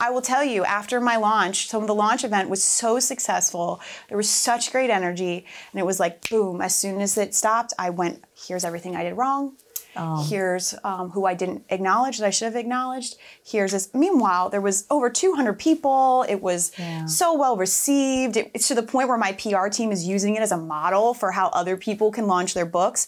I 0.00 0.10
will 0.10 0.22
tell 0.22 0.44
you 0.44 0.64
after 0.64 1.00
my 1.00 1.16
launch, 1.16 1.68
so 1.68 1.84
the 1.84 1.92
launch 1.92 2.22
event 2.22 2.48
was 2.48 2.62
so 2.62 3.00
successful. 3.00 3.80
There 4.08 4.16
was 4.16 4.30
such 4.30 4.70
great 4.70 4.90
energy 4.90 5.44
and 5.72 5.80
it 5.80 5.84
was 5.84 5.98
like 5.98 6.28
boom, 6.30 6.60
as 6.60 6.74
soon 6.74 7.00
as 7.00 7.18
it 7.18 7.34
stopped, 7.34 7.72
I 7.78 7.90
went 7.90 8.22
here's 8.46 8.64
everything 8.64 8.94
I 8.94 9.02
did 9.02 9.16
wrong. 9.16 9.56
Oh. 9.98 10.24
Here's 10.28 10.74
um, 10.84 11.10
who 11.10 11.26
I 11.26 11.34
didn't 11.34 11.64
acknowledge 11.70 12.18
that 12.18 12.26
I 12.26 12.30
should 12.30 12.46
have 12.46 12.56
acknowledged. 12.56 13.16
Here's 13.44 13.72
this. 13.72 13.92
Meanwhile, 13.92 14.48
there 14.50 14.60
was 14.60 14.86
over 14.90 15.10
200 15.10 15.58
people. 15.58 16.24
It 16.28 16.40
was 16.40 16.70
Yeah. 16.78 17.06
so 17.06 17.34
well 17.34 17.56
received. 17.56 18.36
It- 18.36 18.50
it's 18.54 18.68
to 18.68 18.74
the 18.74 18.82
point 18.82 19.08
where 19.08 19.18
my 19.18 19.32
PR 19.32 19.68
team 19.68 19.90
is 19.92 20.06
using 20.06 20.36
it 20.36 20.40
as 20.42 20.52
a 20.52 20.56
model 20.56 21.14
for 21.14 21.32
how 21.32 21.48
other 21.48 21.76
people 21.76 22.10
can 22.12 22.26
launch 22.26 22.54
their 22.54 22.66
books, 22.66 23.06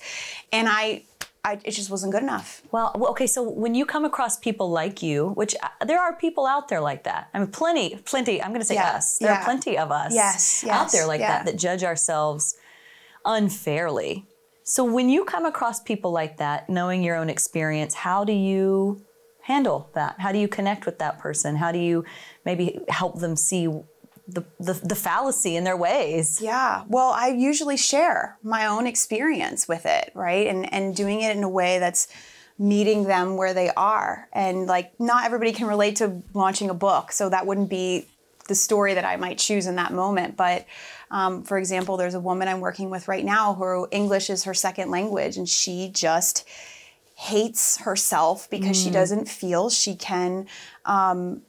and 0.52 0.68
I, 0.68 1.04
I 1.44 1.58
it 1.64 1.70
just 1.70 1.90
wasn't 1.90 2.12
good 2.12 2.22
enough. 2.22 2.62
Well, 2.72 2.92
okay, 3.12 3.26
so 3.26 3.42
when 3.42 3.74
you 3.74 3.86
come 3.86 4.04
across 4.04 4.38
people 4.38 4.68
like 4.70 5.02
you, 5.02 5.28
which 5.40 5.54
uh, 5.62 5.84
there 5.86 6.00
are 6.00 6.12
people 6.14 6.46
out 6.46 6.68
there 6.68 6.80
like 6.80 7.04
that. 7.04 7.28
I 7.32 7.38
mean, 7.38 7.48
plenty, 7.48 7.96
plenty, 8.04 8.42
I'm 8.42 8.50
going 8.50 8.60
to 8.60 8.66
say 8.66 8.74
Yeah, 8.74 8.96
us. 8.96 9.18
There 9.18 9.32
are 9.32 9.42
plenty 9.44 9.78
of 9.78 9.90
us 9.90 10.12
Yes, 10.12 10.64
out 10.68 10.92
there 10.92 11.06
like 11.06 11.20
yeah. 11.20 11.38
that 11.38 11.46
that 11.46 11.56
judge 11.56 11.82
ourselves 11.84 12.56
unfairly. 13.24 14.26
So 14.62 14.84
when 14.84 15.08
you 15.08 15.24
come 15.24 15.46
across 15.46 15.80
people 15.80 16.12
like 16.12 16.36
that, 16.36 16.68
knowing 16.68 17.02
your 17.02 17.16
own 17.16 17.28
experience, 17.28 17.94
how 17.94 18.24
do 18.24 18.32
you 18.32 19.04
handle 19.42 19.90
that? 19.94 20.20
How 20.20 20.32
do 20.32 20.38
you 20.38 20.48
connect 20.48 20.86
with 20.86 20.98
that 20.98 21.18
person? 21.18 21.56
How 21.56 21.72
do 21.72 21.78
you 21.78 22.04
maybe 22.44 22.80
help 22.88 23.18
them 23.18 23.36
see 23.36 23.66
the, 24.28 24.44
the, 24.58 24.74
the 24.74 24.94
fallacy 24.94 25.56
in 25.56 25.64
their 25.64 25.76
ways? 25.76 26.40
Yeah. 26.40 26.84
Well, 26.88 27.10
I 27.10 27.28
usually 27.28 27.76
share 27.76 28.38
my 28.42 28.66
own 28.66 28.86
experience 28.86 29.66
with 29.66 29.86
it, 29.86 30.12
right? 30.14 30.46
And 30.46 30.72
and 30.72 30.94
doing 30.94 31.22
it 31.22 31.36
in 31.36 31.42
a 31.42 31.48
way 31.48 31.78
that's 31.78 32.08
meeting 32.58 33.04
them 33.04 33.36
where 33.36 33.54
they 33.54 33.70
are. 33.70 34.28
And 34.32 34.66
like 34.66 34.92
not 35.00 35.24
everybody 35.24 35.52
can 35.52 35.66
relate 35.66 35.96
to 35.96 36.22
launching 36.34 36.70
a 36.70 36.74
book, 36.74 37.12
so 37.12 37.28
that 37.28 37.46
wouldn't 37.46 37.70
be 37.70 38.06
the 38.50 38.54
story 38.54 38.92
that 38.94 39.04
I 39.04 39.16
might 39.16 39.38
choose 39.38 39.66
in 39.66 39.76
that 39.76 39.92
moment. 39.92 40.36
But 40.36 40.66
um, 41.10 41.44
for 41.44 41.56
example, 41.56 41.96
there's 41.96 42.14
a 42.14 42.20
woman 42.20 42.48
I'm 42.48 42.60
working 42.60 42.90
with 42.90 43.08
right 43.08 43.24
now 43.24 43.54
who 43.54 43.88
English 43.90 44.28
is 44.28 44.44
her 44.44 44.54
second 44.54 44.90
language, 44.90 45.38
and 45.38 45.48
she 45.48 45.88
just 45.94 46.46
hates 47.14 47.78
herself 47.78 48.50
because 48.50 48.80
she 48.82 48.90
doesn't 48.90 49.28
feel 49.28 49.70
she 49.70 49.94
can 49.94 50.46
um, 50.84 51.42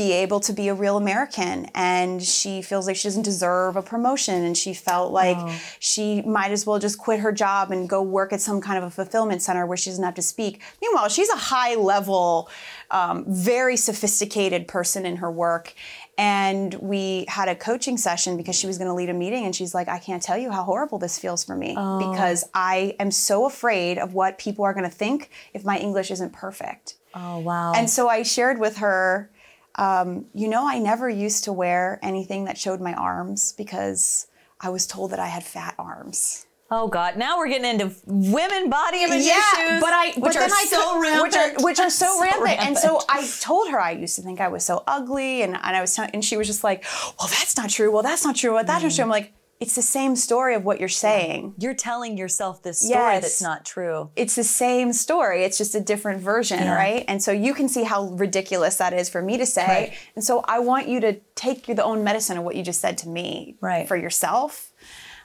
be 0.00 0.12
able 0.12 0.40
to 0.40 0.54
be 0.54 0.68
a 0.68 0.74
real 0.74 0.96
American 0.96 1.66
and 1.74 2.22
she 2.22 2.62
feels 2.62 2.86
like 2.86 2.96
she 2.96 3.08
doesn't 3.08 3.24
deserve 3.24 3.76
a 3.76 3.82
promotion 3.82 4.44
and 4.44 4.56
she 4.56 4.72
felt 4.72 5.12
like 5.12 5.36
she 5.78 6.22
might 6.22 6.52
as 6.52 6.64
well 6.64 6.78
just 6.78 6.96
quit 6.96 7.20
her 7.20 7.32
job 7.32 7.70
and 7.70 7.86
go 7.86 8.00
work 8.00 8.32
at 8.32 8.40
some 8.40 8.62
kind 8.62 8.78
of 8.78 8.84
a 8.84 8.90
fulfillment 8.90 9.42
center 9.42 9.66
where 9.66 9.76
she 9.76 9.90
doesn't 9.90 10.04
have 10.04 10.14
to 10.14 10.22
speak. 10.22 10.62
Meanwhile, 10.80 11.10
she's 11.10 11.28
a 11.28 11.36
high 11.36 11.74
level, 11.74 12.48
um, 12.90 13.26
very 13.28 13.76
sophisticated 13.76 14.66
person 14.68 15.04
in 15.04 15.16
her 15.16 15.30
work. 15.30 15.74
And 16.20 16.74
we 16.74 17.24
had 17.28 17.48
a 17.48 17.54
coaching 17.54 17.96
session 17.96 18.36
because 18.36 18.54
she 18.54 18.66
was 18.66 18.76
going 18.76 18.88
to 18.88 18.94
lead 18.94 19.08
a 19.08 19.14
meeting 19.14 19.46
and 19.46 19.56
she's 19.56 19.74
like, 19.74 19.88
I 19.88 19.98
can't 19.98 20.22
tell 20.22 20.36
you 20.36 20.50
how 20.50 20.64
horrible 20.64 20.98
this 20.98 21.18
feels 21.18 21.42
for 21.42 21.56
me 21.56 21.70
because 21.70 22.44
I 22.52 22.94
am 23.00 23.10
so 23.10 23.46
afraid 23.46 23.96
of 23.96 24.12
what 24.12 24.36
people 24.36 24.66
are 24.66 24.74
going 24.74 24.84
to 24.84 24.94
think 24.94 25.30
if 25.54 25.64
my 25.64 25.78
English 25.78 26.10
isn't 26.10 26.34
perfect. 26.34 26.96
Oh, 27.14 27.38
wow. 27.38 27.72
And 27.72 27.88
so 27.88 28.10
I 28.10 28.22
shared 28.22 28.60
with 28.60 28.76
her, 28.76 29.30
um, 29.76 30.26
you 30.34 30.48
know, 30.48 30.68
I 30.68 30.78
never 30.78 31.08
used 31.08 31.44
to 31.44 31.54
wear 31.54 31.98
anything 32.02 32.44
that 32.44 32.58
showed 32.58 32.82
my 32.82 32.92
arms 32.92 33.54
because 33.56 34.26
I 34.60 34.68
was 34.68 34.86
told 34.86 35.12
that 35.12 35.20
I 35.20 35.28
had 35.28 35.42
fat 35.42 35.74
arms. 35.78 36.44
Oh 36.72 36.86
God! 36.86 37.16
Now 37.16 37.36
we're 37.38 37.48
getting 37.48 37.68
into 37.80 37.92
women 38.06 38.70
body 38.70 39.02
image 39.02 39.24
yeah, 39.24 39.40
issues, 39.66 39.80
but 39.80 39.92
I 39.92 40.06
which 40.16 40.22
but 40.22 40.36
are 40.36 40.40
then 40.40 40.52
I 40.52 40.64
so 40.68 41.00
rampant, 41.00 41.22
which 41.22 41.36
are, 41.36 41.64
which 41.64 41.80
are 41.86 41.90
so, 41.90 42.06
So 42.06 42.22
rampant. 42.22 42.60
And 42.64 42.78
so. 42.78 43.00
I 43.08 43.26
told 43.40 43.70
her 43.70 43.80
I 43.80 43.90
used 43.92 44.14
to 44.16 44.22
think 44.22 44.40
I 44.40 44.48
was 44.48 44.64
so 44.64 44.84
ugly, 44.86 45.42
and, 45.42 45.54
and 45.56 45.76
I 45.76 45.80
was, 45.80 45.94
telling- 45.94 46.12
and 46.14 46.24
she 46.24 46.36
was 46.36 46.46
just 46.46 46.62
like, 46.62 46.84
"Well, 47.18 47.28
that's 47.28 47.56
not 47.56 47.70
true. 47.70 47.90
Well, 47.90 48.02
that's 48.04 48.24
not 48.24 48.36
true. 48.36 48.54
Well, 48.54 48.62
that's 48.64 48.82
not 48.84 48.92
true." 48.92 49.02
I'm 49.02 49.10
like, 49.10 49.32
"It's 49.58 49.74
the 49.74 49.82
same 49.82 50.14
story 50.14 50.54
of 50.54 50.64
what 50.64 50.78
you're 50.78 50.88
saying. 50.88 51.54
You're 51.58 51.74
telling 51.74 52.16
yourself 52.16 52.62
this 52.62 52.78
story 52.82 52.94
Yes. 53.14 53.22
that's 53.22 53.42
not 53.42 53.64
true. 53.64 54.10
It's 54.14 54.36
the 54.36 54.44
same 54.44 54.92
story. 54.92 55.42
It's 55.42 55.58
just 55.58 55.74
a 55.74 55.80
different 55.80 56.20
version, 56.22 56.60
Yeah. 56.60 56.74
right?" 56.76 57.04
And 57.08 57.20
so 57.20 57.32
you 57.32 57.52
can 57.52 57.68
see 57.68 57.82
how 57.82 58.04
ridiculous 58.10 58.76
that 58.76 58.92
is 58.92 59.08
for 59.08 59.22
me 59.22 59.38
to 59.38 59.44
say. 59.46 59.66
Right. 59.66 59.92
And 60.14 60.22
so 60.24 60.44
I 60.46 60.60
want 60.60 60.86
you 60.86 61.00
to 61.00 61.14
take 61.34 61.66
your 61.66 61.74
the 61.74 61.82
own 61.84 62.04
medicine 62.04 62.38
of 62.38 62.44
what 62.44 62.54
you 62.54 62.62
just 62.62 62.80
said 62.80 62.96
to 62.98 63.08
me 63.08 63.56
Right. 63.60 63.88
for 63.88 63.96
yourself. 63.96 64.69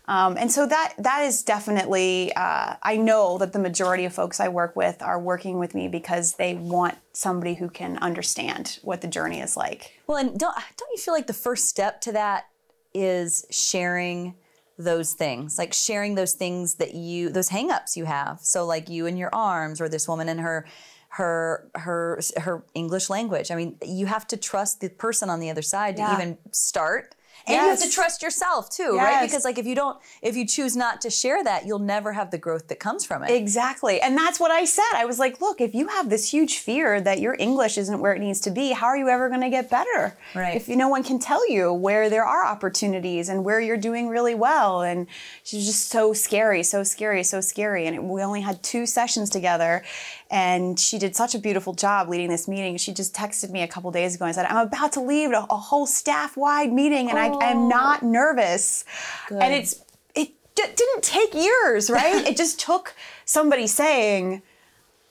Um, 0.07 0.37
and 0.37 0.51
so 0.51 0.67
that 0.67 0.93
that 0.99 1.23
is 1.23 1.43
definitely 1.43 2.31
uh, 2.35 2.75
I 2.83 2.97
know 2.97 3.37
that 3.39 3.53
the 3.53 3.59
majority 3.59 4.05
of 4.05 4.13
folks 4.13 4.39
I 4.39 4.47
work 4.49 4.75
with 4.75 5.01
are 5.01 5.19
working 5.19 5.57
with 5.57 5.73
me 5.73 5.87
because 5.87 6.35
they 6.35 6.53
want 6.55 6.95
somebody 7.13 7.55
who 7.55 7.69
can 7.69 7.97
understand 7.97 8.79
what 8.83 9.01
the 9.01 9.07
journey 9.07 9.41
is 9.41 9.57
like. 9.57 9.93
Well, 10.07 10.17
and 10.17 10.37
don't 10.37 10.55
don't 10.55 10.91
you 10.91 10.97
feel 10.97 11.13
like 11.13 11.27
the 11.27 11.33
first 11.33 11.67
step 11.67 12.01
to 12.01 12.11
that 12.11 12.45
is 12.93 13.45
sharing 13.49 14.35
those 14.77 15.13
things, 15.13 15.57
like 15.57 15.73
sharing 15.73 16.15
those 16.15 16.33
things 16.33 16.75
that 16.75 16.93
you, 16.93 17.29
those 17.29 17.49
hangups 17.49 17.95
you 17.95 18.05
have. 18.05 18.39
So, 18.41 18.65
like 18.65 18.89
you 18.89 19.05
and 19.07 19.17
your 19.17 19.33
arms, 19.33 19.79
or 19.79 19.87
this 19.89 20.07
woman 20.07 20.27
and 20.29 20.39
her, 20.41 20.65
her, 21.09 21.69
her, 21.75 22.19
her 22.37 22.63
English 22.73 23.09
language. 23.09 23.51
I 23.51 23.55
mean, 23.55 23.77
you 23.81 24.05
have 24.05 24.27
to 24.27 24.37
trust 24.37 24.81
the 24.81 24.89
person 24.89 25.29
on 25.29 25.39
the 25.39 25.49
other 25.49 25.61
side 25.61 25.97
Yeah. 25.97 26.07
to 26.07 26.13
even 26.21 26.37
start. 26.51 27.15
And 27.47 27.55
you 27.55 27.69
have 27.69 27.81
to 27.81 27.89
trust 27.89 28.23
yourself 28.23 28.69
too, 28.69 28.97
right? 28.97 29.25
Because 29.25 29.45
like 29.45 29.57
if 29.57 29.65
you 29.65 29.75
don't, 29.75 29.99
if 30.21 30.35
you 30.35 30.47
choose 30.47 30.75
not 30.75 31.01
to 31.01 31.09
share 31.09 31.43
that, 31.43 31.65
you'll 31.65 31.79
never 31.79 32.13
have 32.13 32.31
the 32.31 32.37
growth 32.37 32.67
that 32.69 32.79
comes 32.79 33.05
from 33.05 33.23
it. 33.23 33.29
Exactly. 33.29 34.01
And 34.01 34.17
that's 34.17 34.39
what 34.39 34.51
I 34.51 34.65
said. 34.65 34.83
I 34.95 35.05
was 35.05 35.19
like, 35.19 35.41
look, 35.41 35.61
if 35.61 35.75
you 35.75 35.87
have 35.87 36.09
this 36.09 36.31
huge 36.31 36.57
fear 36.57 36.99
that 37.01 37.19
your 37.19 37.35
English 37.37 37.77
isn't 37.77 37.99
where 37.99 38.13
it 38.13 38.19
needs 38.19 38.41
to 38.41 38.51
be, 38.51 38.71
how 38.71 38.87
are 38.87 38.97
you 38.97 39.09
ever 39.09 39.29
going 39.29 39.41
to 39.41 39.49
get 39.49 39.69
better? 39.69 40.17
Right. 40.33 40.55
If 40.55 40.67
no 40.67 40.89
one 40.89 41.03
can 41.03 41.19
tell 41.19 41.49
you 41.49 41.71
where 41.71 42.09
there 42.09 42.25
are 42.25 42.45
opportunities 42.45 43.29
and 43.29 43.45
where 43.45 43.59
you're 43.59 43.77
doing 43.77 44.07
really 44.09 44.35
well. 44.35 44.81
And 44.81 45.07
she's 45.43 45.65
just 45.65 45.89
so 45.89 46.13
scary, 46.13 46.63
so 46.63 46.83
scary, 46.83 47.23
so 47.23 47.41
scary. 47.41 47.85
And 47.85 47.95
it, 47.95 48.03
we 48.03 48.21
only 48.23 48.41
had 48.41 48.63
two 48.63 48.85
sessions 48.85 49.29
together. 49.29 49.83
And 50.31 50.79
she 50.79 50.97
did 50.97 51.15
such 51.15 51.35
a 51.35 51.39
beautiful 51.39 51.73
job 51.73 52.09
leading 52.09 52.29
this 52.29 52.47
meeting. 52.47 52.77
She 52.77 52.93
just 52.93 53.13
texted 53.15 53.51
me 53.51 53.61
a 53.61 53.67
couple 53.67 53.91
days 53.91 54.15
ago 54.15 54.25
and 54.25 54.33
said, 54.33 54.45
I'm 54.45 54.67
about 54.67 54.91
to 54.93 55.01
leave 55.01 55.31
a, 55.31 55.45
a 55.49 55.57
whole 55.57 55.85
staff 55.85 56.35
wide 56.35 56.73
meeting 56.73 57.09
and 57.09 57.19
I 57.19 57.27
am 57.45 57.67
not 57.67 58.01
nervous. 58.01 58.85
And 59.29 59.53
it's, 59.53 59.83
it 60.15 60.29
d- 60.55 60.63
didn't 60.75 61.03
take 61.03 61.33
years, 61.35 61.89
right? 61.89 62.25
it 62.27 62.37
just 62.37 62.59
took 62.59 62.95
somebody 63.25 63.67
saying, 63.67 64.41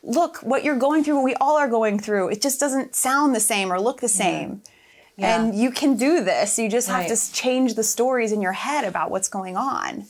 look, 0.02 0.38
what 0.38 0.64
you're 0.64 0.78
going 0.78 1.04
through, 1.04 1.16
what 1.16 1.24
we 1.24 1.34
all 1.36 1.56
are 1.56 1.68
going 1.68 1.98
through, 1.98 2.30
it 2.30 2.42
just 2.42 2.58
doesn't 2.58 2.94
sound 2.94 3.34
the 3.34 3.40
same 3.40 3.72
or 3.72 3.80
look 3.80 4.00
the 4.00 4.08
same. 4.08 4.62
Yeah. 5.16 5.44
And 5.44 5.54
you 5.54 5.70
can 5.70 5.96
do 5.96 6.24
this. 6.24 6.58
You 6.58 6.68
just 6.68 6.88
have 6.88 7.06
to 7.06 7.32
change 7.32 7.74
the 7.74 7.84
stories 7.84 8.32
in 8.32 8.42
your 8.42 8.52
head 8.52 8.84
about 8.84 9.12
what's 9.12 9.28
going 9.28 9.56
on. 9.56 10.06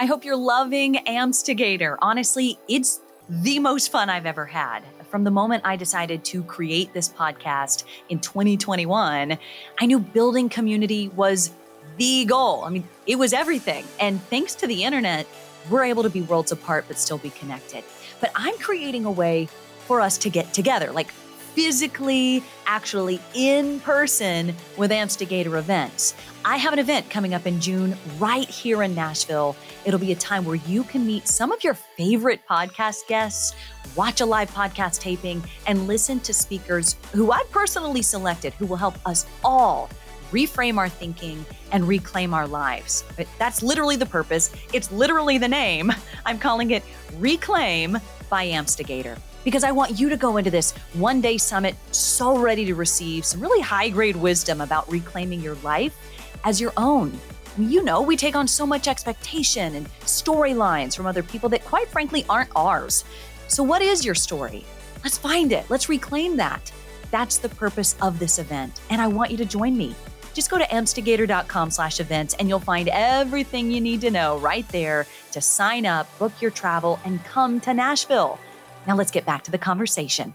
I 0.00 0.06
hope 0.06 0.24
you're 0.24 0.34
loving 0.34 0.94
Ampstigator. 1.06 1.98
Honestly, 2.00 2.58
it's 2.68 3.02
the 3.28 3.58
most 3.58 3.92
fun 3.92 4.08
I've 4.08 4.24
ever 4.24 4.46
had. 4.46 4.80
From 5.10 5.24
the 5.24 5.30
moment 5.30 5.60
I 5.66 5.76
decided 5.76 6.24
to 6.24 6.42
create 6.44 6.94
this 6.94 7.06
podcast 7.06 7.84
in 8.08 8.18
2021, 8.18 9.36
I 9.78 9.86
knew 9.86 9.98
building 9.98 10.48
community 10.48 11.10
was 11.10 11.50
the 11.98 12.24
goal. 12.24 12.64
I 12.64 12.70
mean, 12.70 12.88
it 13.06 13.16
was 13.16 13.34
everything. 13.34 13.84
And 14.00 14.22
thanks 14.22 14.54
to 14.54 14.66
the 14.66 14.84
internet, 14.84 15.26
we're 15.68 15.84
able 15.84 16.02
to 16.04 16.10
be 16.10 16.22
worlds 16.22 16.50
apart 16.50 16.86
but 16.88 16.96
still 16.96 17.18
be 17.18 17.28
connected. 17.28 17.84
But 18.22 18.30
I'm 18.34 18.56
creating 18.56 19.04
a 19.04 19.10
way 19.10 19.50
for 19.80 20.00
us 20.00 20.16
to 20.16 20.30
get 20.30 20.54
together, 20.54 20.92
like 20.92 21.10
physically, 21.10 22.42
actually 22.64 23.20
in 23.34 23.80
person 23.80 24.54
with 24.78 24.92
Ampstigator 24.92 25.58
events. 25.58 26.14
I 26.42 26.56
have 26.56 26.72
an 26.72 26.78
event 26.78 27.10
coming 27.10 27.34
up 27.34 27.46
in 27.46 27.60
June 27.60 27.94
right 28.18 28.48
here 28.48 28.82
in 28.82 28.94
Nashville. 28.94 29.54
It'll 29.84 30.00
be 30.00 30.12
a 30.12 30.16
time 30.16 30.46
where 30.46 30.54
you 30.54 30.84
can 30.84 31.06
meet 31.06 31.28
some 31.28 31.52
of 31.52 31.62
your 31.62 31.74
favorite 31.74 32.40
podcast 32.48 33.06
guests, 33.08 33.54
watch 33.94 34.22
a 34.22 34.26
live 34.26 34.50
podcast 34.50 35.00
taping, 35.00 35.44
and 35.66 35.86
listen 35.86 36.18
to 36.20 36.32
speakers 36.32 36.96
who 37.12 37.30
I 37.30 37.44
personally 37.50 38.00
selected 38.00 38.54
who 38.54 38.64
will 38.64 38.76
help 38.76 38.94
us 39.06 39.26
all 39.44 39.90
reframe 40.32 40.78
our 40.78 40.88
thinking 40.88 41.44
and 41.72 41.86
reclaim 41.86 42.32
our 42.32 42.46
lives. 42.46 43.04
That's 43.38 43.62
literally 43.62 43.96
the 43.96 44.06
purpose. 44.06 44.50
It's 44.72 44.90
literally 44.90 45.36
the 45.36 45.48
name. 45.48 45.92
I'm 46.24 46.38
calling 46.38 46.70
it 46.70 46.82
Reclaim 47.18 47.98
by 48.30 48.46
Ampstigator 48.46 49.18
because 49.44 49.64
I 49.64 49.72
want 49.72 49.98
you 49.98 50.08
to 50.08 50.16
go 50.16 50.36
into 50.36 50.50
this 50.50 50.72
one 50.94 51.20
day 51.20 51.36
summit 51.36 51.74
so 51.90 52.38
ready 52.38 52.64
to 52.66 52.74
receive 52.74 53.24
some 53.24 53.40
really 53.40 53.60
high 53.60 53.88
grade 53.88 54.16
wisdom 54.16 54.60
about 54.60 54.90
reclaiming 54.90 55.40
your 55.40 55.56
life 55.56 55.96
as 56.44 56.60
your 56.60 56.72
own. 56.76 57.18
You 57.58 57.82
know, 57.82 58.00
we 58.00 58.16
take 58.16 58.36
on 58.36 58.46
so 58.46 58.66
much 58.66 58.88
expectation 58.88 59.74
and 59.74 59.86
storylines 60.02 60.96
from 60.96 61.06
other 61.06 61.22
people 61.22 61.48
that, 61.50 61.64
quite 61.64 61.88
frankly, 61.88 62.24
aren't 62.28 62.50
ours. 62.54 63.04
So, 63.48 63.62
what 63.62 63.82
is 63.82 64.04
your 64.04 64.14
story? 64.14 64.64
Let's 65.02 65.18
find 65.18 65.52
it. 65.52 65.68
Let's 65.68 65.88
reclaim 65.88 66.36
that. 66.36 66.72
That's 67.10 67.38
the 67.38 67.48
purpose 67.48 67.96
of 68.00 68.18
this 68.18 68.38
event, 68.38 68.80
and 68.90 69.00
I 69.00 69.08
want 69.08 69.30
you 69.30 69.36
to 69.38 69.44
join 69.44 69.76
me. 69.76 69.94
Just 70.32 70.50
go 70.50 70.58
to 70.58 70.64
ampstigator.com 70.64 71.70
slash 71.70 72.00
events 72.00 72.34
and 72.38 72.48
you'll 72.48 72.60
find 72.60 72.88
everything 72.92 73.70
you 73.70 73.80
need 73.80 74.00
to 74.02 74.10
know 74.10 74.38
right 74.38 74.68
there 74.68 75.06
to 75.32 75.40
sign 75.40 75.86
up, 75.86 76.06
book 76.18 76.32
your 76.40 76.50
travel, 76.50 77.00
and 77.04 77.22
come 77.24 77.60
to 77.60 77.74
Nashville. 77.74 78.38
Now 78.86 78.94
let's 78.94 79.10
get 79.10 79.26
back 79.26 79.42
to 79.44 79.50
the 79.50 79.58
conversation. 79.58 80.32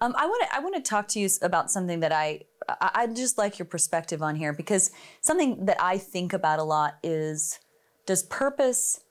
Um, 0.00 0.14
I 0.16 0.26
want 0.26 0.42
to 0.48 0.56
I 0.56 0.60
want 0.60 0.74
to 0.76 0.80
talk 0.80 1.08
to 1.08 1.20
you 1.20 1.28
about 1.42 1.70
something 1.70 2.00
that 2.00 2.12
I, 2.12 2.40
I 2.68 2.90
I 2.94 3.06
just 3.08 3.36
like 3.36 3.58
your 3.58 3.66
perspective 3.66 4.22
on 4.22 4.34
here 4.34 4.52
because 4.52 4.90
something 5.20 5.66
that 5.66 5.76
I 5.80 5.98
think 5.98 6.32
about 6.32 6.58
a 6.58 6.62
lot 6.62 6.98
is 7.02 7.58
does 8.06 8.22
purpose 8.22 9.04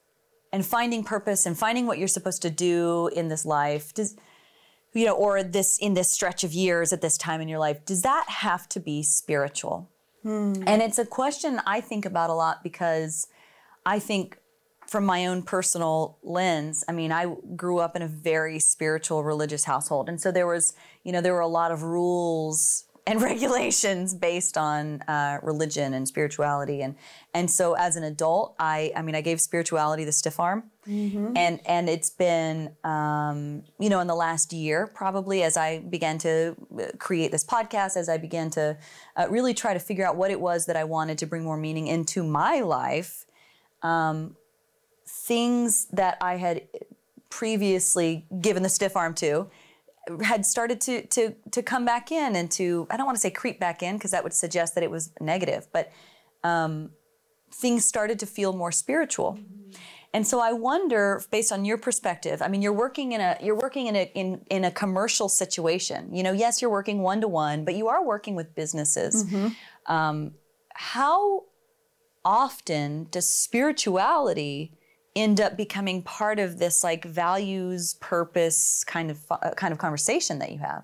and 0.52 0.66
finding 0.66 1.04
purpose 1.04 1.46
and 1.46 1.58
finding 1.58 1.86
what 1.86 2.00
you're 2.00 2.08
supposed 2.08 2.42
to 2.42 2.50
do 2.50 3.08
in 3.10 3.28
this 3.28 3.46
life 3.46 3.94
does 3.94 4.16
you 4.94 5.06
know 5.06 5.14
or 5.14 5.44
this 5.44 5.78
in 5.78 5.94
this 5.94 6.12
stretch 6.12 6.44
of 6.44 6.54
years 6.54 6.92
at 6.92 7.02
this 7.02 7.20
time 7.20 7.40
in 7.40 7.48
your 7.48 7.60
life 7.60 7.86
does 7.86 8.02
that 8.02 8.26
have 8.28 8.68
to 8.70 8.80
be 8.80 9.04
spiritual? 9.04 9.88
And 10.68 10.82
it's 10.82 10.98
a 10.98 11.06
question 11.06 11.62
I 11.68 11.82
think 11.82 12.06
about 12.06 12.32
a 12.32 12.34
lot 12.34 12.64
because 12.64 13.28
I 13.86 14.00
think 14.00 14.39
from 14.90 15.06
my 15.06 15.28
own 15.28 15.44
personal 15.44 16.18
lens, 16.24 16.84
I 16.88 16.94
mean, 16.94 17.12
I 17.12 17.36
grew 17.56 17.78
up 17.78 17.96
in 17.96 18.02
a 18.02 18.08
very 18.08 18.60
spiritual 18.60 19.24
religious 19.24 19.64
household. 19.64 20.10
And 20.10 20.20
so 20.20 20.32
there 20.32 20.48
was, 20.48 20.74
you 21.04 21.12
know, 21.12 21.22
there 21.22 21.34
were 21.34 21.40
a 21.40 21.48
lot 21.48 21.72
of 21.72 21.84
rules 21.84 22.86
and 23.06 23.22
regulations 23.32 24.16
based 24.16 24.58
on 24.58 25.02
uh, 25.04 25.40
religion 25.44 25.94
and 25.94 26.08
spirituality. 26.08 26.82
And 26.82 26.96
and 27.34 27.52
so 27.52 27.74
as 27.74 27.98
an 27.98 28.04
adult, 28.04 28.56
I 28.60 28.92
I 28.96 29.04
mean, 29.04 29.16
I 29.16 29.22
gave 29.22 29.40
spirituality 29.40 30.06
the 30.06 30.12
stiff 30.12 30.40
arm. 30.40 30.72
And 31.36 31.60
and 31.68 31.88
it's 31.88 32.10
been 32.10 32.76
um, 32.84 33.64
you 33.80 33.90
know 33.90 34.00
in 34.00 34.08
the 34.08 34.16
last 34.16 34.54
year 34.54 34.88
probably 34.88 35.44
as 35.44 35.56
I 35.56 35.80
began 35.80 36.18
to 36.20 36.56
uh, 36.80 36.86
create 36.98 37.32
this 37.32 37.46
podcast, 37.46 37.96
as 37.96 38.10
I 38.10 38.18
began 38.18 38.50
to 38.52 38.78
uh, 39.16 39.28
really 39.30 39.54
try 39.54 39.74
to 39.74 39.80
figure 39.80 40.06
out 40.06 40.16
what 40.16 40.32
it 40.32 40.42
was 40.42 40.66
that 40.66 40.76
I 40.76 40.84
wanted 40.84 41.20
to 41.20 41.28
bring 41.28 41.44
more 41.44 41.58
meaning 41.58 41.86
into 41.86 42.24
my 42.24 42.62
life 42.62 43.26
things 45.30 45.86
that 45.92 46.18
I 46.22 46.38
had 46.38 46.68
previously 47.30 48.26
given 48.42 48.64
the 48.64 48.70
stiff 48.70 48.96
arm 48.96 49.14
to 49.14 49.48
had 50.24 50.44
started 50.44 50.82
to 50.82 51.06
to 51.06 51.36
to 51.52 51.62
come 51.62 51.86
back 51.86 52.12
in 52.12 52.36
and 52.36 52.50
to 52.50 52.88
I 52.90 52.98
don't 52.98 53.06
want 53.06 53.16
to 53.16 53.22
say 53.22 53.30
creep 53.30 53.60
back 53.60 53.84
in 53.84 53.96
because 53.96 54.10
that 54.10 54.24
would 54.24 54.34
suggest 54.34 54.74
that 54.74 54.84
it 54.84 54.90
was 54.90 55.12
negative, 55.22 55.68
but 55.72 55.92
um, 56.44 56.90
things 57.54 57.86
started 57.86 58.18
to 58.20 58.26
feel 58.26 58.54
more 58.54 58.72
spiritual. 58.72 59.38
And 60.16 60.26
so 60.26 60.40
I 60.40 60.54
wonder, 60.54 61.22
based 61.30 61.52
on 61.52 61.64
your 61.64 61.78
perspective, 61.78 62.42
I 62.42 62.48
mean, 62.48 62.64
you're 62.64 62.80
working 62.86 63.12
in 63.12 63.22
a 63.22 63.38
you're 63.40 63.62
working 63.68 63.86
in 63.86 63.96
a 63.96 64.12
in 64.16 64.42
in 64.50 64.66
a 64.66 64.72
commercial 64.72 65.30
situation. 65.30 66.16
You 66.16 66.24
know, 66.24 66.32
yes, 66.32 66.60
you're 66.60 66.72
working 66.72 67.04
one 67.04 67.22
to 67.22 67.28
one, 67.28 67.66
but 67.66 67.76
you 67.76 67.88
are 67.88 68.04
working 68.04 68.36
with 68.36 68.56
businesses. 68.56 69.24
Um, 69.86 70.34
how 70.74 71.44
often 72.26 73.08
does 73.12 73.30
spirituality 73.30 74.79
end 75.22 75.40
up 75.42 75.58
becoming 75.58 76.02
part 76.04 76.40
of 76.40 76.58
this 76.60 76.84
like 76.84 77.06
values 77.06 77.96
purpose 78.00 78.84
kind 78.86 79.12
of 79.12 79.20
uh, 79.32 79.52
kind 79.52 79.72
of 79.72 79.78
conversation 79.78 80.40
that 80.40 80.52
you 80.52 80.60
have 80.60 80.84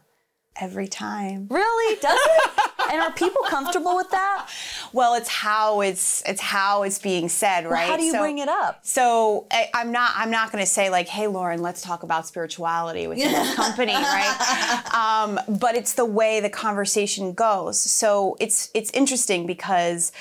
Every 0.57 0.87
time. 0.87 1.47
really 1.49 1.99
does 1.99 2.17
it 2.17 2.51
and 2.93 3.01
are 3.01 3.11
people 3.11 3.41
comfortable 3.49 3.95
with 3.97 4.09
that? 4.11 4.47
Well, 4.93 5.15
it's 5.15 5.27
how 5.27 5.81
it's 5.81 6.23
it's 6.25 6.39
how 6.39 6.83
it's 6.83 6.97
being 6.97 7.27
said, 7.27 7.65
right? 7.69 7.89
How 7.89 7.97
do 7.97 8.03
you 8.03 8.13
So- 8.13 8.19
bring 8.19 8.37
it 8.37 8.47
up? 8.47 8.79
So 8.83 9.47
I, 9.51 9.69
I'm 9.73 9.91
not 9.91 10.13
I'm 10.15 10.31
not 10.31 10.53
going 10.53 10.63
to 10.63 10.69
say 10.69 10.89
like, 10.89 11.09
hey, 11.09 11.27
Lauren, 11.27 11.61
let's 11.61 11.81
talk 11.81 12.03
about 12.03 12.25
spirituality 12.25 13.05
within 13.07 13.33
this 13.33 13.53
company, 13.63 13.95
right? 13.95 14.81
Um, 14.93 15.39
but 15.59 15.75
it's 15.75 15.93
the 15.93 16.05
way 16.05 16.39
the 16.39 16.49
conversation 16.49 17.33
goes. 17.33 17.77
So 17.77 18.37
it's 18.39 18.69
it's 18.73 18.91
interesting 18.91 19.45
because 19.45 20.13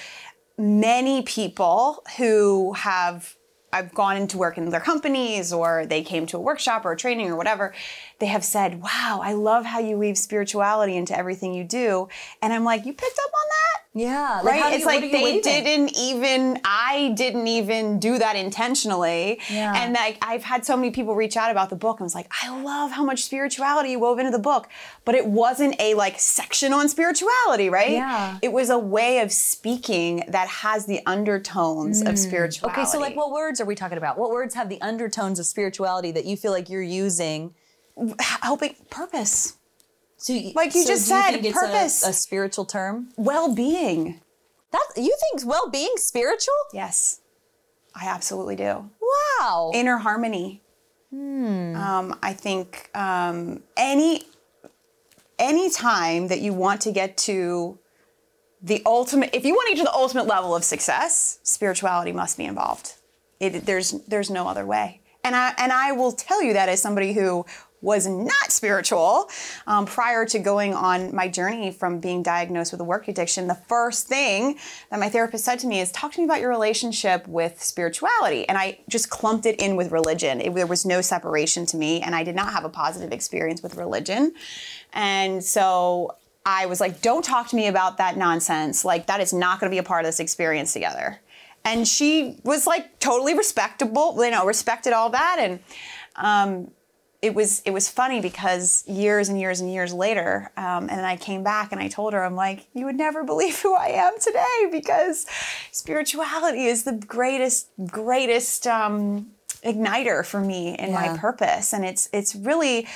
many 0.59 1.23
people 1.23 2.03
who 2.19 2.73
have 2.73 3.37
I've 3.75 3.93
gone 3.93 4.17
into 4.17 4.39
work 4.39 4.57
in 4.57 4.71
their 4.71 4.81
companies 4.81 5.53
or 5.53 5.85
they 5.85 6.03
came 6.03 6.27
to 6.27 6.37
a 6.37 6.41
workshop 6.41 6.85
or 6.85 6.93
a 6.93 6.97
training 6.97 7.29
or 7.29 7.35
whatever, 7.35 7.75
they 8.21 8.27
have 8.27 8.45
said, 8.45 8.81
Wow, 8.83 9.21
I 9.23 9.33
love 9.33 9.65
how 9.65 9.79
you 9.81 9.97
weave 9.99 10.17
spirituality 10.19 10.97
into 10.97 11.17
everything 11.17 11.55
you 11.55 11.65
do. 11.65 12.09
And 12.43 12.53
I'm 12.53 12.65
like, 12.65 12.87
You 12.87 12.93
picked 12.93 13.19
up 13.19 13.31
on 13.33 13.49
that? 13.49 13.81
Yeah, 13.97 14.41
like, 14.43 14.55
right? 14.55 14.61
how 14.61 14.71
it's 14.71 14.81
you- 14.81 14.87
like 14.87 15.13
they 15.13 15.41
didn't 15.41 15.97
even. 15.97 16.59
I 16.65 17.15
didn't 17.17 17.47
even 17.47 18.01
do 18.01 18.19
that 18.19 18.35
intentionally. 18.35 19.41
Yeah. 19.49 19.73
And 19.77 19.95
like 19.95 20.19
I've 20.21 20.43
had 20.43 20.67
so 20.67 20.77
many 20.77 20.91
people 20.91 21.15
reach 21.15 21.37
out 21.37 21.53
about 21.53 21.71
the 21.71 21.77
book. 21.77 22.01
and 22.01 22.05
was 22.05 22.15
like, 22.15 22.29
I 22.43 22.61
love 22.61 22.91
how 22.91 23.05
much 23.05 23.23
spirituality 23.23 23.91
you 23.91 24.01
wove 24.01 24.19
into 24.19 24.33
the 24.33 24.39
book, 24.41 24.69
but 25.05 25.15
it 25.15 25.27
wasn't 25.27 25.81
a 25.81 25.95
like 25.95 26.19
section 26.19 26.73
on 26.73 26.89
spirituality, 26.89 27.69
right? 27.71 27.93
Yeah. 27.93 28.39
It 28.43 28.53
was 28.53 28.69
a 28.69 28.79
way 28.79 29.21
of 29.21 29.31
speaking 29.31 30.25
that 30.27 30.49
has 30.49 30.87
the 30.87 31.01
undertones 31.07 32.03
of 32.03 32.19
spirituality. 32.19 32.77
Mm. 32.77 32.83
Okay, 32.83 32.91
so 32.91 32.99
like 32.99 33.15
what 33.15 33.31
words 33.31 33.61
are 33.61 33.65
we 33.65 33.77
talking 33.77 33.99
about? 33.99 34.19
What 34.19 34.31
words 34.31 34.55
have 34.57 34.69
the 34.69 34.81
undertones 34.83 35.39
of 35.39 35.47
spirituality 35.47 36.11
that 36.11 36.25
you 36.25 36.37
feel 36.37 36.51
like 36.51 36.69
you're 36.69 36.83
using? 36.83 37.55
Helping 38.43 38.75
purpose, 38.91 39.57
So 40.17 40.33
Like 40.55 40.75
you 40.75 40.83
so 40.83 40.89
just 40.89 41.09
you 41.11 41.17
said, 41.17 41.31
it's 41.37 41.49
a- 41.49 41.53
purpose. 41.53 42.03
a, 42.07 42.13
spiritual 42.13 42.65
term. 42.65 43.09
well-being. 43.17 44.21
That 44.73 44.85
you 44.97 45.15
think 45.21 45.47
well-being 45.49 45.93
spiritual? 45.97 46.55
Yes, 46.73 47.21
I 47.95 48.07
absolutely 48.09 48.57
do. 48.57 48.91
Wow. 49.41 49.71
inner 49.75 49.99
harmony. 49.99 50.63
Hmm. 51.11 51.77
Um, 51.77 52.19
I 52.23 52.33
think 52.33 52.91
um, 52.95 53.63
any 53.77 54.25
any 55.39 55.71
time 55.71 56.29
that 56.29 56.41
you 56.41 56.53
want 56.53 56.81
to 56.83 56.93
get 56.93 57.17
to 57.19 57.79
the 58.63 58.83
ultimate, 58.87 59.31
if 59.33 59.45
you 59.45 59.53
want 59.55 59.69
to 59.69 59.75
get 59.75 59.79
to 59.81 59.85
the 59.85 59.95
ultimate 59.95 60.27
level 60.27 60.55
of 60.57 60.65
success, 60.65 61.39
spirituality 61.43 62.13
must 62.13 62.37
be 62.39 62.45
involved. 62.45 62.95
It, 63.39 63.67
there's 63.67 63.93
there's 64.09 64.31
no 64.31 64.49
other 64.49 64.67
way. 64.67 65.01
And 65.23 65.37
I 65.37 65.55
and 65.59 65.73
I 65.73 65.93
will 65.93 66.13
tell 66.13 66.43
you 66.43 66.53
that 66.55 66.69
as 66.69 66.83
somebody 66.83 67.13
who 67.13 67.47
was 67.85 68.07
not 68.07 68.51
spiritual 68.51 69.29
um, 69.67 69.87
prior 69.87 70.25
to 70.27 70.39
going 70.39 70.75
on 70.75 71.15
my 71.15 71.29
journey 71.29 71.71
from 71.71 72.01
being 72.01 72.23
diagnosed 72.23 72.73
with 72.73 72.81
a 72.81 72.85
work 72.85 73.07
addiction. 73.07 73.47
The 73.47 73.55
first 73.55 74.09
thing 74.09 74.59
that 74.91 74.99
my 74.99 75.09
therapist 75.09 75.45
said 75.45 75.59
to 75.61 75.67
me 75.67 75.81
is, 75.81 75.93
"Talk 75.93 76.13
to 76.13 76.21
me 76.21 76.25
about 76.25 76.41
your 76.41 76.51
relationship 76.51 77.29
with 77.29 77.63
spirituality." 77.63 78.49
And 78.49 78.59
I 78.59 78.81
just 78.89 79.11
clumped 79.11 79.47
it 79.47 79.61
in 79.61 79.77
with 79.77 79.93
religion. 79.93 80.41
It, 80.41 80.55
there 80.55 80.67
was 80.67 80.85
no 80.85 81.01
separation 81.01 81.67
to 81.67 81.77
me, 81.77 82.01
and 82.01 82.15
I 82.15 82.25
did 82.25 82.35
not 82.35 82.53
have 82.53 82.65
a 82.65 82.69
positive 82.69 83.13
experience 83.13 83.63
with 83.63 83.77
religion. 83.77 84.33
And 84.93 85.45
so 85.45 86.17
I 86.47 86.67
was 86.67 86.81
like, 86.81 87.01
don't 87.01 87.25
talk 87.25 87.49
to 87.49 87.57
me 87.57 87.69
about 87.69 87.97
that 87.99 88.17
nonsense. 88.17 88.85
Like, 88.85 89.07
that 89.07 89.21
is 89.21 89.33
not 89.33 89.61
going 89.61 89.71
to 89.71 89.75
be 89.75 89.79
a 89.79 89.83
part 89.83 90.05
of 90.05 90.09
this 90.09 90.21
experience 90.21 90.73
together. 90.73 91.21
And 91.65 91.89
she 91.89 92.39
was 92.45 92.67
like 92.67 92.99
totally 93.01 93.35
respectable, 93.35 94.15
you 94.23 94.31
know, 94.31 94.45
respected 94.45 94.93
all 94.93 95.11
that. 95.11 95.37
And 95.39 95.61
um, 96.17 96.71
it 97.25 97.35
was 97.35 97.61
it 97.65 97.73
was 97.73 97.89
funny 97.89 98.21
because 98.21 98.85
years 98.87 99.29
and 99.31 99.41
years 99.41 99.61
and 99.61 99.73
years 99.73 99.93
later, 99.93 100.51
um, 100.57 100.83
and 100.91 100.91
then 100.99 101.05
I 101.05 101.17
came 101.17 101.43
back 101.43 101.73
and 101.73 101.81
I 101.81 101.89
told 101.89 102.13
her, 102.13 102.23
I'm 102.25 102.37
like, 102.37 102.67
you 102.75 102.85
would 102.87 102.97
never 102.97 103.25
believe 103.25 103.59
who 103.63 103.75
I 103.75 103.89
am 104.07 104.13
today 104.21 104.69
because 104.71 105.27
spirituality 105.73 106.67
is 106.67 106.85
the 106.85 106.93
greatest, 106.93 107.69
greatest 107.87 108.67
um, 108.67 109.29
igniter 109.65 110.25
for 110.25 110.41
me 110.41 110.77
in 110.79 110.91
Yeah. 110.91 111.13
my 111.13 111.19
purpose, 111.19 111.73
and 111.73 111.85
it's 111.85 112.09
it's 112.13 112.35
really 112.35 112.87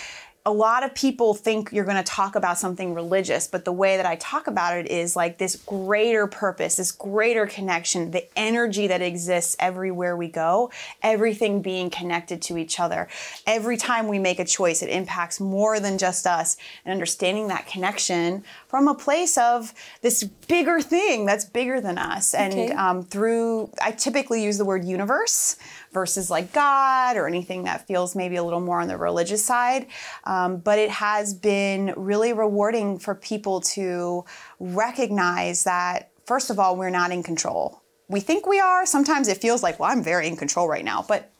a 0.47 0.53
lot 0.53 0.82
of 0.82 0.95
people 0.95 1.34
think 1.34 1.72
you're 1.72 1.84
going 1.84 1.97
to 1.97 2.03
talk 2.03 2.34
about 2.34 2.59
something 2.59 2.95
religious, 2.95 3.47
but 3.47 3.64
the 3.64 3.72
way 3.72 3.97
that 3.97 4.07
I 4.07 4.16
talk 4.16 4.47
about 4.47 4.78
it 4.78 4.86
is 4.91 5.14
like 5.14 5.36
this 5.36 5.57
greater 5.57 6.26
purpose, 6.26 6.76
this 6.76 6.91
greater 6.91 7.47
connection, 7.47 8.12
the 8.12 8.26
energy 8.39 8.86
that 8.86 9.03
exists 9.03 9.57
everywhere 9.59 10.16
we 10.16 10.28
go, 10.28 10.70
everything 11.03 11.61
being 11.61 11.91
connected 11.91 12.41
to 12.43 12.57
each 12.57 12.80
other. 12.80 13.09
Every 13.47 13.76
time 13.76 14.09
we 14.09 14.18
make 14.18 14.39
a 14.39 14.45
choice, 14.45 14.80
it 14.80 14.89
impacts 14.89 15.39
more 15.39 15.80
than 15.80 15.99
just 15.99 16.26
us. 16.26 16.57
And 16.84 16.93
understanding 16.93 17.49
that 17.49 17.66
connection 17.66 18.43
from 18.68 18.89
a 18.89 18.95
place 18.95 19.36
of 19.36 19.74
this 20.01 20.24
bigger 20.24 20.80
thing 20.80 21.26
that's 21.26 21.45
bigger 21.45 21.80
than 21.80 21.99
us. 21.99 22.32
And 22.32 22.72
um, 22.72 23.03
through, 23.03 23.70
I 23.82 23.91
typically 23.91 24.43
use 24.43 24.57
the 24.57 24.64
word 24.64 24.84
universe 24.84 25.57
versus 25.99 26.31
like 26.31 26.53
God 26.53 27.17
or 27.17 27.27
anything 27.27 27.65
that 27.65 27.89
feels 27.89 28.15
maybe 28.15 28.37
a 28.37 28.45
little 28.45 28.61
more 28.61 28.81
on 28.81 28.87
the 28.87 28.97
religious 28.97 29.45
side. 29.45 29.89
Um, 30.23 30.59
but 30.59 30.79
it 30.79 30.91
has 30.91 31.35
been 31.35 31.93
really 31.97 32.33
rewarding 32.33 33.01
for 33.01 33.17
people 33.17 33.61
to 33.75 34.25
recognize 34.61 35.65
that, 35.65 36.13
first 36.25 36.51
of 36.51 36.61
all, 36.61 36.77
we're 36.77 36.91
not 36.91 37.11
in 37.11 37.25
control. 37.25 37.83
We 38.07 38.21
think 38.21 38.47
we 38.47 38.61
are. 38.61 38.87
Sometimes 38.87 39.27
it 39.27 39.39
feels 39.39 39.61
like, 39.61 39.81
well, 39.81 39.91
I'm 39.91 40.05
very 40.05 40.29
in 40.29 40.37
control 40.37 40.69
right 40.69 40.85
now. 40.85 41.05
But 41.09 41.33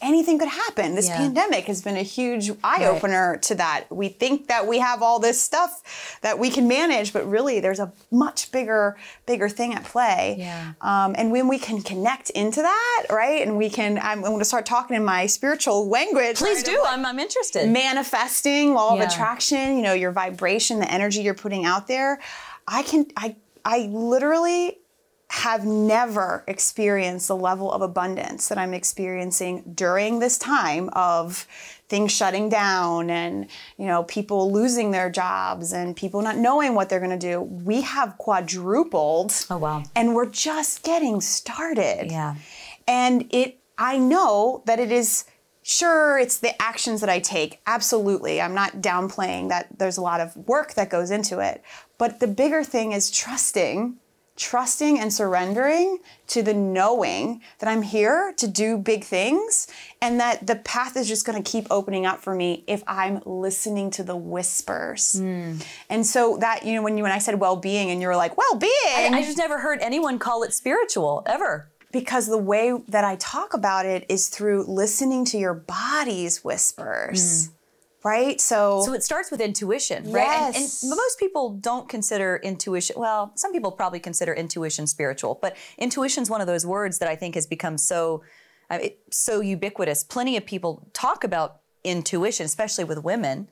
anything 0.00 0.38
could 0.38 0.48
happen. 0.48 0.94
This 0.94 1.08
Yeah. 1.08 1.16
pandemic 1.16 1.64
has 1.66 1.82
been 1.82 1.96
a 1.96 2.02
huge 2.02 2.50
eye 2.62 2.84
opener 2.84 3.36
to 3.38 3.54
that. 3.56 3.84
We 3.90 4.08
think 4.08 4.46
that 4.48 4.66
we 4.66 4.78
have 4.78 5.02
all 5.02 5.18
this 5.18 5.40
stuff 5.42 6.18
that 6.22 6.38
we 6.38 6.50
can 6.50 6.68
manage, 6.68 7.12
but 7.12 7.28
really 7.28 7.58
there's 7.60 7.80
a 7.80 7.92
much 8.10 8.52
bigger, 8.52 8.96
bigger 9.26 9.48
thing 9.48 9.74
at 9.74 9.84
play. 9.84 10.36
Yeah. 10.38 10.72
Um, 10.80 11.14
and 11.18 11.32
when 11.32 11.48
we 11.48 11.58
can 11.58 11.82
connect 11.82 12.30
into 12.30 12.62
that, 12.62 13.06
right? 13.10 13.42
And 13.46 13.56
we 13.58 13.68
can, 13.70 13.98
I'm, 13.98 14.18
I'm 14.18 14.22
going 14.22 14.38
to 14.38 14.44
start 14.44 14.66
talking 14.66 14.96
in 14.96 15.04
my 15.04 15.26
spiritual 15.26 15.88
language. 15.88 16.36
Please 16.36 16.58
right, 16.58 16.64
do. 16.66 16.80
like 16.82 16.92
I'm, 16.92 17.04
I'm 17.04 17.18
interested. 17.18 17.68
manifesting 17.68 18.74
law 18.74 18.94
Yeah. 18.96 19.02
of 19.02 19.08
attraction 19.10 19.76
you 19.76 19.82
know 19.82 19.92
your 19.94 20.12
vibration 20.12 20.78
the 20.80 20.90
energy 20.92 21.22
you're 21.22 21.34
putting 21.34 21.64
out 21.64 21.86
there 21.88 22.18
i 22.66 22.82
can 22.82 23.06
i 23.16 23.34
i 23.64 23.88
literally 23.90 24.78
have 25.30 25.64
never 25.66 26.42
experienced 26.46 27.28
the 27.28 27.36
level 27.36 27.70
of 27.70 27.82
abundance 27.82 28.48
that 28.48 28.56
i'm 28.56 28.72
experiencing 28.72 29.62
during 29.74 30.18
this 30.20 30.38
time 30.38 30.88
of 30.94 31.46
things 31.88 32.10
shutting 32.12 32.48
down 32.48 33.10
and 33.10 33.46
you 33.76 33.84
know 33.86 34.02
people 34.04 34.50
losing 34.50 34.90
their 34.90 35.10
jobs 35.10 35.72
and 35.72 35.94
people 35.96 36.22
not 36.22 36.36
knowing 36.38 36.74
what 36.74 36.88
they're 36.88 36.98
going 36.98 37.10
to 37.10 37.18
do 37.18 37.42
we 37.42 37.82
have 37.82 38.16
quadrupled 38.18 39.32
Oh, 39.50 39.58
wow. 39.58 39.82
and 39.94 40.14
we're 40.14 40.30
just 40.30 40.82
getting 40.82 41.20
started 41.20 42.08
Yeah. 42.10 42.36
and 42.86 43.26
it 43.30 43.58
i 43.76 43.98
know 43.98 44.62
that 44.66 44.80
it 44.80 44.90
is 44.90 45.24
sure 45.62 46.18
it's 46.18 46.38
the 46.38 46.60
actions 46.60 47.00
that 47.02 47.10
i 47.10 47.18
take 47.18 47.60
absolutely 47.66 48.40
i'm 48.40 48.54
not 48.54 48.76
downplaying 48.80 49.50
that 49.50 49.66
there's 49.78 49.98
a 49.98 50.02
lot 50.02 50.20
of 50.20 50.34
work 50.48 50.72
that 50.74 50.88
goes 50.88 51.10
into 51.10 51.38
it 51.40 51.62
but 51.98 52.20
the 52.20 52.26
bigger 52.26 52.64
thing 52.64 52.92
is 52.92 53.10
trusting 53.10 53.96
trusting 54.38 54.98
and 54.98 55.12
surrendering 55.12 55.98
to 56.28 56.42
the 56.42 56.54
knowing 56.54 57.42
that 57.58 57.68
i'm 57.68 57.82
here 57.82 58.32
to 58.36 58.46
do 58.46 58.78
big 58.78 59.04
things 59.04 59.66
and 60.00 60.18
that 60.18 60.46
the 60.46 60.56
path 60.56 60.96
is 60.96 61.06
just 61.06 61.26
going 61.26 61.42
to 61.42 61.50
keep 61.50 61.66
opening 61.70 62.06
up 62.06 62.20
for 62.20 62.34
me 62.34 62.64
if 62.66 62.82
i'm 62.86 63.20
listening 63.26 63.90
to 63.90 64.02
the 64.02 64.16
whispers 64.16 65.18
hmm. 65.18 65.56
and 65.90 66.06
so 66.06 66.36
that 66.38 66.64
you 66.64 66.72
know 66.74 66.82
when 66.82 66.96
you 66.96 67.02
when 67.02 67.12
i 67.12 67.18
said 67.18 67.38
well-being 67.40 67.90
and 67.90 68.00
you 68.00 68.06
were 68.06 68.16
like 68.16 68.36
well-being 68.36 68.72
I 69.18 69.22
just 69.22 69.38
never 69.38 69.58
heard 69.58 69.80
anyone 69.80 70.18
call 70.18 70.42
it 70.42 70.52
spiritual 70.52 71.22
ever. 71.26 71.68
because 71.90 72.26
the 72.26 72.38
way 72.38 72.72
that 72.88 73.04
I 73.04 73.16
talk 73.16 73.54
about 73.54 73.86
it 73.86 74.06
is 74.08 74.28
through 74.28 74.64
listening 74.64 75.24
to 75.26 75.38
your 75.38 75.54
body's 75.54 76.44
whispers. 76.44 77.46
Hmm. 77.46 77.52
Right? 78.04 78.40
So, 78.40 78.82
So 78.84 78.92
it 78.94 79.02
starts 79.02 79.30
with 79.30 79.40
intuition, 79.40 80.12
right? 80.12 80.28
And, 80.28 80.54
Yes. 80.54 80.82
and 80.82 80.90
most 80.90 81.18
people 81.18 81.50
don't 81.50 81.88
consider 81.88 82.40
intuition. 82.44 82.94
Well, 82.98 83.32
some 83.34 83.52
people 83.52 83.72
probably 83.72 83.98
consider 83.98 84.32
intuition 84.32 84.86
spiritual, 84.86 85.38
but 85.42 85.56
intuition 85.76 86.22
is 86.22 86.30
one 86.30 86.40
of 86.40 86.46
those 86.46 86.64
words 86.64 86.98
that 86.98 87.08
I 87.08 87.16
think 87.16 87.34
has 87.34 87.46
become 87.46 87.76
so 87.76 88.22
uh, 88.70 88.78
so 89.10 89.40
ubiquitous. 89.40 90.04
Plenty 90.04 90.36
of 90.36 90.44
people 90.44 90.86
talk 90.92 91.24
about 91.24 91.60
intuition, 91.84 92.44
especially 92.44 92.84
with 92.84 93.02
women, 93.02 93.48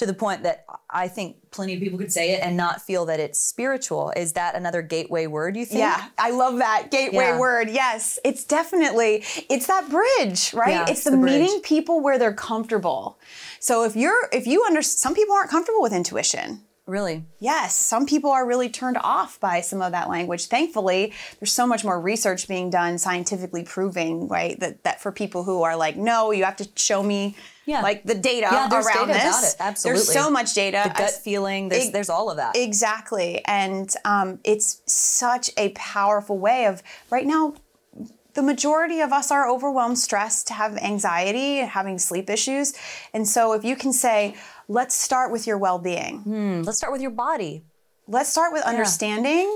to 0.00 0.06
the 0.06 0.14
point 0.14 0.42
that 0.44 0.64
I 0.88 1.08
think 1.08 1.36
plenty 1.50 1.74
of 1.74 1.80
people 1.80 1.98
could 1.98 2.10
say 2.10 2.30
it 2.30 2.40
and 2.42 2.56
not 2.56 2.80
feel 2.80 3.04
that 3.04 3.20
it's 3.20 3.38
spiritual. 3.38 4.14
Is 4.16 4.32
that 4.32 4.54
another 4.54 4.80
gateway 4.80 5.26
word? 5.26 5.58
You 5.58 5.66
think? 5.66 5.80
yeah, 5.80 6.06
I 6.16 6.30
love 6.30 6.56
that 6.56 6.90
gateway 6.90 7.24
Yeah. 7.24 7.38
word. 7.38 7.68
Yes, 7.68 8.18
it's 8.24 8.44
definitely 8.44 9.22
it's 9.50 9.66
that 9.66 9.90
bridge, 9.90 10.54
right? 10.54 10.70
Yeah, 10.70 10.82
it's 10.84 10.92
it's 10.92 11.04
the, 11.04 11.10
the 11.10 11.16
meeting 11.18 11.60
people 11.60 12.00
where 12.00 12.18
they're 12.18 12.32
comfortable. 12.32 13.18
So 13.58 13.84
if 13.84 13.94
you're 13.94 14.30
if 14.32 14.46
you 14.46 14.64
under 14.64 14.80
some 14.80 15.14
people 15.14 15.34
aren't 15.34 15.50
comfortable 15.50 15.82
with 15.82 15.92
intuition, 15.92 16.62
Really? 16.90 17.24
Yes, 17.38 17.76
some 17.76 18.04
people 18.04 18.30
are 18.32 18.44
really 18.44 18.68
turned 18.68 18.96
off 18.98 19.38
by 19.38 19.60
some 19.60 19.80
of 19.80 19.92
that 19.92 20.08
language. 20.08 20.46
Thankfully, 20.46 21.12
there's 21.38 21.52
so 21.52 21.64
much 21.64 21.84
more 21.84 22.00
research 22.00 22.48
being 22.48 22.68
done, 22.68 22.98
scientifically 22.98 23.62
proving, 23.62 24.26
right, 24.26 24.58
that, 24.58 24.82
that 24.82 25.00
for 25.00 25.12
people 25.12 25.44
who 25.44 25.62
are 25.62 25.76
like, 25.76 25.96
no, 25.96 26.32
you 26.32 26.42
have 26.42 26.56
to 26.56 26.68
show 26.74 27.00
me 27.04 27.36
Yeah. 27.64 27.80
like 27.82 28.02
the 28.02 28.16
data 28.16 28.48
Yeah, 28.50 28.66
there's 28.68 28.86
around 28.86 29.06
data 29.06 29.20
this. 29.22 29.54
it. 29.54 29.56
Absolutely. 29.60 29.98
There's 29.98 30.12
so 30.12 30.30
much 30.30 30.52
data. 30.52 30.80
The 30.92 30.98
gut 30.98 31.10
feeling, 31.12 31.68
there's, 31.68 31.84
Ex- 31.84 31.92
there's 31.92 32.08
all 32.10 32.28
of 32.28 32.36
that. 32.38 32.56
Exactly. 32.56 33.40
And 33.44 33.88
um, 34.04 34.40
it's 34.42 34.82
such 34.86 35.48
a 35.56 35.68
powerful 35.70 36.38
way 36.38 36.66
of 36.66 36.82
right 37.08 37.24
now. 37.26 37.54
The 38.34 38.42
majority 38.42 39.00
of 39.00 39.12
us 39.12 39.32
are 39.32 39.48
overwhelmed, 39.50 39.98
stressed, 39.98 40.46
to 40.48 40.54
have 40.54 40.76
anxiety, 40.76 41.56
having 41.58 41.98
sleep 41.98 42.30
issues. 42.30 42.74
And 43.12 43.26
so, 43.28 43.54
if 43.54 43.64
you 43.64 43.74
can 43.74 43.92
say, 43.92 44.36
let's 44.70 44.94
start 44.94 45.32
with 45.32 45.46
your 45.48 45.58
well 45.58 45.78
being, 45.78 46.18
Hmm, 46.20 46.62
Let's 46.62 46.78
start 46.78 46.92
with 46.92 47.02
your 47.02 47.10
body. 47.10 47.64
let's 48.06 48.30
start 48.30 48.52
with 48.52 48.62
understanding 48.64 49.46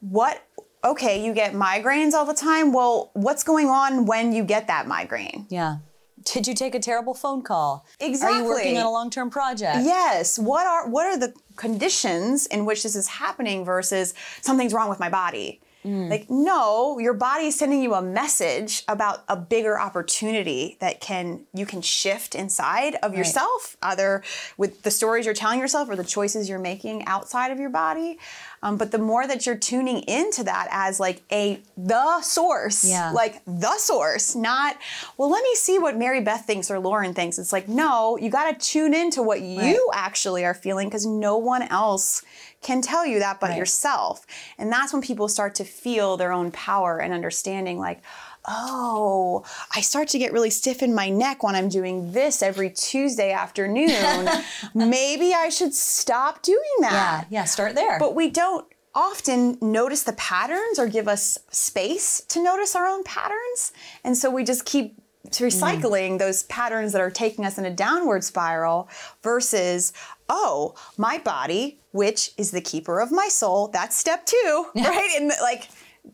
what, 0.00 0.42
okay, 0.84 1.24
you 1.24 1.32
get 1.32 1.52
migraines 1.54 2.12
all 2.12 2.24
the 2.26 2.34
time. 2.34 2.72
Well, 2.72 3.10
what's 3.14 3.42
going 3.44 3.68
on 3.68 4.06
when 4.06 4.32
you 4.32 4.42
get 4.44 4.66
that 4.66 4.86
migraine? 4.86 5.46
Yeah. 5.50 5.78
Did 6.24 6.46
you 6.48 6.54
take 6.54 6.74
a 6.74 6.80
terrible 6.80 7.14
phone 7.14 7.42
call? 7.42 7.86
Exactly. 8.00 8.38
Are 8.38 8.42
you 8.42 8.48
working 8.48 8.78
on 8.78 8.86
a 8.86 8.90
long 8.90 9.10
term 9.10 9.30
project? 9.30 9.78
Yes. 9.84 10.38
What 10.38 10.66
are 10.66 10.88
what 10.88 11.06
are 11.06 11.16
the 11.16 11.32
conditions 11.56 12.46
in 12.46 12.64
which 12.64 12.82
this 12.82 12.96
is 12.96 13.06
happening 13.06 13.64
versus 13.64 14.12
something's 14.40 14.72
wrong 14.72 14.88
with 14.88 14.98
my 14.98 15.08
body? 15.08 15.60
Mm. 15.86 16.10
Like 16.10 16.28
no, 16.28 16.98
your 16.98 17.14
body 17.14 17.46
is 17.46 17.56
sending 17.56 17.80
you 17.80 17.94
a 17.94 18.02
message 18.02 18.82
about 18.88 19.22
a 19.28 19.36
bigger 19.36 19.78
opportunity 19.78 20.76
that 20.80 21.00
can 21.00 21.42
you 21.54 21.64
can 21.64 21.80
shift 21.80 22.34
inside 22.34 22.96
of 23.04 23.14
yourself, 23.14 23.76
either 23.82 24.24
with 24.56 24.82
the 24.82 24.90
stories 24.90 25.26
you're 25.26 25.34
telling 25.34 25.60
yourself 25.60 25.88
or 25.88 25.94
the 25.94 26.04
choices 26.04 26.48
you're 26.48 26.58
making 26.58 27.04
outside 27.06 27.52
of 27.52 27.60
your 27.60 27.70
body. 27.70 28.18
Um, 28.66 28.76
but 28.76 28.90
the 28.90 28.98
more 28.98 29.26
that 29.26 29.46
you're 29.46 29.56
tuning 29.56 29.98
into 30.08 30.42
that 30.44 30.66
as 30.70 30.98
like 30.98 31.22
a 31.30 31.60
the 31.76 32.20
source, 32.22 32.84
Yeah. 32.84 33.12
like 33.12 33.40
the 33.46 33.76
source, 33.78 34.34
not 34.34 34.76
well. 35.16 35.30
Let 35.30 35.42
me 35.44 35.54
see 35.54 35.78
what 35.78 35.96
MaryBeth 35.96 36.42
thinks 36.44 36.70
or 36.70 36.78
Lauren 36.80 37.14
thinks. 37.14 37.38
It's 37.38 37.52
like 37.52 37.68
no, 37.68 38.16
you 38.18 38.28
got 38.28 38.58
to 38.58 38.66
tune 38.72 38.92
into 38.92 39.22
what 39.22 39.40
you 39.40 39.90
actually 39.94 40.44
are 40.44 40.54
feeling 40.54 40.88
because 40.88 41.06
no 41.06 41.36
one 41.36 41.62
else 41.62 42.22
can 42.62 42.80
tell 42.82 43.06
you 43.06 43.20
that 43.20 43.38
but 43.38 43.50
Right. 43.50 43.58
yourself. 43.58 44.26
And 44.58 44.72
that's 44.72 44.92
when 44.92 45.00
people 45.02 45.28
start 45.28 45.54
to 45.56 45.64
feel 45.64 46.16
their 46.16 46.32
own 46.32 46.50
power 46.50 46.98
and 46.98 47.12
understanding. 47.14 47.78
Like, 47.78 48.00
oh, 48.48 49.44
I 49.74 49.80
start 49.80 50.08
to 50.08 50.18
get 50.18 50.32
really 50.32 50.50
stiff 50.50 50.82
in 50.82 50.94
my 50.94 51.08
neck 51.08 51.42
when 51.42 51.54
I'm 51.54 51.68
doing 51.68 52.12
this 52.12 52.42
every 52.42 52.70
Tuesday 52.70 53.32
afternoon. 53.32 54.28
Maybe 54.74 55.34
I 55.34 55.48
should 55.48 55.74
stop 55.74 56.42
doing 56.42 56.60
Yeah. 56.80 56.90
that. 56.90 57.26
Yeah. 57.30 57.44
Start 57.44 57.74
there. 57.74 57.98
But 57.98 58.14
we 58.14 58.30
don't 58.30 58.66
often 58.94 59.58
notice 59.60 60.04
the 60.04 60.14
patterns 60.14 60.78
or 60.78 60.86
give 60.88 61.06
us 61.06 61.38
space 61.50 62.22
to 62.28 62.42
notice 62.42 62.74
our 62.74 62.86
own 62.86 63.04
patterns. 63.04 63.72
And 64.02 64.16
so 64.16 64.30
we 64.30 64.42
just 64.42 64.64
keep 64.64 64.96
mm. 65.26 65.30
recycling 65.30 66.18
those 66.18 66.44
patterns 66.44 66.92
that 66.92 67.02
are 67.02 67.10
taking 67.10 67.44
us 67.44 67.58
in 67.58 67.66
a 67.66 67.70
downward 67.70 68.24
spiral 68.24 68.88
versus, 69.22 69.92
oh, 70.30 70.74
my 70.96 71.18
body, 71.18 71.78
which 71.92 72.30
is 72.38 72.52
the 72.52 72.60
keeper 72.62 73.00
of 73.00 73.12
my 73.12 73.28
soul, 73.28 73.68
that's 73.68 73.96
step 73.96 74.24
two, 74.24 74.66
right? 74.74 75.10
And 75.18 75.30
like 75.42 75.68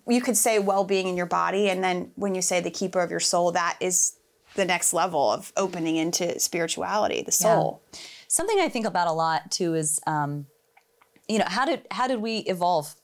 you 0.09 0.21
could 0.21 0.37
say 0.37 0.59
well 0.59 0.85
being 0.85 1.09
in 1.09 1.17
your 1.17 1.27
body. 1.27 1.69
And 1.69 1.83
then 1.83 2.13
when 2.15 2.35
you 2.35 2.43
say 2.43 2.61
the 2.61 2.71
keeper 2.71 3.01
of 3.01 3.11
your 3.11 3.21
soul, 3.21 3.53
that 3.53 3.77
is 3.81 4.17
the 4.55 4.65
next 4.65 4.93
level 4.93 5.31
of 5.31 5.53
opening 5.57 5.97
into 5.97 6.39
spirituality, 6.39 7.23
the 7.23 7.33
soul. 7.33 7.83
Something 8.29 8.61
I 8.61 8.69
think 8.69 8.87
about 8.87 9.09
a 9.09 9.13
lot 9.13 9.51
too 9.51 9.75
is, 9.75 10.01
um, 10.07 10.47
you 11.29 11.39
know, 11.39 11.45
how 11.47 11.65
did 11.65 11.87
how 11.91 12.07
did 12.07 12.21
we 12.21 12.39
evolve? 12.39 12.95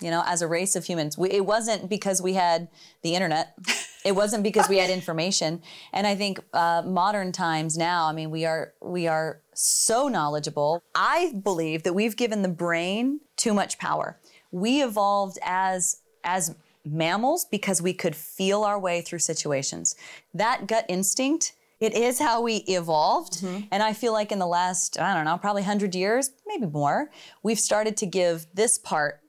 You 0.00 0.10
know, 0.10 0.22
as 0.26 0.40
a 0.40 0.48
race 0.48 0.76
of 0.76 0.86
humans, 0.86 1.18
we, 1.18 1.30
it 1.30 1.44
wasn't 1.44 1.90
because 1.90 2.22
we 2.22 2.32
had 2.32 2.68
the 3.02 3.14
internet. 3.14 3.54
It 4.02 4.12
wasn't 4.12 4.42
because 4.42 4.66
we 4.66 4.78
had 4.78 4.88
information. 4.88 5.62
And 5.92 6.06
I 6.06 6.14
think 6.14 6.40
uh, 6.54 6.82
modern 6.86 7.32
times 7.32 7.76
now, 7.76 8.06
I 8.06 8.12
mean, 8.12 8.30
we 8.30 8.46
are 8.46 8.72
we 8.80 9.06
are 9.06 9.42
so 9.54 10.08
knowledgeable. 10.08 10.82
I 10.94 11.34
believe 11.42 11.82
that 11.82 11.92
we've 11.92 12.16
given 12.16 12.40
the 12.40 12.48
brain 12.48 13.20
too 13.36 13.52
much 13.52 13.78
power. 13.78 14.18
We 14.50 14.82
evolved 14.82 15.38
as 15.42 15.99
as 16.24 16.54
mammals 16.84 17.44
because 17.44 17.82
we 17.82 17.92
could 17.92 18.16
feel 18.16 18.62
our 18.64 18.78
way 18.78 19.00
through 19.00 19.18
situations. 19.18 19.94
That 20.34 20.66
gut 20.66 20.86
instinct 20.88 21.52
it 21.80 21.94
is 21.94 22.18
how 22.18 22.42
we 22.42 22.56
evolved. 22.56 23.38
Mm-hmm. 23.40 23.64
And 23.70 23.82
I 23.82 23.94
feel 23.94 24.12
like 24.12 24.32
in 24.32 24.38
the 24.38 24.46
last, 24.46 25.00
I 25.00 25.14
don't 25.14 25.24
know, 25.24 25.38
probably 25.38 25.62
100 25.62 25.94
years, 25.94 26.30
maybe 26.46 26.66
more, 26.66 27.10
we've 27.42 27.58
started 27.58 27.96
to 27.98 28.06
give 28.06 28.46
this 28.52 28.76
part 28.76 29.20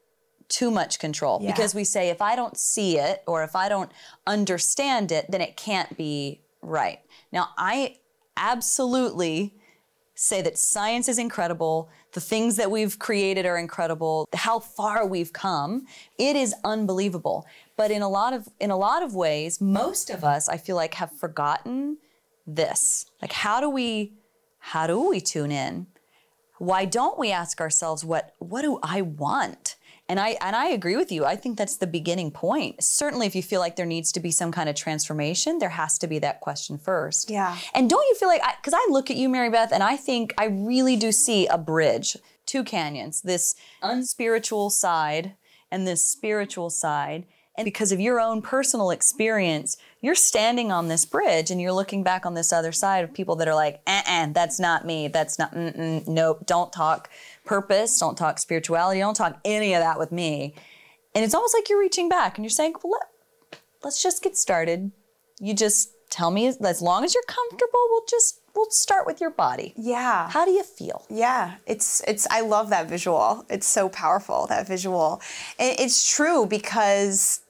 too 0.50 0.70
much 0.70 1.00
control 1.00 1.40
Yeah. 1.42 1.52
because 1.52 1.74
we 1.74 1.86
say, 1.86 2.10
if 2.10 2.22
I 2.22 2.36
don't 2.36 2.58
see 2.58 2.98
it 2.98 3.24
or 3.26 3.44
if 3.44 3.56
I 3.56 3.70
don't 3.70 3.90
understand 4.28 5.14
it, 5.14 5.32
then 5.32 5.40
it 5.40 5.56
can't 5.56 5.98
be 5.98 6.42
right. 6.62 7.00
Now, 7.32 7.50
I 7.58 8.00
absolutely 8.36 9.56
say 10.14 10.42
that 10.42 10.58
science 10.58 11.08
is 11.08 11.18
incredible. 11.18 11.90
The 12.14 12.22
things 12.22 12.58
that 12.58 12.70
we've 12.70 13.00
created 13.00 13.46
are 13.46 13.58
incredible. 13.58 14.28
How 14.34 14.60
far 14.60 15.06
we've 15.06 15.32
come, 15.32 15.86
it 16.18 16.36
is 16.36 16.54
unbelievable. 16.64 17.46
But 17.78 17.90
in 17.92 18.02
a 18.02 18.10
lot 18.10 18.34
of 18.34 18.50
in 18.60 18.70
a 18.70 18.78
lot 18.78 19.02
of 19.02 19.16
ways, 19.16 19.62
most 19.62 20.10
of 20.10 20.24
us 20.24 20.50
I 20.50 20.58
feel 20.58 20.76
like 20.76 20.96
have 20.96 21.12
forgotten 21.18 21.98
this. 22.46 23.06
Like 23.22 23.32
how 23.32 23.62
do 23.62 23.70
we 23.70 24.14
how 24.60 24.88
do 24.88 25.10
we 25.10 25.22
tune 25.22 25.52
in? 25.52 25.88
Why 26.58 26.86
don't 26.86 27.18
we 27.18 27.32
ask 27.32 27.62
ourselves 27.62 28.04
what 28.04 28.36
what 28.40 28.62
do 28.62 28.80
I 28.84 29.02
want? 29.02 29.76
And 30.12 30.20
I 30.20 30.36
and 30.42 30.58
I 30.58 30.68
agree 30.68 30.98
with 30.98 31.10
you. 31.10 31.24
I 31.24 31.38
think 31.38 31.58
that's 31.58 31.78
the 31.78 31.88
beginning 31.88 32.32
point. 32.32 32.84
Certainly 32.84 33.28
if 33.28 33.34
you 33.34 33.42
feel 33.42 33.62
like 33.62 33.78
there 33.78 33.86
needs 33.86 34.12
to 34.12 34.20
be 34.20 34.30
some 34.30 34.52
kind 34.52 34.68
of 34.68 34.76
transformation, 34.76 35.60
there 35.60 35.70
has 35.70 35.98
to 36.00 36.08
be 36.08 36.20
that 36.20 36.42
question 36.42 36.78
first. 36.78 37.30
Yeah. 37.30 37.58
And 37.74 37.90
don't 37.90 38.06
you 38.10 38.16
feel 38.16 38.28
like 38.28 38.42
because 38.58 38.74
I, 38.74 38.86
look 38.92 39.10
at 39.10 39.16
you, 39.16 39.30
MaryBeth, 39.30 39.70
and 39.72 39.82
I 39.82 39.96
think 39.96 40.34
I 40.38 40.48
really 40.48 40.98
do 40.98 41.14
see 41.14 41.48
a 41.48 41.58
bridge, 41.58 42.18
two 42.46 42.66
canyons, 42.66 43.22
this 43.22 43.56
unspiritual 43.82 44.70
side 44.70 45.38
and 45.72 45.88
this 45.88 46.06
spiritual 46.06 46.70
side. 46.70 47.26
And 47.58 47.66
because 47.66 47.92
of 47.92 48.00
your 48.00 48.20
own 48.20 48.42
personal 48.42 48.92
experience, 48.92 49.78
you're 50.00 50.16
standing 50.16 50.72
on 50.72 50.88
this 50.88 51.06
bridge 51.06 51.52
and 51.52 51.60
you're 51.60 51.74
looking 51.74 52.02
back 52.02 52.26
on 52.26 52.34
this 52.34 52.54
other 52.54 52.72
side 52.72 53.04
of 53.04 53.14
people 53.14 53.36
that 53.36 53.48
are 53.48 53.56
like, 53.56 53.82
uh-uh, 53.86 54.28
that's 54.34 54.60
not 54.60 54.86
me. 54.86 55.10
That's 55.10 55.38
not, 55.38 55.54
nope, 55.56 56.46
don't 56.46 56.72
talk 56.72 57.10
purpose, 57.46 58.00
don't 58.00 58.18
talk 58.18 58.40
spirituality, 58.40 59.02
don't 59.02 59.16
talk 59.16 59.40
any 59.44 59.74
of 59.74 59.82
that 59.82 60.00
with 60.00 60.12
me. 60.12 60.56
And 61.14 61.26
it's 61.26 61.36
almost 61.36 61.54
like 61.54 61.70
you're 61.70 61.80
reaching 61.80 62.08
back 62.08 62.38
and 62.38 62.46
you're 62.46 62.50
saying, 62.50 62.76
well, 62.84 62.94
let, 62.94 63.60
let's 63.84 64.02
just 64.02 64.24
get 64.24 64.38
started. 64.38 64.92
You 65.40 65.54
just 65.54 65.92
tell 66.10 66.32
me 66.32 66.48
as 66.48 66.82
long 66.82 67.04
as 67.04 67.14
you're 67.14 67.24
comfortable, 67.28 67.80
we'll 67.90 68.06
just 68.10 68.41
we'll 68.56 68.70
start 68.70 69.06
with 69.06 69.22
your 69.22 69.30
body. 69.32 69.74
Yeah. 69.76 70.30
How 70.30 70.46
do 70.46 70.52
you 70.52 70.64
feel? 70.64 71.06
Yeah, 71.10 71.56
it's 71.66 72.02
it's 72.08 72.28
I 72.30 72.42
love 72.42 72.70
that 72.70 72.88
visual. 72.90 73.46
It's 73.50 73.68
so 73.68 73.90
powerful 73.90 74.48
that 74.48 74.68
visual. 74.68 75.22
And 75.60 75.80
it's 75.80 76.10
true 76.10 76.46
because 76.46 77.42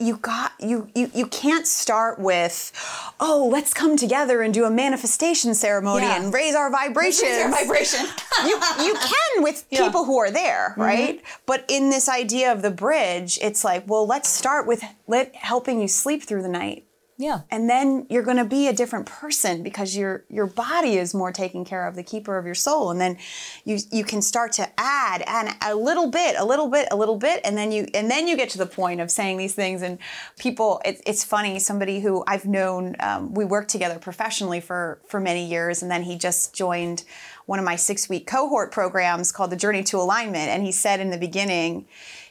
you 0.00 0.16
got 0.16 0.52
you 0.60 0.88
you 0.94 1.08
you 1.14 1.26
can't 1.26 1.68
start 1.68 2.18
with 2.18 2.72
oh 3.20 3.48
let's 3.50 3.72
come 3.72 3.96
together 3.96 4.42
and 4.42 4.52
do 4.52 4.64
a 4.64 4.70
manifestation 4.70 5.54
ceremony 5.54 6.04
Yeah. 6.04 6.20
and 6.20 6.34
raise 6.34 6.56
our 6.56 6.68
vibrations 6.68 7.38
vibration. 7.54 8.04
you 8.44 8.60
you 8.82 8.94
can 8.94 9.42
with 9.42 9.64
Yeah. 9.70 9.84
people 9.84 10.04
who 10.04 10.18
are 10.18 10.32
there 10.32 10.70
mm-hmm. 10.72 10.80
right 10.80 11.22
but 11.46 11.64
in 11.68 11.90
this 11.90 12.08
idea 12.08 12.50
of 12.52 12.60
the 12.62 12.72
bridge 12.72 13.38
it's 13.40 13.62
like 13.62 13.84
well 13.86 14.04
let's 14.04 14.28
start 14.28 14.66
with 14.66 14.82
let 15.06 15.32
helping 15.36 15.80
you 15.80 15.86
sleep 15.86 16.24
through 16.24 16.42
the 16.42 16.48
night 16.48 16.84
yeah. 17.16 17.42
and 17.50 17.70
then 17.70 18.06
you're 18.10 18.22
going 18.22 18.38
to 18.38 18.44
be 18.44 18.66
a 18.66 18.72
different 18.72 19.06
person 19.06 19.62
because 19.62 19.96
your 19.96 20.24
your 20.28 20.46
body 20.46 20.96
is 20.96 21.14
more 21.14 21.30
taking 21.30 21.64
care 21.64 21.86
of 21.86 21.94
the 21.94 22.02
keeper 22.02 22.36
of 22.38 22.44
your 22.44 22.54
soul. 22.56 22.90
And 22.90 23.00
then 23.00 23.18
you 23.64 23.78
you 23.92 24.04
can 24.04 24.20
start 24.20 24.52
to 24.52 24.68
add 24.78 25.22
and 25.26 25.54
a 25.62 25.74
little 25.76 26.10
bit 26.10 26.34
a 26.36 26.44
little 26.44 26.68
bit 26.68 26.88
a 26.90 26.96
little 26.96 27.16
bit. 27.16 27.40
And 27.44 27.56
then 27.56 27.70
you 27.70 27.86
and 27.94 28.10
then 28.10 28.26
you 28.26 28.36
get 28.36 28.48
to 28.50 28.58
the 28.58 28.66
point 28.66 29.00
of 29.00 29.10
saying 29.10 29.36
these 29.36 29.54
things. 29.54 29.82
And 29.82 29.98
people 30.38 30.80
it, 30.84 31.00
it's 31.06 31.22
funny 31.22 31.58
somebody 31.58 32.00
who 32.00 32.24
i've 32.26 32.46
known 32.46 32.96
um, 33.00 33.32
we 33.34 33.44
worked 33.44 33.70
together 33.70 33.98
professionally 33.98 34.60
for 34.60 35.00
for 35.06 35.20
many 35.20 35.46
years. 35.46 35.82
And 35.82 35.90
then 35.90 36.02
he 36.02 36.16
just 36.16 36.54
joined 36.54 37.04
one 37.46 37.58
of 37.58 37.64
my 37.64 37.76
six 37.76 38.08
week 38.08 38.26
cohort 38.26 38.72
programs 38.72 39.30
called 39.30 39.50
the 39.50 39.56
journey 39.56 39.82
to 39.84 39.98
alignment. 39.98 40.48
And 40.48 40.64
he 40.64 40.72
said 40.72 40.98
in 40.98 41.10
the 41.10 41.18
beginning 41.18 41.86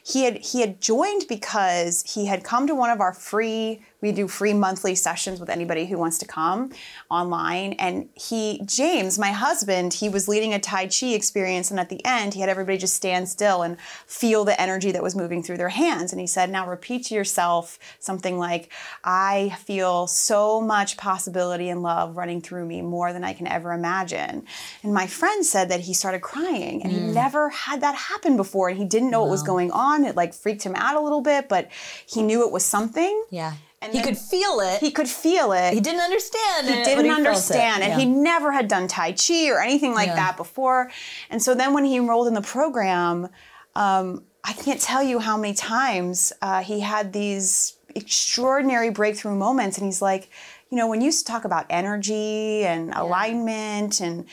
he 0.06 0.24
had 0.24 0.36
he 0.38 0.60
had 0.60 0.80
joined 0.80 1.24
because 1.28 2.02
he 2.06 2.26
had 2.26 2.44
come 2.44 2.66
to 2.66 2.74
one 2.74 2.90
of 2.90 3.00
our 3.00 3.14
free 3.14 3.80
we 4.04 4.12
do 4.12 4.28
free 4.28 4.52
monthly 4.52 4.94
sessions 4.94 5.40
with 5.40 5.48
anybody 5.48 5.86
who 5.86 5.96
wants 5.96 6.18
to 6.18 6.26
come 6.26 6.70
online. 7.10 7.72
And 7.72 8.10
he 8.14 8.60
James 8.66 9.18
my 9.18 9.32
husband 9.32 9.94
he 9.94 10.10
was 10.10 10.28
leading 10.28 10.52
a 10.52 10.58
tai 10.58 10.88
chi 10.88 11.06
experience 11.14 11.70
and 11.70 11.80
at 11.80 11.88
the 11.88 12.04
end 12.04 12.34
he 12.34 12.40
had 12.40 12.50
everybody 12.50 12.76
just 12.76 12.94
stand 12.94 13.30
still 13.30 13.62
and 13.62 13.80
feel 14.06 14.44
the 14.44 14.60
energy 14.60 14.92
that 14.92 15.02
was 15.02 15.16
moving 15.16 15.42
through 15.42 15.56
their 15.56 15.70
hands. 15.70 16.12
And 16.12 16.20
he 16.20 16.26
said 16.26 16.50
now 16.50 16.68
repeat 16.68 17.06
to 17.06 17.14
yourself 17.14 17.78
something 17.98 18.38
like 18.38 18.70
I 19.02 19.56
feel 19.64 20.06
so 20.06 20.60
much 20.60 20.98
possibility 20.98 21.70
and 21.70 21.82
love 21.82 22.14
running 22.14 22.42
through 22.42 22.66
me 22.66 22.82
more 22.82 23.14
than 23.14 23.24
I 23.24 23.32
can 23.32 23.46
ever 23.46 23.72
imagine 23.72 24.44
and 24.82 24.92
my 24.92 25.06
friend 25.06 25.46
said 25.46 25.70
that 25.70 25.80
he 25.80 25.94
started 25.94 26.20
crying 26.20 26.82
and 26.82 26.92
he 26.92 26.98
mm. 26.98 27.14
never 27.14 27.48
had 27.48 27.80
that 27.80 27.94
happen 27.94 28.36
before. 28.36 28.68
And 28.68 28.78
he 28.78 28.84
didn't 28.84 29.10
know 29.10 29.22
what 29.22 29.30
was 29.30 29.42
going 29.42 29.70
on. 29.70 30.04
It 30.04 30.14
like 30.14 30.34
freaked 30.34 30.62
him 30.62 30.74
out 30.74 30.94
a 30.94 31.00
little 31.00 31.22
bit 31.22 31.48
but 31.48 31.70
he 32.06 32.22
knew 32.22 32.46
it 32.46 32.52
was 32.52 32.66
something. 32.66 33.24
Yeah. 33.30 33.54
And 33.84 33.92
he 33.94 34.02
could 34.02 34.16
feel 34.18 34.60
it. 34.60 34.80
he 34.80 34.90
could 34.90 35.08
feel 35.08 35.52
it 35.52 35.72
He 35.74 35.80
didn't 35.80 36.00
understand 36.00 36.66
he 36.68 36.82
didn't 36.82 37.06
it. 37.06 37.12
understand 37.12 37.82
and 37.82 37.92
Yeah. 37.92 37.98
he 37.98 38.06
never 38.06 38.50
had 38.52 38.66
done 38.68 38.88
tai 38.88 39.12
chi 39.12 39.48
or 39.50 39.60
anything 39.60 39.92
like 39.94 40.08
Yeah. 40.08 40.16
that 40.16 40.36
before 40.36 40.90
and 41.30 41.42
so 41.42 41.54
then 41.54 41.72
when 41.74 41.84
he 41.84 41.96
enrolled 41.96 42.26
in 42.28 42.34
the 42.34 42.42
program 42.42 43.28
um, 43.76 44.24
i 44.44 44.52
can't 44.52 44.80
tell 44.80 45.02
you 45.02 45.18
how 45.18 45.36
many 45.36 45.54
times 45.54 46.32
uh, 46.42 46.62
he 46.62 46.80
had 46.80 47.12
these 47.12 47.74
extraordinary 47.94 48.90
breakthrough 48.90 49.34
moments 49.36 49.78
and 49.78 49.86
he's 49.86 50.02
like 50.02 50.28
you 50.70 50.76
know 50.78 50.86
when 50.88 51.00
you 51.00 51.06
used 51.06 51.24
to 51.26 51.32
talk 51.32 51.44
about 51.44 51.64
energy 51.70 52.64
and 52.64 52.92
alignment 52.94 54.00
and 54.00 54.24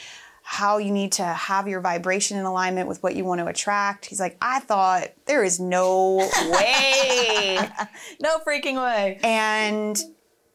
how 0.52 0.78
you 0.78 0.92
need 0.92 1.14
to 1.14 1.24
have 1.24 1.66
your 1.66 1.80
vibration 1.80 2.38
in 2.38 2.44
alignment 2.44 2.86
with 2.86 3.02
what 3.02 3.16
you 3.16 3.24
want 3.24 3.40
to 3.40 3.48
attract 3.48 4.06
he's 4.06 4.20
like 4.20 4.36
i 4.42 4.60
thought 4.60 5.08
there 5.26 5.46
is 5.46 5.60
no 5.62 6.18
way 6.52 7.58
no 8.22 8.38
freaking 8.40 8.76
way. 8.76 9.18
and 9.24 10.04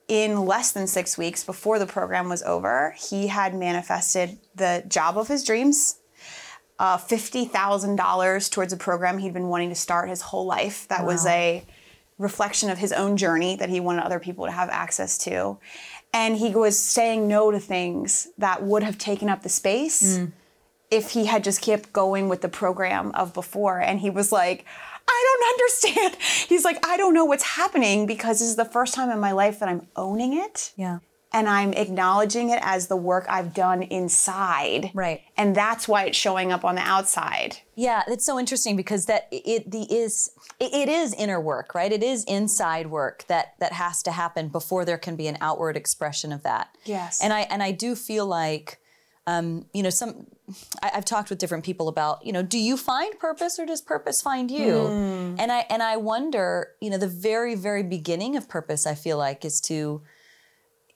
in 0.09 0.45
less 0.45 0.73
than 0.73 0.87
six 0.87 1.19
weeks 1.19 1.43
before 1.43 1.79
the 1.79 1.87
program 1.87 2.29
was 2.29 2.43
over, 2.45 2.95
he 2.97 3.27
had 3.27 3.55
manifested 3.55 4.39
the 4.55 4.85
job 4.87 5.19
of 5.19 5.29
his 5.29 5.43
dreams, 5.43 5.99
uh, 6.79 6.97
$50,000 6.97 8.51
towards 8.51 8.73
a 8.73 8.77
program 8.77 9.19
he'd 9.19 9.33
been 9.33 9.49
wanting 9.49 9.71
to 9.71 9.75
start 9.75 10.09
his 10.09 10.21
whole 10.21 10.47
life. 10.47 10.87
That 10.89 11.05
was 11.05 11.27
a 11.27 11.65
reflection 12.19 12.71
of 12.71 12.79
his 12.79 12.93
own 12.93 13.17
journey 13.17 13.57
that 13.57 13.69
he 13.69 13.81
wanted 13.81 14.05
other 14.05 14.21
people 14.21 14.47
to 14.47 14.53
have 14.53 14.69
access 14.71 15.19
to. 15.19 15.59
And 16.13 16.37
he 16.37 16.51
was 16.51 16.79
saying 16.79 17.29
no 17.29 17.51
to 17.51 17.61
things 17.61 18.29
that 18.39 18.63
would 18.63 18.83
have 18.83 18.97
taken 18.99 19.29
up 19.29 19.43
the 19.43 19.49
space 19.51 20.21
if 20.91 21.11
he 21.11 21.27
had 21.27 21.45
just 21.45 21.61
kept 21.61 21.93
going 21.93 22.29
with 22.29 22.41
the 22.41 22.49
program 22.49 23.11
of 23.13 23.35
before. 23.35 23.81
And 23.81 24.01
he 24.01 24.09
was 24.09 24.33
like, 24.33 24.65
I 25.09 25.37
don't 25.39 25.49
understand. 25.95 26.17
He's 26.49 26.65
like, 26.65 26.85
I 26.87 26.97
don't 26.97 27.13
know 27.15 27.25
what's 27.25 27.43
happening 27.45 28.07
because 28.07 28.39
this 28.39 28.49
is 28.49 28.57
the 28.57 28.65
first 28.65 28.95
time 28.95 29.11
in 29.11 29.21
my 29.21 29.33
life 29.33 29.59
that 29.59 29.69
I'm 29.69 29.87
owning 29.95 30.37
it. 30.39 30.73
Yeah. 30.77 30.99
And 31.33 31.49
I'm 31.49 31.73
acknowledging 31.75 32.51
it 32.51 32.61
as 32.63 32.87
the 32.87 32.97
work 32.97 33.27
I've 33.29 33.53
done 33.53 33.83
inside. 33.83 34.91
Right. 34.95 35.23
And 35.37 35.55
that's 35.55 35.87
why 35.87 36.05
it's 36.05 36.17
showing 36.17 36.53
up 36.53 36.65
on 36.65 36.77
the 36.77 36.81
outside. 36.81 37.59
Yeah, 37.75 38.05
it's 38.07 38.25
so 38.25 38.39
interesting 38.39 38.77
because 38.77 39.07
that 39.07 39.29
it 39.31 39.71
the 39.71 39.83
is 39.83 40.31
it, 40.59 40.73
it 40.73 40.89
is 40.89 41.13
inner 41.13 41.41
work, 41.41 41.75
right? 41.75 41.93
It 41.93 42.03
is 42.03 42.25
inside 42.25 42.87
work 42.87 43.25
that 43.29 43.55
that 43.59 43.73
has 43.73 44.03
to 44.05 44.13
happen 44.13 44.49
before 44.49 44.85
there 44.85 44.99
can 44.99 45.17
be 45.17 45.27
an 45.27 45.37
outward 45.41 45.77
expression 45.77 46.33
of 46.33 46.43
that. 46.45 46.75
Yes. 46.85 47.23
And 47.23 47.33
I 47.33 47.41
and 47.41 47.63
I 47.63 47.73
do 47.73 47.95
feel 47.95 48.27
like 48.27 48.81
um, 49.27 49.67
you 49.75 49.83
know, 49.83 49.91
some 49.91 50.27
I, 50.83 50.93
I've 50.95 51.05
talked 51.05 51.31
with 51.31 51.39
different 51.39 51.65
people 51.65 51.89
about, 51.89 52.25
you 52.25 52.33
know, 52.33 52.43
do 52.43 52.59
you 52.59 52.77
find 52.77 53.19
purpose 53.19 53.59
or 53.59 53.67
does 53.67 53.81
purpose 53.81 54.23
find 54.23 54.51
you? 54.51 54.87
And 55.39 55.51
I 55.51 55.67
and 55.69 55.83
I 55.83 55.97
wonder, 55.97 56.69
you 56.81 56.91
know, 56.91 56.99
the 56.99 57.09
very, 57.09 57.57
very 57.57 57.83
beginning 57.83 58.37
of 58.37 58.49
purpose, 58.49 58.87
I 58.87 58.95
feel 58.95 59.19
like, 59.19 59.45
is 59.45 59.61
to 59.63 60.03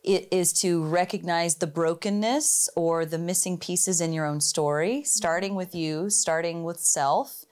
it 0.03 0.29
is 0.31 0.53
to 0.55 0.83
recognize 0.85 1.57
the 1.57 1.67
brokenness 1.67 2.69
or 2.75 3.05
the 3.05 3.19
missing 3.19 3.59
pieces 3.59 4.01
in 4.01 4.13
your 4.13 4.25
own 4.27 4.41
story, 4.41 5.03
starting 5.05 5.55
with 5.55 5.75
you, 5.75 6.09
starting 6.11 6.65
with 6.65 6.81
self. 6.81 7.45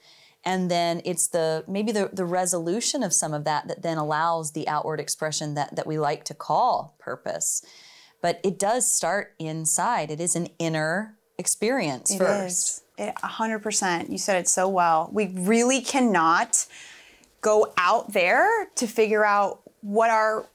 And 0.45 0.71
then 0.71 1.03
it's 1.05 1.27
the 1.27 1.65
maybe 1.69 1.93
the, 1.93 2.09
the 2.13 2.25
resolution 2.25 3.03
of 3.03 3.13
some 3.13 3.35
of 3.35 3.45
that 3.45 3.69
that 3.69 3.83
then 3.83 3.99
allows 3.99 4.53
the 4.53 4.67
outward 4.67 5.01
expression 5.01 5.55
that, 5.55 5.77
that 5.77 5.87
we 5.87 5.99
like 5.99 6.25
to 6.25 6.35
call 6.35 6.95
purpose. 6.99 7.65
But 8.23 8.41
it 8.43 8.59
does 8.59 8.91
start 8.91 9.35
inside. 9.39 10.11
It 10.11 10.21
is 10.21 10.35
an 10.35 10.49
inner 10.59 11.17
experience 11.37 12.13
It 12.15 12.19
first. 12.19 12.83
is. 12.99 13.09
It, 13.09 13.15
100%. 13.17 14.11
You 14.11 14.19
said 14.19 14.41
it 14.41 14.49
so 14.49 14.69
well. 14.69 15.09
We 15.13 15.29
really 15.29 15.81
cannot 15.81 16.67
go 17.41 17.73
out 17.77 18.13
there 18.13 18.67
to 18.75 18.87
figure 18.87 19.25
out 19.25 19.61
what 19.83 20.11
our 20.11 20.49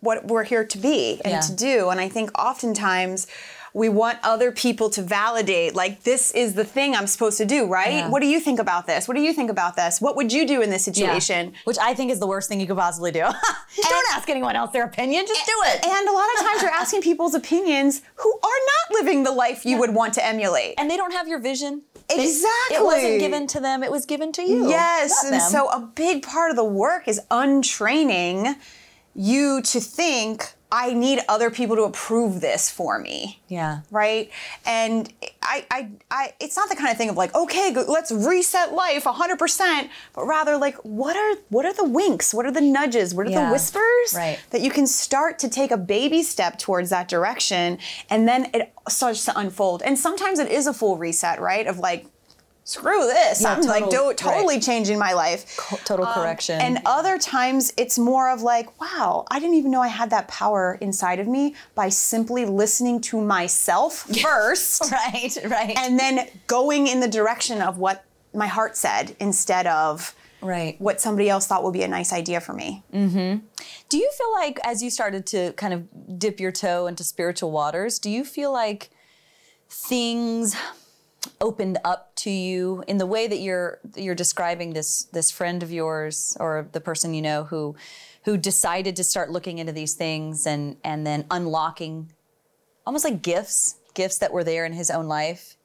what 0.00 0.26
we're 0.26 0.44
here 0.44 0.64
to 0.64 0.78
be 0.78 1.20
and 1.24 1.32
Yeah. 1.32 1.40
to 1.40 1.52
do. 1.52 1.88
And 1.90 2.00
I 2.00 2.08
think 2.08 2.30
oftentimes 2.38 3.26
we 3.74 3.88
want 3.90 4.18
other 4.24 4.50
people 4.50 4.88
to 4.88 5.02
validate 5.02 5.74
like 5.74 6.02
this 6.02 6.30
is 6.30 6.54
the 6.54 6.64
thing 6.64 6.94
I'm 6.96 7.06
supposed 7.06 7.36
to 7.38 7.44
do, 7.44 7.66
right? 7.66 7.92
Yeah. 7.92 8.08
What 8.08 8.22
do 8.22 8.26
you 8.26 8.40
think 8.40 8.58
about 8.58 8.86
this? 8.86 9.06
What 9.06 9.14
do 9.14 9.20
you 9.20 9.32
think 9.34 9.50
about 9.50 9.76
this? 9.76 10.00
What 10.00 10.16
would 10.16 10.32
you 10.32 10.46
do 10.46 10.62
in 10.62 10.70
this 10.70 10.86
Yeah. 10.88 10.94
situation? 10.94 11.52
Which 11.64 11.76
I 11.78 11.92
think 11.94 12.10
is 12.10 12.18
the 12.18 12.26
worst 12.26 12.48
thing 12.48 12.60
you 12.60 12.66
could 12.66 12.78
possibly 12.78 13.12
do. 13.12 13.20
Don't 13.82 14.06
ask 14.14 14.28
anyone 14.30 14.56
else 14.56 14.70
their 14.72 14.84
opinion, 14.84 15.26
just 15.26 15.44
do 15.44 15.52
it. 15.66 15.84
And 15.86 16.08
a 16.08 16.12
lot 16.12 16.26
of 16.34 16.46
times 16.46 16.62
you're 16.62 16.70
asking 16.70 17.02
people's 17.02 17.34
opinions 17.34 18.00
who 18.16 18.30
are 18.32 18.40
not 18.90 18.98
living 19.04 19.22
the 19.22 19.32
life 19.32 19.66
you 19.66 19.78
would 19.78 19.94
want 19.94 20.14
to 20.14 20.24
emulate. 20.26 20.74
and 20.78 20.90
they 20.90 20.96
don't 20.96 21.12
have 21.12 21.28
your 21.28 21.38
vision. 21.38 21.82
Exactly. 22.08 22.24
It 22.24 22.28
Exactly. 22.30 22.86
wasn't 22.86 23.20
given 23.20 23.46
to 23.48 23.60
them, 23.60 23.82
it 23.82 23.90
was 23.92 24.06
given 24.06 24.32
to 24.32 24.42
you. 24.42 24.68
Yes, 24.70 25.24
and 25.24 25.40
so 25.42 25.68
a 25.68 25.78
big 25.80 26.22
part 26.22 26.48
of 26.50 26.56
the 26.56 26.64
work 26.64 27.06
is 27.06 27.20
untraining 27.30 28.56
you 29.18 29.60
to 29.62 29.80
think 29.80 30.52
I 30.70 30.92
need 30.92 31.20
other 31.28 31.50
people 31.50 31.74
to 31.76 31.82
approve 31.82 32.40
this 32.42 32.70
for 32.70 32.98
me. 32.98 33.40
Yeah. 33.48 33.80
Right? 33.90 34.30
And 34.66 35.12
I, 35.42 35.66
I, 35.70 35.88
I, 36.10 36.34
it's 36.40 36.56
not 36.56 36.68
the 36.68 36.76
kind 36.76 36.90
of 36.90 36.96
thing 36.98 37.08
of 37.08 37.16
like, 37.16 37.34
okay, 37.34 37.74
let's 37.88 38.12
reset 38.12 38.74
life 38.74 39.04
100%, 39.04 39.88
but 40.12 40.24
rather 40.26 40.56
like, 40.58 40.76
what 40.84 41.16
are, 41.16 41.40
what 41.48 41.64
are 41.64 41.72
the 41.72 41.88
winks? 41.88 42.32
What 42.34 42.44
are 42.46 42.52
the 42.52 42.60
nudges? 42.60 43.14
What 43.14 43.26
are 43.26 43.30
Yeah. 43.30 43.46
the 43.46 43.52
whispers? 43.52 44.14
Right. 44.14 44.38
That 44.50 44.60
you 44.60 44.70
can 44.70 44.86
start 44.86 45.38
to 45.40 45.48
take 45.48 45.70
a 45.70 45.78
baby 45.78 46.22
step 46.22 46.58
towards 46.58 46.90
that 46.90 47.08
direction, 47.08 47.78
and 48.10 48.28
then 48.28 48.50
it 48.52 48.72
starts 48.90 49.24
to 49.24 49.38
unfold. 49.38 49.82
And 49.82 49.98
sometimes 49.98 50.38
it 50.38 50.50
is 50.52 50.66
a 50.66 50.74
full 50.74 50.98
reset, 50.98 51.40
right? 51.40 51.66
Of 51.66 51.78
like, 51.78 52.06
screw 52.68 53.06
this. 53.06 53.40
Yeah, 53.40 53.54
I'm 53.54 53.62
like 53.62 53.84
total- 53.84 54.10
do, 54.10 54.14
totally 54.14 54.56
right. 54.56 54.62
changing 54.62 54.98
my 54.98 55.14
life. 55.14 55.56
Total 55.86 56.04
correction. 56.04 56.60
And 56.60 56.80
other 56.84 57.18
times 57.18 57.72
it's 57.78 57.98
more 57.98 58.28
of 58.28 58.42
like, 58.42 58.78
wow, 58.78 59.24
I 59.30 59.40
didn't 59.40 59.54
even 59.54 59.70
know 59.70 59.80
I 59.80 59.88
had 59.88 60.10
that 60.10 60.28
power 60.28 60.76
inside 60.82 61.18
of 61.18 61.26
me 61.26 61.54
by 61.74 61.88
simply 61.88 62.44
listening 62.44 63.00
to 63.02 63.20
myself 63.22 64.06
first 64.22 64.92
right, 64.92 65.36
right. 65.46 65.78
and 65.78 65.98
then 65.98 66.28
going 66.46 66.88
in 66.88 67.00
the 67.00 67.08
direction 67.08 67.62
of 67.62 67.78
what 67.78 68.04
my 68.34 68.46
heart 68.46 68.76
said 68.76 69.16
instead 69.18 69.66
of 69.66 70.14
right. 70.42 70.78
what 70.78 71.00
somebody 71.00 71.30
else 71.30 71.46
thought 71.46 71.64
would 71.64 71.72
be 71.72 71.82
a 71.82 71.88
nice 71.88 72.12
idea 72.12 72.38
for 72.38 72.52
me. 72.52 72.84
mm-hmm. 72.92 73.38
Do 73.88 73.96
you 73.96 74.10
feel 74.12 74.32
like 74.34 74.60
as 74.62 74.82
you 74.82 74.90
started 74.90 75.24
to 75.28 75.52
kind 75.54 75.72
of 75.72 76.18
dip 76.18 76.38
your 76.38 76.52
toe 76.52 76.86
into 76.86 77.02
spiritual 77.02 77.50
waters, 77.50 77.98
do 77.98 78.10
you 78.10 78.22
feel 78.22 78.52
like 78.52 78.90
things 79.70 80.54
opened 81.40 81.78
up 81.84 82.14
to 82.16 82.30
you 82.30 82.82
in 82.88 82.98
the 82.98 83.06
way 83.06 83.26
that 83.28 83.38
you're 83.38 83.78
you're 83.96 84.14
describing 84.14 84.72
this 84.72 85.04
this 85.12 85.30
friend 85.30 85.62
of 85.62 85.70
yours 85.70 86.36
or 86.40 86.68
the 86.72 86.80
person 86.80 87.14
you 87.14 87.22
know 87.22 87.44
who 87.44 87.76
who 88.24 88.36
decided 88.36 88.96
to 88.96 89.04
start 89.04 89.30
looking 89.30 89.58
into 89.58 89.72
these 89.72 89.94
things 89.94 90.46
and 90.46 90.76
and 90.82 91.06
then 91.06 91.24
unlocking 91.30 92.12
almost 92.86 93.04
like 93.04 93.22
gifts 93.22 93.76
gifts 93.94 94.18
that 94.18 94.32
were 94.32 94.42
there 94.44 94.64
in 94.64 94.72
his 94.72 94.90
own 94.90 95.06
life 95.06 95.56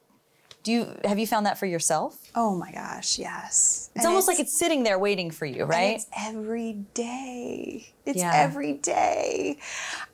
do 0.63 0.71
you 0.71 0.97
have 1.03 1.19
you 1.19 1.27
found 1.27 1.45
that 1.45 1.57
for 1.57 1.65
yourself 1.65 2.19
Oh 2.35 2.55
my 2.55 2.71
gosh, 2.71 3.19
yes. 3.19 3.91
it's 3.95 4.05
almost 4.07 4.27
like 4.27 4.39
it's 4.39 4.57
sitting 4.57 4.81
there 4.83 4.97
waiting 4.97 5.29
for 5.29 5.45
you 5.45 5.65
right 5.65 5.95
It's 5.97 6.07
every 6.17 6.73
day. 6.95 7.93
It's 8.05 8.17
Yeah. 8.17 8.31
every 8.33 8.73
day. 8.73 9.57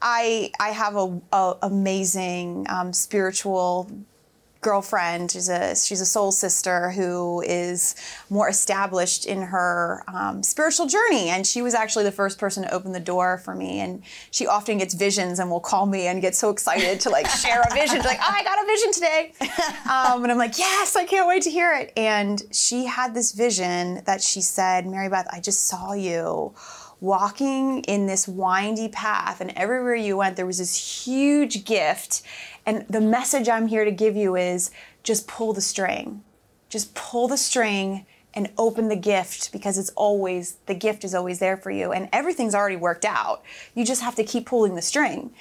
I 0.01 0.51
I 0.59 0.69
have 0.71 0.95
a, 0.97 1.21
a 1.31 1.55
amazing 1.61 2.65
um, 2.67 2.91
spiritual 2.93 3.89
girlfriend. 4.61 5.31
She's 5.31 5.49
a 5.49 5.75
she's 5.75 6.01
a 6.01 6.05
soul 6.05 6.31
sister 6.31 6.91
who 6.91 7.41
is 7.41 7.95
more 8.29 8.49
established 8.49 9.25
in 9.25 9.41
her 9.41 10.03
um, 10.07 10.43
spiritual 10.43 10.87
journey, 10.87 11.29
and 11.29 11.45
she 11.45 11.61
was 11.61 11.73
actually 11.73 12.03
the 12.03 12.11
first 12.11 12.37
person 12.37 12.63
to 12.63 12.73
open 12.73 12.91
the 12.91 12.99
door 12.99 13.37
for 13.37 13.55
me. 13.55 13.79
And 13.79 14.03
she 14.31 14.47
often 14.47 14.77
gets 14.77 14.93
visions 14.93 15.39
and 15.39 15.49
will 15.49 15.59
call 15.59 15.85
me 15.85 16.07
and 16.07 16.21
get 16.21 16.35
so 16.35 16.49
excited 16.49 16.99
to 17.01 17.09
like 17.09 17.27
share 17.27 17.61
a 17.61 17.73
vision. 17.73 17.97
She's 17.97 18.05
like, 18.05 18.19
oh, 18.21 18.33
I 18.33 18.43
got 18.43 18.61
a 18.61 18.65
vision 18.65 18.93
today, 18.93 19.33
um, 19.89 20.23
and 20.23 20.31
I'm 20.31 20.37
like, 20.37 20.57
yes, 20.57 20.95
I 20.95 21.05
can't 21.05 21.27
wait 21.27 21.43
to 21.43 21.51
hear 21.51 21.73
it. 21.73 21.93
And 21.95 22.41
she 22.51 22.85
had 22.85 23.13
this 23.13 23.31
vision 23.31 24.03
that 24.05 24.21
she 24.21 24.41
said, 24.41 24.85
MaryBeth, 24.85 25.27
I 25.31 25.39
just 25.39 25.65
saw 25.65 25.93
you 25.93 26.53
walking 27.01 27.79
in 27.83 28.07
this 28.07 28.27
windy 28.27 28.89
path 28.89 29.39
and 29.39 29.51
everywhere 29.55 29.95
you 29.95 30.17
went 30.17 30.35
there 30.35 30.45
was 30.45 30.57
this 30.57 31.05
huge 31.05 31.63
gift 31.63 32.21
and 32.69 32.85
the 32.87 33.01
message 33.01 33.49
i'm 33.49 33.67
here 33.67 33.85
to 33.85 33.91
give 33.91 34.15
you 34.15 34.35
is 34.35 34.71
just 35.03 35.27
pull 35.27 35.53
the 35.53 35.61
string 35.61 36.23
just 36.69 36.93
pull 36.93 37.27
the 37.27 37.37
string 37.37 38.05
and 38.33 38.49
open 38.57 38.87
the 38.89 38.95
gift 38.95 39.51
because 39.51 39.77
it's 39.77 39.89
always 39.91 40.57
the 40.67 40.73
gift 40.73 41.03
is 41.03 41.15
always 41.15 41.39
there 41.39 41.57
for 41.57 41.71
you 41.71 41.91
and 41.91 42.07
everything's 42.13 42.53
already 42.53 42.75
worked 42.75 43.05
out. 43.05 43.43
You 43.73 43.85
just 43.85 44.01
have 44.01 44.15
to 44.15 44.23
keep 44.23 44.45
pulling 44.45 44.75
the 44.75 44.81
string. 44.81 45.31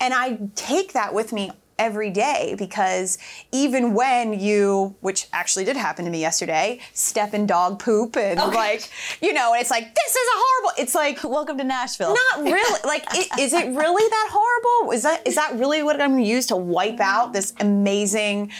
And 0.00 0.14
I 0.14 0.38
take 0.54 0.92
that 0.92 1.12
with 1.12 1.32
me 1.32 1.50
every 1.78 2.10
day 2.10 2.54
because 2.58 3.18
even 3.52 3.94
when 3.94 4.38
you, 4.38 4.96
which 5.00 5.26
actually 5.32 5.64
did 5.64 5.76
happen 5.76 6.04
to 6.04 6.10
me 6.10 6.20
yesterday, 6.20 6.80
step 6.92 7.34
in 7.34 7.46
dog 7.46 7.78
poop 7.78 8.16
and 8.16 8.38
Okay. 8.40 8.56
like, 8.56 8.90
you 9.22 9.32
know, 9.32 9.52
and 9.52 9.60
it's 9.60 9.70
like, 9.70 9.94
this 9.94 10.10
is 10.16 10.28
a 10.34 10.38
horrible, 10.38 10.82
it's 10.82 10.94
like, 10.94 11.22
Welcome 11.24 11.58
to 11.58 11.64
Nashville. 11.64 12.14
not 12.14 12.44
really. 12.44 12.80
Like, 12.84 13.04
i- 13.10 13.40
is 13.40 13.52
it 13.52 13.66
really 13.68 14.08
that 14.10 14.28
horrible? 14.32 14.92
Is 14.92 15.02
that 15.02 15.26
is 15.26 15.34
that 15.36 15.54
really 15.58 15.82
what 15.82 16.00
I'm 16.00 16.12
going 16.12 16.24
to 16.24 16.28
use 16.28 16.46
to 16.48 16.56
wipe 16.56 17.00
out 17.00 17.26
mm-hmm. 17.26 17.32
this 17.32 17.54
amazing, 17.60 18.50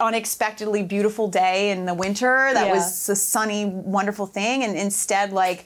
unexpectedly 0.00 0.82
beautiful 0.82 1.28
day 1.28 1.70
in 1.70 1.86
the 1.86 1.94
winter? 1.94 2.50
That 2.54 2.66
Yeah. 2.68 2.74
was 2.74 3.08
a 3.08 3.16
sunny, 3.16 3.66
wonderful 3.66 4.26
thing, 4.26 4.64
and 4.64 4.76
instead, 4.76 5.32
like. 5.32 5.64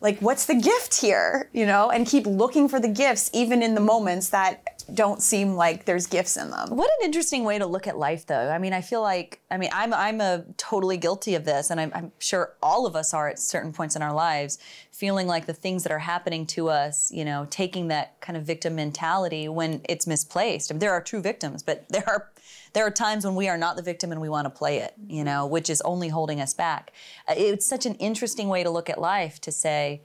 Like, 0.00 0.18
what's 0.18 0.46
the 0.46 0.56
gift 0.56 1.00
here? 1.00 1.48
You 1.52 1.64
know, 1.64 1.88
and 1.90 2.04
keep 2.04 2.26
looking 2.26 2.68
for 2.68 2.80
the 2.80 2.88
gifts, 2.88 3.30
even 3.32 3.62
in 3.62 3.76
the 3.76 3.80
moments 3.80 4.30
that 4.30 4.71
don't 4.82 5.22
seem 5.22 5.54
like 5.54 5.84
there's 5.84 6.06
gifts 6.06 6.36
in 6.36 6.50
them. 6.50 6.70
What 6.70 6.90
an 7.00 7.04
interesting 7.04 7.44
way 7.44 7.58
to 7.58 7.66
look 7.66 7.86
at 7.86 7.98
life, 7.98 8.26
though. 8.26 8.50
I 8.50 8.58
mean, 8.58 8.72
I 8.72 8.80
feel 8.80 9.02
like, 9.02 9.40
I 9.50 9.56
mean, 9.56 9.70
I'm 9.72 9.92
I'm 9.94 10.20
a 10.20 10.44
totally 10.56 10.96
guilty 10.96 11.34
of 11.34 11.44
this, 11.44 11.70
and 11.70 11.80
I'm, 11.80 11.92
I'm 11.94 12.12
sure 12.18 12.54
all 12.62 12.86
of 12.86 12.94
us 12.94 13.12
are 13.14 13.28
at 13.28 13.38
certain 13.38 13.72
points 13.72 13.96
in 13.96 14.02
our 14.02 14.12
lives, 14.12 14.58
feeling 14.90 15.26
like 15.26 15.46
the 15.46 15.52
things 15.52 15.82
that 15.82 15.92
are 15.92 15.98
happening 15.98 16.46
to 16.46 16.68
us, 16.68 17.10
you 17.10 17.24
know, 17.24 17.46
taking 17.50 17.88
that 17.88 18.20
kind 18.20 18.36
of 18.36 18.44
victim 18.44 18.76
mentality 18.76 19.48
when 19.48 19.80
it's 19.88 20.06
misplaced. 20.06 20.70
I 20.70 20.74
mean, 20.74 20.80
there 20.80 20.92
are 20.92 21.02
true 21.02 21.20
victims, 21.20 21.62
but 21.62 21.88
there 21.88 22.08
are 22.08 22.30
there 22.72 22.86
are 22.86 22.90
times 22.90 23.24
when 23.24 23.34
we 23.34 23.48
are 23.48 23.58
not 23.58 23.76
the 23.76 23.82
victim 23.82 24.12
and 24.12 24.20
we 24.20 24.28
want 24.28 24.46
to 24.46 24.50
play 24.50 24.78
it, 24.78 24.94
you 25.06 25.24
know, 25.24 25.46
which 25.46 25.68
is 25.68 25.80
only 25.82 26.08
holding 26.08 26.40
us 26.40 26.54
back. 26.54 26.92
Uh, 27.28 27.34
It's 27.36 27.66
such 27.66 27.86
an 27.86 27.94
interesting 27.96 28.48
way 28.48 28.62
to 28.62 28.70
look 28.70 28.88
at 28.88 29.00
life 29.00 29.40
to 29.42 29.52
say, 29.52 30.02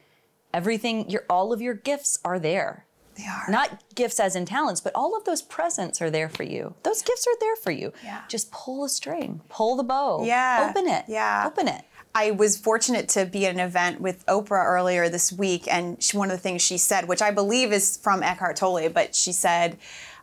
everything, 0.53 1.09
your 1.09 1.25
all 1.29 1.53
of 1.53 1.61
your 1.61 1.73
gifts 1.73 2.17
are 2.25 2.39
there 2.39 2.86
They 3.17 3.25
are. 3.25 3.45
not 3.49 3.83
gifts 3.95 4.19
as 4.19 4.35
in 4.35 4.45
talents, 4.45 4.79
but 4.81 4.93
all 4.95 5.17
of 5.17 5.23
those 5.25 5.41
presents 5.41 6.01
are 6.01 6.09
there 6.09 6.29
for 6.29 6.43
you. 6.43 6.75
Those 6.83 7.01
gifts 7.01 7.25
are 7.27 7.39
there 7.39 7.55
for 7.55 7.71
you. 7.71 7.93
Yeah. 8.03 8.21
Just 8.27 8.51
pull 8.51 8.83
a 8.83 8.89
string, 8.89 9.41
pull 9.49 9.75
the 9.75 9.83
bow. 9.83 10.23
Yeah. 10.23 10.67
Open 10.69 10.87
it. 10.87 11.05
Yeah. 11.07 11.45
Open 11.47 11.67
it. 11.67 11.83
I 12.13 12.31
was 12.31 12.57
fortunate 12.57 13.09
to 13.09 13.25
be 13.25 13.45
at 13.45 13.53
an 13.53 13.59
event 13.59 14.01
with 14.01 14.25
Oprah 14.25 14.65
earlier 14.65 15.07
this 15.07 15.31
week, 15.31 15.67
and 15.71 16.01
she, 16.01 16.17
one 16.17 16.31
of 16.31 16.37
the 16.37 16.41
things 16.41 16.61
she 16.63 16.77
said, 16.77 17.07
which 17.07 17.21
I 17.21 17.31
believe 17.31 17.71
is 17.71 17.97
from 17.97 18.23
Eckhart 18.23 18.55
Tolle, 18.55 18.89
but 18.89 19.13
she 19.13 19.31
said, 19.31 19.77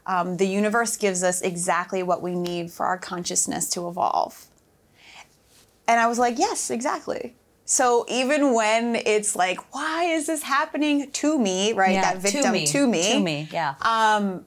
um, 0.07 0.37
"The 0.37 0.47
universe 0.49 0.97
gives 0.97 1.23
us 1.23 1.41
exactly 1.41 2.03
what 2.03 2.21
we 2.21 2.35
need 2.35 2.73
for 2.73 2.87
our 2.87 2.99
consciousness 2.99 3.69
to 3.71 3.87
evolve." 3.89 4.47
And 5.87 6.01
I 6.01 6.07
was 6.07 6.19
like, 6.19 6.39
"Yes, 6.39 6.71
exactly." 6.71 7.37
So 7.65 8.05
even 8.09 8.53
when 8.53 8.97
it's 8.97 9.35
like, 9.35 9.59
"Why 9.75 10.05
is 10.05 10.27
this 10.27 10.43
happening 10.43 11.11
to 11.11 11.39
me?" 11.39 11.73
Right? 11.73 11.95
that 11.95 12.19
victim 12.19 12.43
to 12.43 12.53
me. 12.53 12.67
to 12.67 12.87
me, 12.87 13.13
To 13.13 13.21
me. 13.21 13.49
Yeah. 13.51 13.75
Um, 13.81 14.45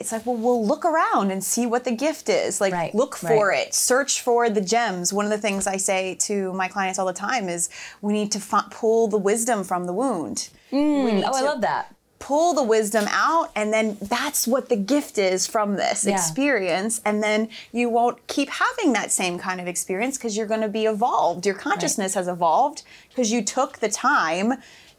it's 0.00 0.10
like, 0.10 0.26
well, 0.26 0.36
we'll 0.36 0.66
look 0.66 0.84
around 0.84 1.30
and 1.30 1.42
see 1.42 1.66
what 1.66 1.84
the 1.84 1.92
gift 1.92 2.28
is. 2.28 2.60
Like, 2.60 2.72
Right, 2.72 2.94
look 2.94 3.16
for 3.16 3.48
right. 3.48 3.68
it, 3.68 3.74
search 3.74 4.20
for 4.20 4.50
the 4.50 4.60
gems. 4.60 5.12
One 5.12 5.24
of 5.24 5.30
the 5.30 5.38
things 5.38 5.66
I 5.66 5.76
say 5.76 6.16
to 6.22 6.52
my 6.52 6.66
clients 6.68 6.98
all 6.98 7.06
the 7.06 7.12
time 7.12 7.48
is 7.48 7.70
we 8.02 8.12
need 8.12 8.32
to 8.32 8.38
f- 8.38 8.70
pull 8.70 9.06
the 9.06 9.16
wisdom 9.16 9.62
from 9.62 9.86
the 9.86 9.92
wound. 9.92 10.48
Mm, 10.72 11.14
need 11.14 11.24
oh, 11.24 11.30
I 11.32 11.40
love 11.42 11.60
that. 11.60 11.93
Pull 12.24 12.54
the 12.54 12.62
wisdom 12.62 13.04
out, 13.10 13.50
and 13.54 13.70
then 13.70 13.98
that's 14.00 14.46
what 14.46 14.70
the 14.70 14.76
gift 14.76 15.18
is 15.18 15.46
from 15.46 15.76
this 15.76 16.06
Yeah. 16.06 16.14
experience. 16.14 17.02
And 17.04 17.22
then 17.22 17.50
you 17.70 17.90
won't 17.90 18.26
keep 18.28 18.48
having 18.48 18.94
that 18.94 19.12
same 19.12 19.38
kind 19.38 19.60
of 19.60 19.66
experience 19.66 20.16
because 20.16 20.34
you're 20.34 20.46
going 20.46 20.62
to 20.62 20.68
be 20.68 20.86
evolved. 20.86 21.44
Your 21.44 21.54
consciousness 21.54 22.14
has 22.14 22.26
evolved 22.26 22.82
because 23.10 23.30
you 23.30 23.44
took 23.44 23.80
the 23.80 23.90
time 23.90 24.54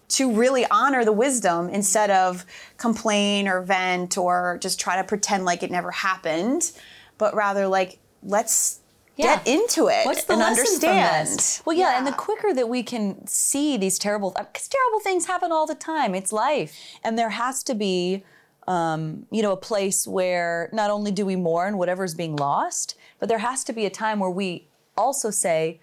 to 0.09 0.31
really 0.31 0.67
honor 0.69 1.03
the 1.03 1.11
wisdom 1.11 1.67
instead 1.69 2.11
of 2.11 2.45
complain 2.77 3.47
or 3.47 3.59
vent 3.61 4.19
or 4.19 4.59
just 4.61 4.79
try 4.79 4.95
to 4.95 5.03
pretend 5.03 5.45
like 5.45 5.63
it 5.63 5.71
never 5.71 5.89
happened, 5.89 6.71
but 7.17 7.33
rather 7.33 7.67
like 7.67 7.97
let's 8.21 8.81
Yeah. 9.15 9.37
get 9.37 9.47
into 9.47 9.87
it 9.87 10.05
What's 10.05 10.25
the 10.25 10.33
and 10.33 10.41
understand. 10.41 11.61
Well, 11.63 11.75
yeah, 11.75 11.97
and 11.97 12.05
the 12.05 12.11
quicker 12.11 12.53
that 12.53 12.67
we 12.67 12.83
can 12.83 13.25
see 13.27 13.77
these 13.77 13.97
terrible, 13.97 14.35
because 14.37 14.67
terrible 14.67 14.99
things 14.99 15.25
happen 15.25 15.51
all 15.53 15.65
the 15.65 15.75
time. 15.75 16.13
It's 16.13 16.33
life, 16.33 16.75
and 17.03 17.17
there 17.17 17.29
has 17.29 17.63
to 17.63 17.75
be, 17.75 18.25
um, 18.67 19.25
you 19.31 19.41
know, 19.41 19.53
a 19.53 19.57
place 19.57 20.05
where 20.05 20.69
not 20.73 20.89
only 20.89 21.11
do 21.11 21.25
we 21.25 21.37
mourn 21.37 21.77
whatever's 21.77 22.13
being 22.13 22.35
lost, 22.35 22.95
but 23.19 23.29
there 23.29 23.37
has 23.37 23.63
to 23.65 23.73
be 23.73 23.85
a 23.85 23.89
time 23.89 24.19
where 24.19 24.29
we 24.29 24.67
also 24.97 25.29
say, 25.29 25.79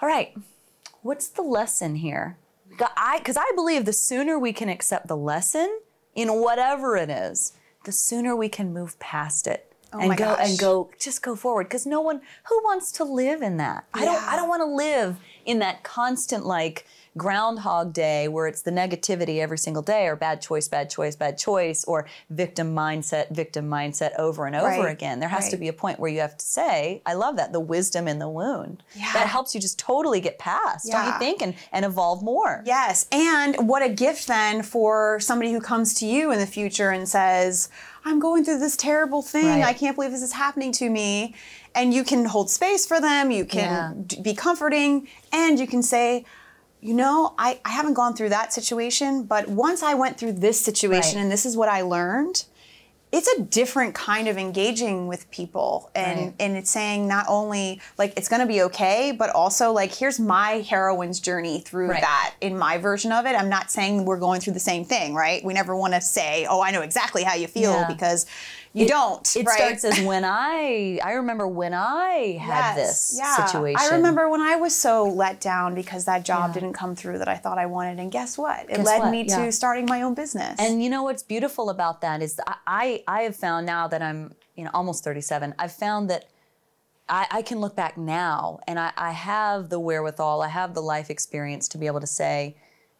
"All 0.00 0.08
right, 0.08 0.34
what's 1.02 1.28
the 1.28 1.42
lesson 1.42 1.96
here?" 1.96 2.38
I, 2.96 3.18
because 3.18 3.36
I 3.36 3.52
believe 3.54 3.84
the 3.84 3.92
sooner 3.92 4.38
we 4.38 4.52
can 4.52 4.68
accept 4.68 5.06
the 5.06 5.16
lesson 5.16 5.80
in 6.14 6.40
whatever 6.40 6.96
it 6.96 7.10
is, 7.10 7.52
the 7.84 7.92
sooner 7.92 8.34
we 8.34 8.48
can 8.48 8.72
move 8.72 8.98
past 8.98 9.46
it 9.46 9.73
Oh 9.94 10.08
my 10.08 10.16
go 10.16 10.34
and 10.34 10.58
go 10.58 10.90
just 10.98 11.22
go 11.22 11.36
forward. 11.36 11.64
Because 11.64 11.86
no 11.86 12.00
one 12.00 12.20
who 12.48 12.62
wants 12.64 12.90
to 12.92 13.04
live 13.04 13.42
in 13.42 13.56
that? 13.58 13.84
I 13.94 14.04
don't 14.04 14.22
i 14.22 14.36
don't 14.36 14.48
want 14.48 14.60
to 14.60 14.66
live 14.66 15.18
in 15.44 15.58
that 15.60 15.82
constant 15.82 16.44
like 16.44 16.86
groundhog 17.16 17.92
day 17.92 18.26
where 18.28 18.46
it's 18.48 18.62
the 18.62 18.70
negativity 18.70 19.38
every 19.38 19.56
single 19.58 19.82
day 19.82 20.06
or 20.06 20.16
bad 20.16 20.42
choice 20.42 20.66
bad 20.68 20.90
choice 20.90 21.14
bad 21.14 21.38
choice 21.38 21.84
or 21.84 22.06
victim 22.30 22.74
mindset 22.74 23.30
victim 23.30 23.68
mindset 23.68 24.10
over 24.18 24.46
and 24.46 24.56
over 24.56 24.66
Right, 24.66 24.90
again 24.90 25.20
there 25.20 25.28
has 25.28 25.48
to 25.50 25.56
be 25.56 25.68
a 25.68 25.72
point 25.72 26.00
where 26.00 26.10
you 26.10 26.20
have 26.20 26.36
to 26.36 26.44
say 26.44 27.02
i 27.06 27.14
love 27.14 27.36
that 27.36 27.52
the 27.52 27.60
wisdom 27.60 28.08
in 28.08 28.18
the 28.18 28.28
wound 28.28 28.82
Yeah. 28.96 29.12
that 29.12 29.28
helps 29.28 29.54
you 29.54 29.60
just 29.60 29.78
totally 29.78 30.20
get 30.20 30.38
past 30.38 30.90
don't 30.90 31.06
you 31.06 31.18
think 31.20 31.40
and 31.40 31.54
and 31.72 31.84
evolve 31.84 32.22
more 32.22 32.62
Yes, 32.66 33.06
and 33.12 33.68
what 33.68 33.82
a 33.82 33.88
gift 33.88 34.26
then 34.26 34.62
for 34.62 35.18
somebody 35.20 35.52
who 35.52 35.60
comes 35.60 35.94
to 35.94 36.06
you 36.06 36.32
in 36.32 36.38
the 36.38 36.46
future 36.46 36.90
and 36.90 37.08
says, 37.08 37.68
I'm 38.04 38.18
going 38.18 38.44
through 38.44 38.58
this 38.58 38.76
terrible 38.76 39.22
thing. 39.22 39.46
Right. 39.60 39.64
I 39.64 39.72
can't 39.72 39.94
believe 39.96 40.10
this 40.12 40.22
is 40.22 40.32
happening 40.32 40.72
to 40.72 40.88
me. 40.90 41.34
And 41.74 41.92
you 41.92 42.04
can 42.04 42.24
hold 42.24 42.50
space 42.50 42.86
for 42.86 43.00
them, 43.00 43.30
you 43.30 43.44
can 43.44 43.60
Yeah. 43.60 43.92
d- 44.06 44.20
be 44.22 44.34
comforting, 44.34 45.08
and 45.32 45.58
you 45.58 45.66
can 45.66 45.82
say, 45.82 46.24
you 46.84 46.92
know, 46.94 47.34
I, 47.38 47.58
I 47.64 47.70
haven't 47.70 47.94
gone 47.94 48.14
through 48.14 48.28
that 48.28 48.52
situation, 48.52 49.22
but 49.24 49.48
once 49.48 49.82
I 49.82 49.94
went 49.94 50.18
through 50.18 50.32
this 50.34 50.60
situation 50.60 51.16
Right. 51.16 51.22
and 51.22 51.32
this 51.32 51.46
is 51.46 51.56
what 51.56 51.70
I 51.70 51.80
learned, 51.80 52.44
it's 53.10 53.26
a 53.28 53.40
different 53.42 53.94
kind 53.94 54.28
of 54.28 54.36
engaging 54.36 55.06
with 55.06 55.30
people 55.30 55.90
and 55.94 56.18
Right. 56.18 56.34
and 56.40 56.56
it's 56.56 56.70
saying 56.70 57.06
not 57.08 57.24
only 57.28 57.80
like 57.96 58.12
it's 58.16 58.28
going 58.28 58.40
to 58.40 58.46
be 58.46 58.60
okay 58.62 59.12
but 59.16 59.30
also 59.30 59.70
like 59.70 59.94
here's 59.94 60.18
my 60.18 60.64
heroine's 60.68 61.20
journey 61.20 61.60
through 61.60 61.90
Right. 61.90 62.00
that 62.00 62.34
in 62.40 62.58
my 62.58 62.76
version 62.78 63.12
of 63.12 63.24
it 63.24 63.36
i'm 63.36 63.48
not 63.48 63.70
saying 63.70 64.04
we're 64.04 64.18
going 64.18 64.40
through 64.40 64.54
the 64.54 64.58
same 64.72 64.84
thing 64.84 65.14
right 65.14 65.44
we 65.44 65.54
never 65.54 65.76
want 65.76 65.94
to 65.94 66.00
say 66.00 66.44
oh 66.50 66.60
i 66.60 66.72
know 66.72 66.82
exactly 66.82 67.22
how 67.22 67.34
you 67.36 67.46
feel 67.46 67.70
Yeah. 67.74 67.86
because 67.86 68.26
you 68.76 68.88
don't 68.88 69.36
it 69.36 69.46
right? 69.46 69.56
starts 69.56 69.84
as 69.84 70.04
when 70.04 70.24
i 70.24 70.98
i 71.04 71.12
remember 71.12 71.46
when 71.46 71.72
i 71.72 72.36
had 72.40 72.76
Yes, 72.76 73.10
this 73.10 73.18
yeah. 73.18 73.46
situation 73.46 73.80
I 73.80 73.94
remember 73.96 74.28
when 74.28 74.40
I 74.40 74.56
was 74.56 74.74
so 74.74 75.04
let 75.04 75.40
down 75.40 75.74
because 75.74 76.04
that 76.06 76.24
job 76.24 76.50
Yeah. 76.50 76.54
didn't 76.60 76.72
come 76.74 76.94
through 76.96 77.18
that 77.18 77.28
I 77.28 77.36
thought 77.36 77.56
I 77.58 77.66
wanted, 77.66 77.98
and 78.00 78.10
guess 78.10 78.36
what? 78.36 78.64
It 78.64 78.76
Guess 78.76 78.86
led 78.86 78.98
what? 79.00 79.10
me 79.10 79.22
Yeah. 79.22 79.44
to 79.46 79.52
starting 79.52 79.86
my 79.86 80.02
own 80.02 80.14
business. 80.14 80.56
And 80.58 80.82
you 80.82 80.90
know 80.90 81.02
what's 81.04 81.22
beautiful 81.22 81.70
about 81.70 82.00
that 82.02 82.20
is 82.20 82.40
I, 82.46 82.56
I 82.66 83.02
I 83.06 83.22
have 83.22 83.36
found 83.36 83.64
now 83.66 83.86
that 83.88 84.02
I'm 84.02 84.34
you 84.56 84.64
know 84.64 84.70
almost 84.74 85.04
37. 85.04 85.54
I've 85.58 85.72
found 85.72 86.10
that 86.10 86.24
I, 87.08 87.26
I 87.30 87.42
can 87.42 87.60
look 87.60 87.76
back 87.76 87.96
now 87.96 88.58
and 88.66 88.78
I, 88.78 88.90
I 88.96 89.12
have 89.12 89.68
the 89.68 89.78
wherewithal, 89.80 90.42
I 90.42 90.48
have 90.48 90.74
the 90.74 90.82
life 90.82 91.10
experience 91.10 91.68
to 91.68 91.78
be 91.78 91.86
able 91.86 92.00
to 92.00 92.06
say 92.06 92.56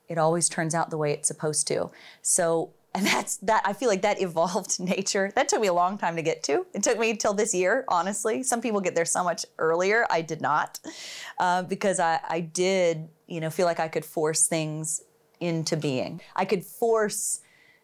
it 0.08 0.18
always 0.18 0.48
turns 0.48 0.74
out 0.74 0.90
the 0.90 0.98
way 0.98 1.12
it's 1.12 1.28
supposed 1.28 1.66
to. 1.68 1.90
So 2.22 2.70
and 2.94 3.04
that's 3.06 3.36
that 3.38 3.62
I 3.64 3.72
feel 3.72 3.88
like 3.88 4.02
that 4.02 4.20
evolved 4.28 4.78
nature. 4.80 5.32
That 5.34 5.48
took 5.48 5.60
me 5.60 5.66
a 5.66 5.72
long 5.72 5.98
time 5.98 6.16
to 6.16 6.22
get 6.22 6.42
to. 6.44 6.66
It 6.72 6.82
took 6.82 6.98
me 6.98 7.16
till 7.16 7.34
this 7.34 7.54
year, 7.54 7.84
honestly. 7.88 8.42
Some 8.42 8.60
people 8.60 8.80
get 8.80 8.94
there 8.94 9.04
so 9.04 9.24
much 9.24 9.44
earlier. 9.58 10.06
I 10.10 10.22
did 10.22 10.40
not. 10.40 10.78
Uh, 11.38 11.62
because 11.62 11.98
I, 11.98 12.20
I 12.28 12.40
did, 12.40 13.08
you 13.26 13.40
know, 13.40 13.50
feel 13.50 13.66
like 13.66 13.80
I 13.80 13.88
could 13.88 14.04
force 14.04 14.46
things 14.46 15.02
into 15.40 15.76
being. 15.76 16.20
I 16.36 16.44
could 16.44 16.64
force 16.64 17.40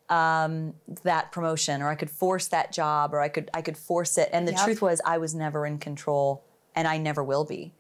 um, 0.09 0.75
that 1.05 1.33
promotion 1.33 1.83
or 1.83 1.89
I 1.89 1.95
could 1.95 2.11
force 2.11 2.49
that 2.49 2.73
job 2.73 3.15
or 3.15 3.21
I 3.21 3.29
could 3.29 3.51
I 3.55 3.63
could 3.63 3.77
force 3.77 4.19
it. 4.19 4.29
And 4.33 4.47
the 4.47 4.53
Yep. 4.53 4.65
truth 4.65 4.83
was 4.83 5.01
I 5.05 5.19
was 5.19 5.35
never 5.35 5.67
in 5.67 5.79
control 5.79 6.45
and 6.75 6.87
I 6.87 6.99
never 6.99 7.23
will 7.23 7.45
be. 7.45 7.75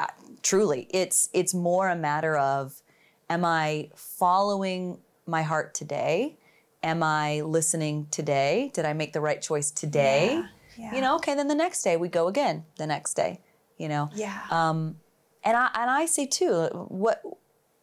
Uh, 0.00 0.06
truly, 0.42 0.88
it's 0.90 1.28
it's 1.32 1.54
more 1.54 1.88
a 1.88 1.96
matter 1.96 2.36
of 2.36 2.82
am 3.30 3.44
I 3.44 3.90
following 3.94 4.98
my 5.26 5.42
heart 5.42 5.74
today? 5.74 6.38
Am 6.82 7.02
I 7.02 7.42
listening 7.42 8.08
today? 8.10 8.70
Did 8.74 8.84
I 8.84 8.92
make 8.92 9.12
the 9.12 9.20
right 9.20 9.40
choice 9.40 9.70
today? 9.70 10.34
Yeah, 10.34 10.46
yeah. 10.76 10.94
You 10.94 11.00
know, 11.00 11.16
okay, 11.16 11.34
then 11.34 11.48
the 11.48 11.54
next 11.54 11.82
day 11.82 11.96
we 11.96 12.08
go 12.08 12.28
again. 12.28 12.64
The 12.76 12.86
next 12.86 13.14
day, 13.14 13.40
you 13.78 13.88
know. 13.88 14.10
yeah. 14.14 14.40
Um, 14.50 14.96
and 15.44 15.56
I 15.56 15.70
and 15.74 15.90
I 15.90 16.06
say 16.06 16.26
too, 16.26 16.66
what 16.88 17.22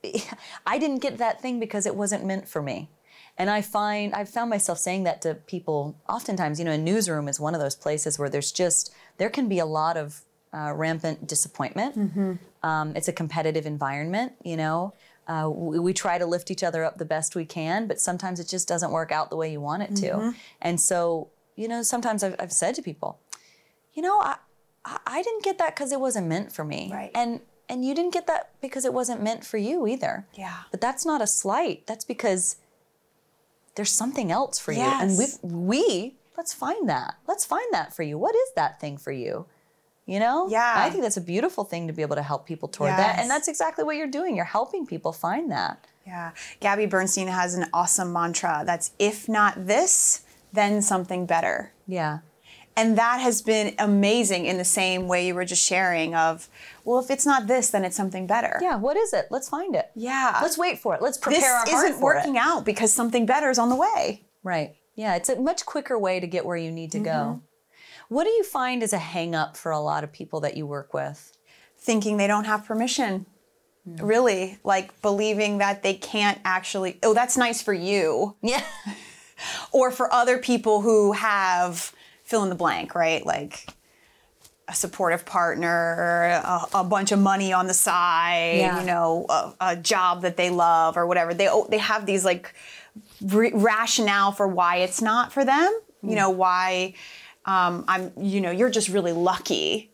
I 0.66 0.78
didn't 0.78 1.00
get 1.00 1.18
that 1.18 1.42
thing 1.42 1.60
because 1.60 1.86
it 1.86 1.96
wasn't 1.96 2.26
meant 2.26 2.48
for 2.48 2.62
me. 2.62 2.90
And 3.38 3.50
I 3.50 3.62
find 3.62 4.14
I've 4.14 4.30
found 4.30 4.50
myself 4.50 4.80
saying 4.80 5.04
that 5.04 5.22
to 5.22 5.36
people 5.36 5.98
oftentimes. 6.10 6.60
You 6.60 6.66
know, 6.66 6.72
a 6.72 6.78
newsroom 6.78 7.28
is 7.28 7.40
one 7.40 7.54
of 7.56 7.62
those 7.62 7.76
places 7.76 8.20
where 8.20 8.30
there's 8.30 8.52
just 8.52 8.94
there 9.18 9.30
can 9.30 9.48
be 9.48 9.60
a 9.60 9.66
lot 9.66 9.96
of 9.98 10.22
uh, 10.54 10.74
rampant 10.76 11.28
disappointment. 11.28 11.96
Um, 12.64 12.94
it's 12.96 13.08
a 13.08 13.14
competitive 13.14 13.66
environment, 13.66 14.34
you 14.44 14.58
know. 14.58 14.94
Uh, 15.30 15.48
we, 15.50 15.78
we 15.80 15.94
try 15.94 16.18
to 16.18 16.26
lift 16.26 16.50
each 16.50 16.64
other 16.64 16.84
up 16.84 16.98
the 16.98 17.06
best 17.06 17.36
we 17.36 17.46
can, 17.46 17.88
but 17.88 18.02
sometimes 18.02 18.40
it 18.40 18.48
just 18.48 18.68
doesn't 18.68 18.92
work 18.92 19.12
out 19.12 19.30
the 19.30 19.36
way 19.36 19.52
you 19.52 19.62
want 19.62 19.84
it 19.84 19.96
to. 19.98 20.34
And 20.60 20.82
so, 20.82 21.30
you 21.56 21.68
know, 21.68 21.84
sometimes 21.84 22.24
I've, 22.24 22.36
I've 22.40 22.52
said 22.52 22.74
to 22.76 22.82
people, 22.82 23.20
you 23.94 24.02
know, 24.02 24.20
I, 24.20 24.38
I 25.06 25.22
didn't 25.22 25.44
get 25.44 25.58
that 25.60 25.76
because 25.76 25.92
it 25.92 26.00
wasn't 26.00 26.28
meant 26.28 26.52
for 26.52 26.64
me. 26.66 26.90
Right. 26.92 27.12
And 27.14 27.42
and 27.72 27.86
you 27.86 27.94
didn't 27.94 28.14
get 28.14 28.26
that 28.26 28.50
because 28.62 28.84
it 28.84 28.94
wasn't 28.94 29.22
meant 29.22 29.46
for 29.46 29.58
you 29.58 29.86
either. 29.86 30.26
Yeah. 30.34 30.56
But 30.72 30.82
that's 30.82 31.06
not 31.06 31.22
a 31.22 31.28
slight. 31.28 31.86
That's 31.86 32.04
because 32.04 32.56
there's 33.76 33.92
something 33.92 34.32
else 34.32 34.58
for 34.58 34.72
you. 34.72 34.82
And 34.82 35.12
we 35.18 35.26
Yes. 35.26 35.40
we 35.44 36.16
let's 36.38 36.54
find 36.54 36.90
that. 36.90 37.16
Let's 37.28 37.46
find 37.46 37.68
that 37.72 37.96
for 37.96 38.02
you. 38.02 38.18
What 38.18 38.36
is 38.36 38.50
that 38.56 38.80
thing 38.80 38.98
for 38.98 39.12
you? 39.12 39.46
You 40.10 40.20
know? 40.20 40.48
Yeah. 40.50 40.74
I 40.76 40.90
think 40.90 41.04
that's 41.04 41.18
a 41.18 41.22
beautiful 41.22 41.64
thing 41.64 41.86
to 41.88 41.94
be 41.94 42.02
able 42.02 42.16
to 42.16 42.24
help 42.24 42.48
people 42.48 42.68
toward 42.68 42.92
that. 42.92 43.20
And 43.20 43.30
that's 43.30 43.48
exactly 43.48 43.84
what 43.84 43.96
you're 43.96 44.08
doing. 44.08 44.36
You're 44.36 44.46
helping 44.46 44.88
people 44.88 45.14
find 45.14 45.52
that. 45.52 45.86
Yeah. 46.08 46.32
Gabby 46.60 46.88
Bernstein 46.88 47.28
has 47.28 47.54
an 47.54 47.68
awesome 47.74 48.12
mantra 48.12 48.64
that's 48.66 48.92
if 48.98 49.30
not 49.30 49.68
this, 49.68 50.24
then 50.52 50.82
something 50.82 51.28
better. 51.28 51.74
Yeah. 51.88 52.20
And 52.76 52.98
that 52.98 53.20
has 53.20 53.44
been 53.44 53.76
amazing 53.78 54.46
in 54.46 54.58
the 54.58 54.66
same 54.66 55.08
way 55.08 55.28
you 55.28 55.36
were 55.36 55.46
just 55.46 55.64
sharing 55.64 56.16
of, 56.16 56.50
well, 56.86 56.98
if 57.00 57.12
it's 57.12 57.26
not 57.26 57.46
this, 57.46 57.70
then 57.70 57.86
it's 57.86 57.96
something 57.96 58.26
better. 58.26 58.58
Yeah. 58.62 58.78
What 58.78 58.98
is 58.98 59.14
it? 59.14 59.28
Let's 59.30 59.48
find 59.48 59.76
it. 59.76 59.92
Yeah. 59.96 60.40
Let's 60.42 60.58
wait 60.58 60.80
for 60.80 60.96
it. 60.96 61.04
Let's 61.04 61.20
prepare 61.20 61.42
this 61.42 61.50
our 61.50 61.58
heart 61.58 61.86
isn't 61.86 62.00
for 62.00 62.16
working 62.16 62.36
it. 62.36 62.42
out 62.42 62.66
because 62.66 62.92
something 62.92 63.28
better 63.28 63.52
is 63.52 63.60
on 63.60 63.70
the 63.70 63.76
way. 63.76 64.24
Right. 64.42 64.76
Yeah, 64.96 65.16
it's 65.16 65.30
a 65.30 65.40
much 65.40 65.66
quicker 65.66 65.98
way 65.98 66.20
to 66.20 66.28
get 66.28 66.46
where 66.46 66.58
you 66.58 66.72
need 66.72 66.92
to 66.92 67.00
go. 67.00 67.12
Mm-hmm. 67.12 67.40
What 68.10 68.24
do 68.26 68.32
you 68.32 68.44
find 68.44 68.84
is 68.84 68.92
a 68.92 68.98
hang 68.98 69.36
up 69.36 69.56
for 69.56 69.72
a 69.72 69.80
lot 69.80 70.04
of 70.04 70.12
people 70.12 70.42
that 70.42 70.58
you 70.58 70.68
work 70.68 70.94
with? 70.94 71.32
Thinking 71.78 72.18
they 72.18 72.28
don't 72.28 72.46
have 72.46 72.66
permission. 72.66 73.28
Hmm. 73.86 74.06
Really, 74.06 74.58
like 74.64 75.02
believing 75.02 75.60
that 75.60 75.84
they 75.84 75.94
can't 75.94 76.40
actually, 76.44 77.00
oh, 77.04 77.14
that's 77.14 77.38
nice 77.38 77.62
for 77.62 77.74
you. 77.74 78.36
Yeah. 78.42 78.64
or 79.72 79.92
for 79.92 80.12
other 80.12 80.40
people 80.40 80.82
who 80.82 81.14
have 81.14 81.94
fill 82.24 82.44
in 82.44 82.50
the 82.50 82.56
blank, 82.56 82.96
right? 82.96 83.26
Like 83.26 83.68
a 84.68 84.74
supportive 84.74 85.26
partner, 85.26 86.42
a, 86.44 86.66
a 86.76 86.84
bunch 86.84 87.12
of 87.12 87.20
money 87.20 87.54
on 87.54 87.68
the 87.68 87.74
side, 87.74 88.58
Yeah. 88.58 88.80
you 88.80 88.86
know, 88.86 89.26
a, 89.30 89.54
a 89.62 89.76
job 89.76 90.24
that 90.24 90.36
they 90.36 90.50
love 90.50 90.98
or 90.98 91.06
whatever. 91.08 91.34
They 91.34 91.48
oh, 91.48 91.68
they 91.70 91.78
have 91.78 92.06
these 92.06 92.26
like 92.26 92.54
re- 93.22 93.52
rationale 93.54 94.32
for 94.32 94.48
why 94.48 94.78
it's 94.78 95.02
not 95.02 95.32
for 95.32 95.46
them. 95.46 95.72
You 96.02 96.10
hmm. 96.10 96.16
know 96.16 96.30
why 96.32 96.96
um, 97.50 97.86
I'm. 97.88 98.12
You 98.18 98.42
know, 98.42 98.52
you're 98.52 98.70
just 98.70 98.90
really 98.90 99.14
lucky. 99.14 99.92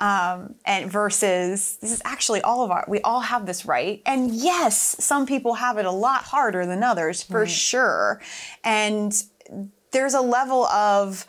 Um, 0.00 0.54
and 0.64 0.92
versus 0.92 1.76
this 1.80 1.90
is 1.90 2.00
actually 2.04 2.40
all 2.42 2.64
of 2.64 2.70
our 2.70 2.84
we 2.86 3.00
all 3.00 3.18
have 3.18 3.46
this 3.46 3.66
right 3.66 4.00
and 4.06 4.32
yes 4.32 4.94
some 5.00 5.26
people 5.26 5.54
have 5.54 5.76
it 5.76 5.86
a 5.86 5.90
lot 5.90 6.22
harder 6.22 6.64
than 6.66 6.84
others 6.84 7.24
for 7.24 7.46
sure 7.46 8.20
and 8.62 9.12
there's 9.90 10.14
a 10.14 10.20
level 10.20 10.66
of 10.66 11.26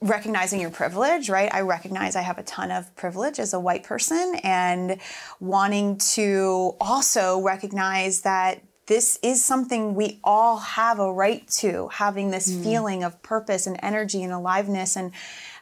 recognizing 0.00 0.60
your 0.60 0.70
privilege, 0.70 1.30
right? 1.30 1.52
I 1.52 1.62
recognize 1.62 2.16
I 2.16 2.20
have 2.20 2.38
a 2.38 2.42
ton 2.42 2.70
of 2.70 2.94
privilege 2.96 3.38
as 3.38 3.54
a 3.54 3.60
white 3.60 3.82
person 3.82 4.36
and 4.42 4.98
wanting 5.40 5.96
to 6.14 6.76
also 6.80 7.40
recognize 7.40 8.20
that 8.20 8.62
this 8.86 9.18
is 9.22 9.44
something 9.44 9.94
we 9.94 10.20
all 10.22 10.58
have 10.58 10.98
a 11.00 11.12
right 11.12 11.46
to, 11.48 11.88
having 11.88 12.30
this 12.30 12.52
hmm. 12.52 12.62
feeling 12.62 13.04
of 13.04 13.20
purpose 13.22 13.66
and 13.66 13.78
energy 13.82 14.22
and 14.22 14.32
aliveness 14.32 14.96
and 14.96 15.12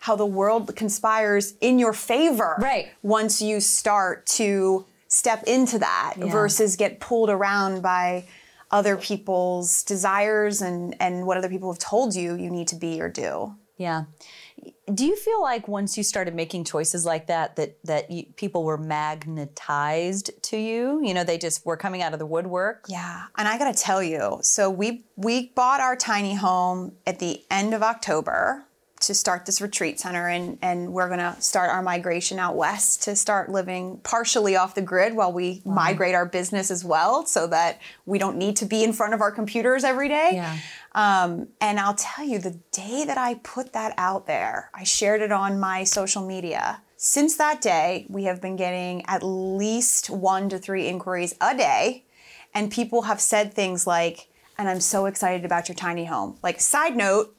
how 0.01 0.15
the 0.15 0.27
world 0.27 0.75
conspires 0.77 1.55
in 1.61 1.79
your 1.79 1.95
favor 1.95 2.57
Right. 2.59 2.89
once 3.03 3.41
you 3.41 3.61
start 3.61 4.27
to 4.27 4.85
step 5.09 5.43
into 5.45 5.79
that 5.79 6.15
Yeah. 6.19 6.31
versus 6.31 6.77
get 6.77 7.01
pulled 7.01 7.31
around 7.31 7.83
by 7.83 8.25
other 8.71 8.97
people's 8.97 9.83
desires 9.85 10.61
and 10.61 10.97
and 11.01 11.27
what 11.27 11.37
other 11.37 11.49
people 11.49 11.71
have 11.73 11.79
told 11.79 12.15
you 12.15 12.35
you 12.35 12.51
need 12.51 12.69
to 12.69 12.77
be 12.77 13.01
or 13.01 13.09
do. 13.09 13.55
Yeah. 13.79 14.05
Do 14.93 15.07
you 15.07 15.17
feel 15.17 15.41
like 15.43 15.67
once 15.69 15.97
you 15.97 16.05
started 16.05 16.35
making 16.35 16.65
choices 16.65 17.05
like 17.05 17.27
that, 17.29 17.57
that 17.57 17.77
that 17.85 18.11
you, 18.11 18.27
people 18.37 18.65
were 18.65 18.79
magnetized 18.79 20.31
to 20.43 20.57
you? 20.57 21.01
You 21.03 21.15
know, 21.15 21.25
they 21.25 21.39
just 21.39 21.65
were 21.65 21.77
coming 21.77 22.03
out 22.03 22.13
of 22.13 22.19
the 22.19 22.27
woodwork. 22.27 22.87
Yeah, 22.89 23.25
and 23.37 23.49
I 23.49 23.59
got 23.59 23.75
to 23.75 23.81
tell 23.81 24.03
you, 24.03 24.39
so 24.43 24.71
we 24.71 25.05
we 25.17 25.49
bought 25.55 25.81
our 25.81 25.97
tiny 25.97 26.35
home 26.35 26.93
at 27.07 27.19
the 27.19 27.43
end 27.51 27.75
of 27.75 27.83
October 27.83 28.65
to 29.01 29.15
start 29.15 29.45
this 29.45 29.61
retreat 29.61 30.01
center 30.01 30.29
and 30.29 30.59
and 30.63 30.93
we're 30.93 31.09
going 31.09 31.19
to 31.19 31.37
start 31.41 31.71
our 31.71 31.83
migration 31.83 32.39
out 32.39 32.57
west 32.57 33.03
to 33.03 33.15
start 33.15 33.51
living 33.51 33.99
partially 34.03 34.57
off 34.57 34.75
the 34.75 34.83
grid 34.83 35.15
while 35.15 35.33
we 35.33 35.61
migrate 35.65 36.15
our 36.15 36.25
business 36.25 36.71
as 36.71 36.85
well 36.85 37.27
so 37.27 37.47
that 37.47 37.81
we 38.07 38.19
don't 38.19 38.37
need 38.37 38.57
to 38.57 38.65
be 38.65 38.83
in 38.83 38.93
front 38.93 39.13
of 39.13 39.21
our 39.21 39.31
computers 39.31 39.85
every 39.85 40.09
day. 40.09 40.31
Yeah. 40.35 40.57
Um, 40.95 41.49
and 41.61 41.81
I'll 41.81 41.97
tell 41.97 42.25
you, 42.25 42.39
the 42.39 42.59
day 42.71 43.05
that 43.05 43.19
I 43.19 43.35
put 43.35 43.73
that 43.73 43.95
out 43.99 44.27
there, 44.27 44.71
I 44.73 44.85
shared 44.85 45.21
it 45.23 45.33
on 45.33 45.59
my 45.59 45.85
social 45.85 46.25
media. 46.25 46.83
Since 46.97 47.37
that 47.37 47.61
day, 47.61 48.07
we 48.09 48.25
have 48.25 48.41
been 48.41 48.57
getting 48.57 49.05
at 49.07 49.23
least 49.23 50.09
one 50.09 50.49
to 50.51 50.59
three 50.59 50.87
inquiries 50.87 51.35
a 51.41 51.57
day. 51.57 52.05
And 52.55 52.71
people 52.71 53.03
have 53.03 53.21
said 53.21 53.53
things 53.53 53.87
like, 53.87 54.29
and 54.57 54.69
I'm 54.69 54.81
so 54.81 55.07
excited 55.07 55.45
about 55.45 55.69
your 55.69 55.75
tiny 55.75 56.05
home. 56.05 56.39
Like, 56.43 56.61
side 56.61 56.97
note, 56.97 57.35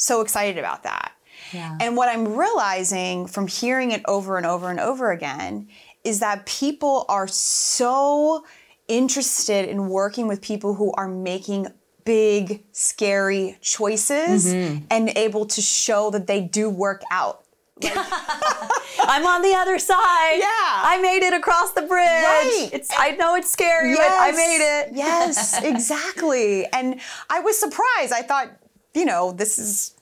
so 0.00 0.22
excited 0.22 0.56
about 0.56 0.82
that. 0.84 1.12
Yeah. 1.52 1.76
And 1.80 1.96
what 1.96 2.08
I'm 2.08 2.36
realizing 2.36 3.26
from 3.26 3.46
hearing 3.46 3.90
it 3.90 4.02
over 4.06 4.38
and 4.38 4.46
over 4.46 4.70
and 4.70 4.80
over 4.80 5.10
again 5.10 5.68
is 6.04 6.20
that 6.20 6.46
people 6.46 7.04
are 7.08 7.28
so 7.28 8.44
interested 8.88 9.68
in 9.68 9.88
working 9.88 10.26
with 10.26 10.40
people 10.40 10.74
who 10.74 10.92
are 10.92 11.08
making 11.08 11.66
big, 12.04 12.64
scary 12.72 13.58
choices 13.60 14.46
mm-hmm. 14.46 14.84
and 14.90 15.10
able 15.16 15.44
to 15.46 15.60
show 15.60 16.10
that 16.10 16.26
they 16.26 16.40
do 16.40 16.70
work 16.70 17.02
out. 17.10 17.44
I'm 17.84 19.26
on 19.26 19.42
the 19.42 19.54
other 19.54 19.78
side. 19.78 20.38
Yeah. 20.38 20.46
I 20.48 20.98
made 21.02 21.26
it 21.26 21.34
across 21.34 21.72
the 21.72 21.82
bridge. 21.82 22.06
Right. 22.24 22.70
It's 22.72 22.90
I 22.96 23.12
know 23.12 23.34
it's 23.34 23.50
scary, 23.50 23.94
but 23.94 24.06
I 24.06 24.32
made 24.32 24.82
it. 24.82 24.94
Yes, 24.94 25.62
exactly. 25.62 26.66
And 26.66 27.00
I 27.28 27.40
was 27.40 27.58
surprised. 27.58 28.12
I 28.12 28.22
thought, 28.22 28.50
you 28.94 29.04
know, 29.04 29.32
this 29.32 29.58
is 29.58 29.94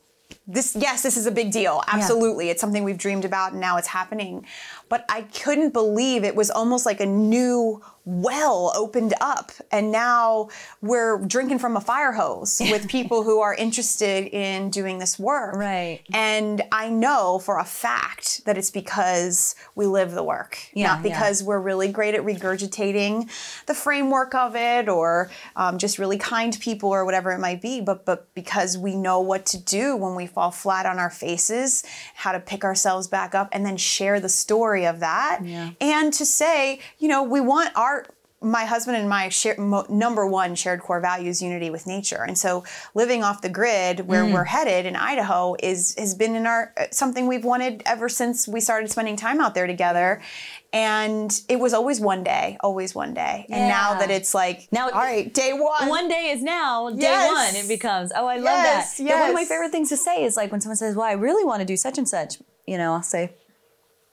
this 0.47 0.77
yes, 0.79 1.03
this 1.03 1.17
is 1.17 1.27
a 1.27 1.31
big 1.31 1.53
deal. 1.53 1.83
Absolutely. 1.89 2.51
It's 2.51 2.61
something 2.61 2.85
we've 2.85 2.99
dreamed 2.99 3.25
about 3.25 3.53
and 3.53 3.61
now 3.61 3.77
it's 3.77 3.89
happening. 3.89 4.47
But 4.89 5.05
I 5.09 5.23
couldn't 5.23 5.73
believe 5.73 6.25
it 6.25 6.35
was 6.37 6.51
almost 6.51 6.87
like 6.87 7.01
a 7.01 7.07
new 7.07 7.83
well 8.09 8.73
opened 8.75 9.13
up 9.21 9.53
and 9.71 9.93
now 9.93 10.49
we're 10.81 11.19
drinking 11.27 11.59
from 11.59 11.77
a 11.77 11.81
fire 11.81 12.13
hose 12.13 12.59
with 12.71 12.89
people 12.89 13.23
who 13.23 13.41
are 13.41 13.53
interested 13.53 14.27
in 14.35 14.71
doing 14.71 14.99
this 14.99 15.19
work. 15.19 15.55
Right. 15.55 16.01
And 16.15 16.63
I 16.73 16.89
know 16.89 17.39
for 17.39 17.59
a 17.59 17.65
fact 17.67 18.47
that 18.47 18.57
it's 18.57 18.71
because 18.71 19.55
we 19.75 19.85
live 19.85 20.13
the 20.13 20.23
work, 20.23 20.59
Yeah, 20.73 20.87
not 20.87 20.97
yeah. 20.97 21.03
because 21.03 21.43
we're 21.43 21.61
really 21.61 21.89
great 21.93 22.15
at 22.15 22.23
regurgitating 22.23 23.29
the 23.67 23.75
framework 23.75 24.35
of 24.35 24.57
it 24.57 24.89
or 24.89 25.31
um, 25.55 25.77
just 25.77 25.99
really 25.99 26.17
kind 26.17 26.59
people 26.61 26.89
or 26.89 27.05
whatever 27.05 27.31
it 27.33 27.39
might 27.39 27.61
be, 27.61 27.83
but 27.83 28.07
but 28.07 28.33
because 28.35 28.79
we 28.79 28.97
know 28.97 29.21
what 29.21 29.45
to 29.47 29.59
do 29.59 29.95
when 29.97 30.15
we 30.15 30.27
fall 30.27 30.51
flat 30.51 30.87
on 30.87 30.99
our 30.99 31.11
faces, 31.11 31.85
how 32.15 32.33
to 32.33 32.41
pick 32.41 32.65
ourselves 32.65 33.07
back 33.07 33.35
up, 33.35 33.51
and 33.53 33.67
then 33.67 33.77
share 33.77 34.19
the 34.19 34.31
story 34.31 34.78
of 34.87 35.01
that, 35.01 35.41
Yeah. 35.43 35.71
and 35.81 36.13
to 36.15 36.25
say, 36.27 36.81
you 36.99 37.09
know, 37.09 37.23
we 37.23 37.41
want 37.41 37.71
our 37.77 38.07
my 38.41 38.65
husband 38.67 38.97
and 38.97 39.09
my 39.09 39.29
share, 39.31 39.57
mo, 39.59 39.85
number 39.89 40.25
one 40.25 40.55
shared 40.55 40.81
core 40.81 41.01
values 41.01 41.43
unity 41.43 41.71
with 41.71 41.89
nature 41.89 42.23
and 42.23 42.39
so 42.39 42.63
living 42.95 43.25
off 43.25 43.43
the 43.43 43.49
grid 43.49 44.07
where 44.07 44.23
Mm. 44.23 44.33
we're 44.33 44.45
headed 44.45 44.87
in 44.87 44.95
idaho 44.95 45.57
is 45.61 45.97
has 45.99 46.15
been 46.15 46.37
in 46.37 46.47
our 46.47 46.73
uh, 46.79 46.85
something 46.93 47.27
we've 47.27 47.45
wanted 47.45 47.83
ever 47.85 48.09
since 48.09 48.47
we 48.47 48.61
started 48.61 48.93
spending 48.93 49.17
time 49.17 49.41
out 49.41 49.57
there 49.57 49.67
together 49.67 50.21
and 50.73 51.41
it 51.49 51.59
was 51.59 51.75
always 51.75 52.01
one 52.01 52.23
day 52.23 52.57
always 52.61 52.95
one 52.95 53.13
day 53.13 53.45
and 53.51 53.69
now 53.69 53.95
that 53.99 54.09
it's 54.11 54.35
like 54.35 54.69
Now- 54.71 54.85
all 54.91 55.01
right 55.01 55.35
day 55.35 55.53
one 55.53 55.89
One 55.89 56.09
day 56.09 56.31
is 56.31 56.41
now, 56.41 56.91
day 56.91 56.97
Yes. 57.01 57.33
one, 57.55 57.65
it 57.65 57.67
becomes. 57.69 58.13
Oh, 58.15 58.27
I 58.27 58.37
love 58.37 58.45
Yes, 58.45 58.99
that. 58.99 59.03
Yeah, 59.03 59.21
one 59.21 59.31
of 59.31 59.35
my 59.35 59.45
favorite 59.47 59.73
things 59.73 59.89
to 59.89 59.97
say 59.97 60.23
is 60.25 60.37
like 60.37 60.53
when 60.53 60.61
someone 60.61 60.77
says, 60.77 60.95
Well, 60.95 61.07
I 61.07 61.13
really 61.13 61.45
want 61.45 61.59
to 61.61 61.65
do 61.65 61.77
such 61.77 61.99
and 61.99 62.09
such, 62.09 62.39
you 62.67 62.79
know, 62.79 62.93
I'll 62.95 63.03
say, 63.03 63.33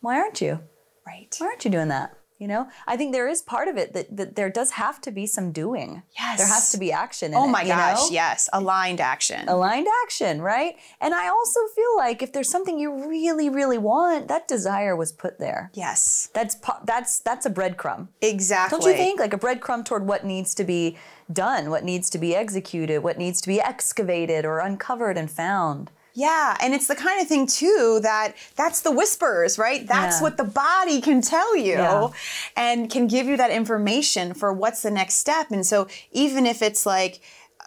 Why 0.05 0.19
aren't 0.19 0.39
you? 0.39 0.59
right 1.07 1.35
Why 1.39 1.47
aren't 1.47 1.65
you 1.65 1.71
doing 1.71 1.87
that? 1.87 2.15
You 2.37 2.47
know, 2.47 2.67
I 2.85 2.95
think 2.95 3.11
there 3.11 3.27
is 3.27 3.41
part 3.41 3.69
of 3.69 3.77
it 3.77 3.93
that, 3.93 4.15
that 4.17 4.35
there 4.35 4.51
does 4.51 4.71
have 4.71 5.01
to 5.01 5.09
be 5.09 5.25
some 5.25 5.51
doing. 5.51 6.03
Yes. 6.15 6.37
There 6.37 6.47
has 6.47 6.71
to 6.73 6.77
be 6.77 6.91
action. 6.91 7.31
In 7.31 7.37
oh 7.39 7.45
it, 7.45 7.51
my 7.51 7.61
you 7.63 7.69
gosh 7.69 7.97
know? 7.97 8.07
yes 8.11 8.47
aligned 8.53 9.01
action 9.01 9.47
aligned 9.47 9.87
action, 10.03 10.43
right? 10.43 10.75
And 11.01 11.15
I 11.15 11.27
also 11.27 11.59
feel 11.75 11.95
like 11.97 12.21
if 12.21 12.33
there's 12.33 12.51
something 12.51 12.77
you 12.77 13.09
really, 13.09 13.49
really 13.49 13.79
want, 13.79 14.27
that 14.27 14.47
desire 14.47 14.95
was 14.95 15.11
put 15.11 15.39
there. 15.39 15.71
yes 15.73 16.29
That's 16.35 16.55
that's 16.83 17.19
that's 17.21 17.47
a 17.47 17.49
breadcrumb. 17.49 18.09
exactly 18.21 18.77
Don't 18.77 18.87
you 18.91 18.95
think? 18.95 19.19
Like 19.19 19.33
a 19.33 19.39
breadcrumb 19.39 19.85
toward 19.85 20.05
what 20.05 20.23
needs 20.23 20.53
to 20.55 20.63
be 20.63 20.97
done, 21.33 21.71
what 21.71 21.83
needs 21.83 22.11
to 22.11 22.19
be 22.19 22.35
executed, 22.35 22.99
what 22.99 23.17
needs 23.17 23.41
to 23.41 23.47
be 23.47 23.59
excavated 23.59 24.45
or 24.45 24.59
uncovered 24.59 25.17
and 25.17 25.31
found. 25.31 25.89
Yeah, 26.17 26.55
and 26.61 26.73
it's 26.73 26.87
the 26.87 26.95
kind 26.95 27.21
of 27.21 27.27
thing 27.27 27.45
too 27.45 27.99
that 28.01 28.35
that's 28.55 28.81
the 28.81 28.91
whispers, 28.91 29.59
right? 29.59 29.85
That's 29.85 30.17
Yeah. 30.17 30.23
what 30.23 30.37
the 30.37 30.45
body 30.45 31.01
can 31.01 31.21
tell 31.21 31.55
you 31.57 31.73
Yeah. 31.73 32.07
and 32.55 32.89
can 32.89 33.07
give 33.07 33.27
you 33.27 33.35
that 33.35 33.51
information 33.51 34.33
for 34.33 34.53
what's 34.53 34.81
the 34.81 34.91
next 34.91 35.15
step. 35.15 35.51
And 35.51 35.65
so 35.65 35.87
even 36.13 36.45
if 36.45 36.61
it's 36.61 36.85
like 36.85 37.19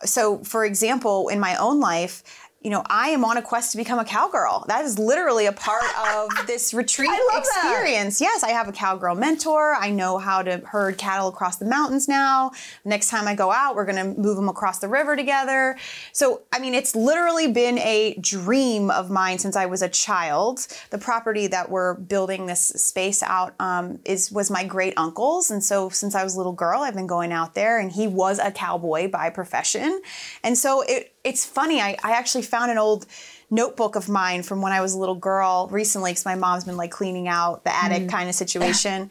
so 0.04 0.38
for 0.44 0.64
example, 0.64 1.28
in 1.28 1.40
my 1.40 1.56
own 1.56 1.78
life, 1.80 2.22
you 2.60 2.70
know, 2.70 2.82
I 2.86 3.10
am 3.10 3.24
on 3.24 3.36
a 3.36 3.42
quest 3.42 3.70
to 3.70 3.76
become 3.76 4.00
a 4.00 4.04
cowgirl. 4.04 4.64
That 4.66 4.84
is 4.84 4.98
literally 4.98 5.46
a 5.46 5.52
part 5.52 5.84
of 6.08 6.28
this 6.48 6.74
retreat 6.74 7.08
love 7.08 7.44
that. 7.44 7.62
experience. 7.62 8.20
Yes, 8.20 8.42
I 8.42 8.50
have 8.50 8.66
a 8.66 8.72
cowgirl 8.72 9.14
mentor. 9.14 9.74
I 9.74 9.90
know 9.90 10.18
how 10.18 10.42
to 10.42 10.58
herd 10.58 10.98
cattle 10.98 11.28
across 11.28 11.56
the 11.56 11.66
mountains 11.66 12.08
now. 12.08 12.50
Next 12.84 13.10
time 13.10 13.28
I 13.28 13.36
go 13.36 13.52
out, 13.52 13.76
we're 13.76 13.84
going 13.84 14.14
to 14.14 14.20
move 14.20 14.34
them 14.34 14.48
across 14.48 14.80
the 14.80 14.88
river 14.88 15.14
together. 15.14 15.76
So, 16.10 16.42
I 16.52 16.58
mean, 16.58 16.74
it's 16.74 16.96
literally 16.96 17.52
been 17.52 17.78
a 17.78 18.16
dream 18.20 18.90
of 18.90 19.08
mine 19.08 19.38
since 19.38 19.54
I 19.54 19.66
was 19.66 19.80
a 19.80 19.88
child. 19.88 20.66
The 20.90 20.98
property 20.98 21.46
that 21.46 21.70
we're 21.70 21.94
building 21.94 22.46
this 22.46 22.60
space 22.60 23.22
out 23.22 23.54
um, 23.60 24.00
is 24.04 24.32
was 24.32 24.50
my 24.50 24.64
great 24.64 24.94
uncle's, 24.96 25.52
and 25.52 25.62
so 25.62 25.90
since 25.90 26.16
I 26.16 26.24
was 26.24 26.34
a 26.34 26.36
little 26.38 26.52
girl, 26.52 26.80
I've 26.80 26.94
been 26.94 27.06
going 27.06 27.30
out 27.30 27.54
there, 27.54 27.78
and 27.78 27.92
he 27.92 28.08
was 28.08 28.40
a 28.40 28.50
cowboy 28.50 29.08
by 29.08 29.30
profession, 29.30 30.02
and 30.42 30.58
so 30.58 30.82
it 30.82 31.14
it's 31.28 31.44
funny. 31.44 31.80
I, 31.80 31.96
I 32.02 32.12
actually 32.12 32.42
found 32.42 32.70
an 32.70 32.78
old 32.78 33.06
notebook 33.50 33.96
of 33.96 34.08
mine 34.08 34.42
from 34.42 34.62
when 34.62 34.72
I 34.72 34.80
was 34.80 34.94
a 34.94 34.98
little 34.98 35.14
girl 35.14 35.68
recently 35.70 36.10
because 36.10 36.24
my 36.24 36.34
mom's 36.34 36.64
been 36.64 36.76
like 36.76 36.90
cleaning 36.90 37.28
out 37.28 37.64
the 37.64 37.74
attic 37.74 38.08
kind 38.08 38.28
of 38.28 38.34
situation. 38.34 39.10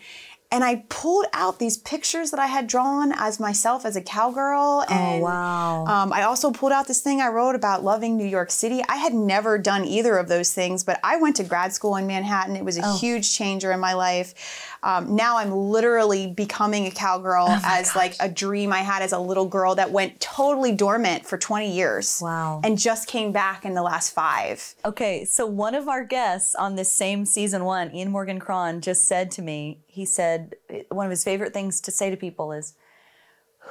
And 0.50 0.64
I 0.64 0.86
pulled 0.88 1.26
out 1.34 1.60
these 1.60 1.78
pictures 1.78 2.32
that 2.32 2.40
I 2.40 2.46
had 2.46 2.68
drawn 2.68 3.12
as 3.12 3.38
myself 3.38 3.86
as 3.86 3.98
a 3.98 4.02
cowgirl. 4.02 4.86
And 4.90 5.22
wow. 5.22 5.84
um, 5.86 6.14
I 6.14 6.24
also 6.24 6.52
pulled 6.52 6.72
out 6.72 6.88
this 6.88 7.02
thing 7.02 7.20
I 7.20 7.28
wrote 7.28 7.54
about 7.54 7.84
loving 7.84 8.16
New 8.16 8.26
York 8.26 8.50
City. 8.50 8.82
I 8.88 8.96
had 8.96 9.14
never 9.14 9.58
done 9.58 9.84
either 9.84 10.18
of 10.18 10.30
those 10.30 10.54
things, 10.54 10.86
but 10.86 11.02
I 11.04 11.18
went 11.18 11.36
to 11.38 11.44
grad 11.44 11.74
school 11.74 11.98
in 11.98 12.08
Manhattan. 12.08 12.56
It 12.56 12.64
was 12.64 12.78
a 12.78 12.98
huge 12.98 13.36
changer 13.36 13.74
in 13.74 13.82
my 13.82 13.94
life. 13.94 14.77
Um, 14.84 15.16
now 15.16 15.38
I'm 15.38 15.52
literally 15.52 16.28
becoming 16.28 16.86
a 16.86 16.92
cowgirl 16.92 17.48
as 17.64 17.96
like 17.96 18.16
a 18.20 18.30
dream 18.30 18.72
I 18.72 18.80
had 18.80 19.02
as 19.02 19.12
a 19.12 19.20
little 19.20 19.46
girl 19.46 19.76
that 19.76 19.92
went 19.92 20.20
totally 20.20 20.72
dormant 20.72 21.26
for 21.26 21.38
20 21.38 21.74
years. 21.74 22.20
Wow. 22.22 22.62
And 22.64 22.78
just 22.78 23.08
came 23.08 23.32
back 23.32 23.66
in 23.66 23.74
the 23.74 23.82
last 23.82 24.14
five. 24.14 24.76
Okay, 24.86 25.26
so 25.26 25.46
one 25.46 25.76
of 25.76 25.88
our 25.88 26.04
guests 26.04 26.56
on 26.56 26.76
this 26.76 26.92
same 26.92 27.26
season 27.26 27.66
one, 27.66 27.94
Ian 27.94 28.12
Morgan 28.12 28.40
Cron, 28.40 28.82
just 28.82 29.06
said 29.06 29.32
to 29.32 29.42
me, 29.42 29.82
he 29.88 30.06
said 30.06 30.56
one 30.90 31.06
of 31.06 31.10
his 31.10 31.24
favorite 31.24 31.54
things 31.54 31.82
to 31.82 31.92
say 31.92 32.10
to 32.10 32.18
people 32.18 32.52
is, 32.52 32.76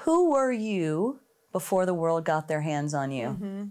Who 0.04 0.30
were 0.30 0.52
you 0.52 1.20
before 1.52 1.86
the 1.86 1.94
world 1.94 2.24
got 2.24 2.48
their 2.48 2.62
hands 2.62 2.94
on 2.94 3.10
you? 3.10 3.28
Mm-hmm. 3.28 3.64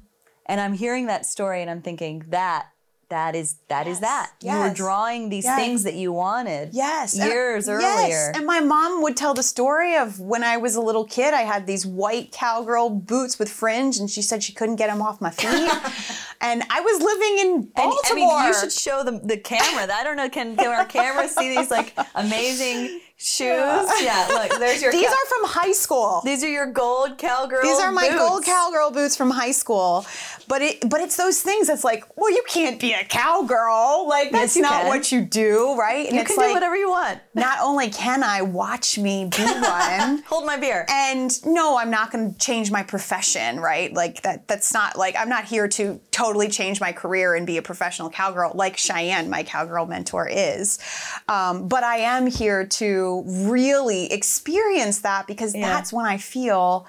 And 0.48 0.62
I'm 0.62 0.74
hearing 0.74 1.08
that 1.08 1.26
story 1.26 1.62
and 1.62 1.70
I'm 1.70 1.82
thinking, 1.82 2.26
that 2.30 2.68
that 3.10 3.36
is 3.36 3.56
that 3.68 3.88
is 3.88 4.00
that. 4.00 4.32
You 4.42 4.58
were 4.58 4.74
drawing 4.74 5.30
these 5.30 5.44
yes. 5.46 5.60
things 5.60 5.84
that 5.84 5.94
you 5.96 6.12
wanted 6.12 6.70
Yes. 6.74 7.14
and- 7.18 7.30
years 7.30 7.68
yes. 7.68 7.84
earlier. 7.84 8.32
And 8.36 8.46
my 8.46 8.60
mom 8.60 9.02
would 9.04 9.16
tell 9.16 9.34
the 9.34 9.44
story 9.44 9.96
of 9.96 10.20
when 10.20 10.44
I 10.44 10.58
was 10.58 10.76
a 10.76 10.82
little 10.82 11.06
kid, 11.06 11.34
I 11.34 11.42
had 11.42 11.68
these 11.68 11.86
white 11.86 12.32
cowgirl 12.32 12.90
boots 12.90 13.38
with 13.40 13.50
fringe, 13.50 13.98
and 13.98 14.10
she 14.10 14.22
said 14.22 14.44
she 14.44 14.54
couldn't 14.54 14.78
get 14.78 14.88
them 14.88 15.02
off 15.02 15.22
my 15.22 15.30
feet. 15.32 15.48
and 16.42 16.64
I 16.70 16.82
was 16.82 17.02
living 17.02 17.38
in 17.40 17.54
And, 17.56 17.74
Baltimore. 17.76 18.32
I 18.38 18.44
mean, 18.44 18.48
you 18.48 18.60
should 18.60 18.72
show 18.72 19.04
the, 19.04 19.20
the 19.24 19.38
camera. 19.38 19.88
I 19.94 20.04
don't 20.04 20.18
know. 20.18 20.30
Can, 20.30 20.56
can 20.56 20.68
our 20.68 20.86
camera 20.86 21.28
see 21.28 21.56
these 21.56 21.70
like 21.72 21.96
amazing 22.16 23.02
shoes? 23.18 23.90
Yeah, 24.02 24.28
look, 24.30 24.60
there's 24.60 24.82
your. 24.82 24.92
These 24.92 25.08
cow- 25.08 25.14
are 25.14 25.26
from 25.28 25.50
high 25.50 25.72
school. 25.72 26.22
These 26.26 26.44
are 26.44 26.50
your 26.50 26.66
gold 26.68 27.18
cowgirl. 27.18 27.62
These 27.64 27.80
are 27.80 27.92
my 27.92 28.10
gold 28.10 28.44
cowgirl 28.44 28.92
boots 28.92 29.16
from 29.16 29.30
high 29.32 29.52
school. 29.52 30.06
But 30.48 30.62
it 30.62 30.90
but 30.90 31.02
it's 31.02 31.18
those 31.18 31.42
things 31.42 31.68
that's 31.68 31.84
like, 31.84 32.04
well, 32.16 32.32
you 32.32 32.44
can't 32.48 32.80
be 32.80 32.94
a 32.94 33.04
cowgirl. 33.04 34.08
Like 34.08 34.32
that's 34.32 34.56
you 34.56 34.62
not 34.62 34.82
can. 34.84 34.88
what 34.88 35.12
you 35.12 35.22
do, 35.22 35.76
right? 35.78 36.06
And 36.08 36.16
You 36.16 36.24
can 36.24 36.36
like 36.38 36.48
do 36.50 36.54
whatever 36.54 36.76
you 36.76 36.90
want. 36.90 37.20
not 37.34 37.58
only 37.62 37.90
can 37.90 38.24
I 38.24 38.42
watch 38.44 38.98
me 38.98 39.26
be 39.26 39.44
one, 39.44 40.18
Hold 40.28 40.46
my 40.46 40.58
beer. 40.58 40.86
and 40.90 41.32
no, 41.46 41.78
I'm 41.78 41.90
not 41.90 42.12
going 42.12 42.34
to 42.34 42.40
change 42.40 42.72
my 42.72 42.84
profession, 42.84 43.60
right? 43.60 43.92
Like 43.94 44.22
that 44.22 44.48
that's 44.48 44.74
not 44.74 44.98
like 44.98 45.16
I'm 45.18 45.30
not 45.30 45.46
here 45.46 45.68
to 45.70 46.00
totally 46.12 46.48
change 46.50 46.80
my 46.80 46.92
career 46.92 47.36
and 47.36 47.46
be 47.48 47.58
a 47.58 47.62
professional 47.62 48.10
cowgirl 48.10 48.52
like 48.56 48.78
Cheyenne, 48.78 49.30
my 49.30 49.44
cowgirl 49.44 49.88
mentor 49.88 50.28
is. 50.28 50.80
Um, 51.28 51.68
but 51.68 51.84
I 51.84 51.98
am 51.98 52.28
here 52.28 52.66
to 52.66 53.24
really 53.26 54.12
experience 54.12 55.00
that 55.00 55.28
because 55.28 55.56
Yeah. 55.56 55.68
that's 55.68 55.92
when 55.92 56.06
I 56.06 56.18
feel 56.18 56.86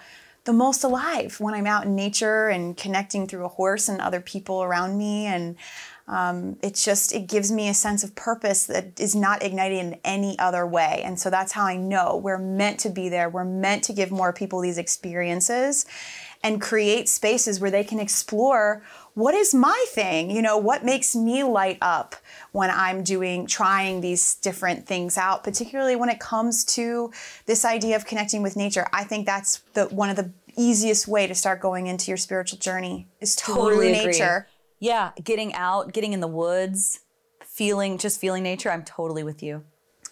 the 0.47 0.53
most 0.53 0.85
alive 0.85 1.39
when 1.39 1.55
I'm 1.55 1.67
out 1.67 1.85
in 1.85 1.95
nature 1.95 2.49
and 2.49 2.77
connecting 2.77 3.27
through 3.27 3.45
a 3.45 3.49
horse 3.49 3.89
and 3.89 4.01
other 4.01 4.21
people 4.21 4.63
around 4.63 4.97
me. 4.97 5.27
And 5.27 5.57
um, 6.09 6.57
it's 6.63 6.85
just 6.85 7.13
it 7.13 7.27
gives 7.27 7.51
me 7.51 7.69
a 7.69 7.75
sense 7.75 8.05
of 8.05 8.15
purpose 8.15 8.65
that 8.67 8.99
is 8.99 9.15
not 9.15 9.43
ignited 9.43 9.79
in 9.79 9.99
any 10.05 10.39
other 10.39 10.65
way. 10.65 11.03
And 11.05 11.19
so 11.19 11.31
that's 11.31 11.53
how 11.53 11.67
i 11.67 11.77
know 11.77 12.17
we're 12.17 12.39
meant 12.39 12.79
to 12.81 12.91
be 12.91 13.09
there. 13.09 13.29
We're 13.29 13.45
meant 13.45 13.83
to 13.85 13.93
give 13.93 14.11
more 14.11 14.33
people 14.33 14.61
these 14.61 14.79
experiences 14.79 15.85
and 16.43 16.61
create 16.61 17.09
spaces 17.09 17.59
where 17.59 17.71
they 17.71 17.83
can 17.83 17.99
explore 17.99 18.83
what 19.15 19.35
is 19.35 19.55
my 19.55 19.85
thing 19.89 20.31
you 20.31 20.43
know 20.43 20.59
what 20.59 20.85
makes 20.85 21.17
me 21.17 21.43
light 21.43 21.79
up 21.81 22.15
when 22.57 22.71
i'm 22.71 23.03
doing 23.03 23.47
trying 23.47 24.01
these 24.01 24.37
different 24.37 24.87
things 24.87 25.19
out 25.19 25.45
particularly 25.45 25.97
when 25.97 26.09
it 26.09 26.19
comes 26.19 26.65
to 26.65 27.13
this 27.47 27.65
idea 27.65 27.95
of 27.97 28.05
connecting 28.05 28.43
with 28.43 28.57
nature 28.57 28.87
i 28.93 29.05
think 29.05 29.27
that's 29.27 29.59
the 29.75 29.85
one 29.87 30.11
of 30.11 30.17
the 30.17 30.31
easiest 30.57 31.07
way 31.07 31.27
to 31.27 31.35
start 31.35 31.61
going 31.61 31.87
into 31.87 32.11
your 32.11 32.17
spiritual 32.17 32.59
journey 32.59 33.07
is 33.21 33.37
Totally 33.37 33.93
nature 33.93 34.49
Yeah, 34.79 35.13
getting 35.23 35.55
out, 35.55 35.93
getting 35.93 36.13
in 36.13 36.21
the 36.21 36.29
woods, 36.29 37.01
feeling 37.45 37.99
just 37.99 38.21
feeling 38.21 38.43
nature. 38.43 38.71
I'm 38.71 38.85
totally 38.85 39.23
with 39.23 39.43
you. 39.43 39.65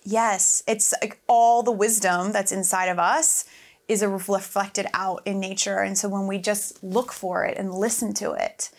Yes, 0.04 0.62
it's 0.66 0.94
like 1.02 1.20
all 1.26 1.62
the 1.62 1.72
wisdom 1.72 2.32
that's 2.32 2.52
inside 2.52 2.86
of 2.86 2.98
us 2.98 3.44
is 3.88 4.04
reflected 4.04 4.86
out 4.94 5.22
in 5.26 5.40
nature. 5.40 5.78
And 5.78 5.96
so 5.98 6.08
when 6.08 6.26
we 6.26 6.38
just 6.38 6.82
look 6.82 7.12
for 7.12 7.44
it 7.44 7.58
and 7.58 7.72
listen 7.74 8.14
to 8.14 8.32
it, 8.32 8.70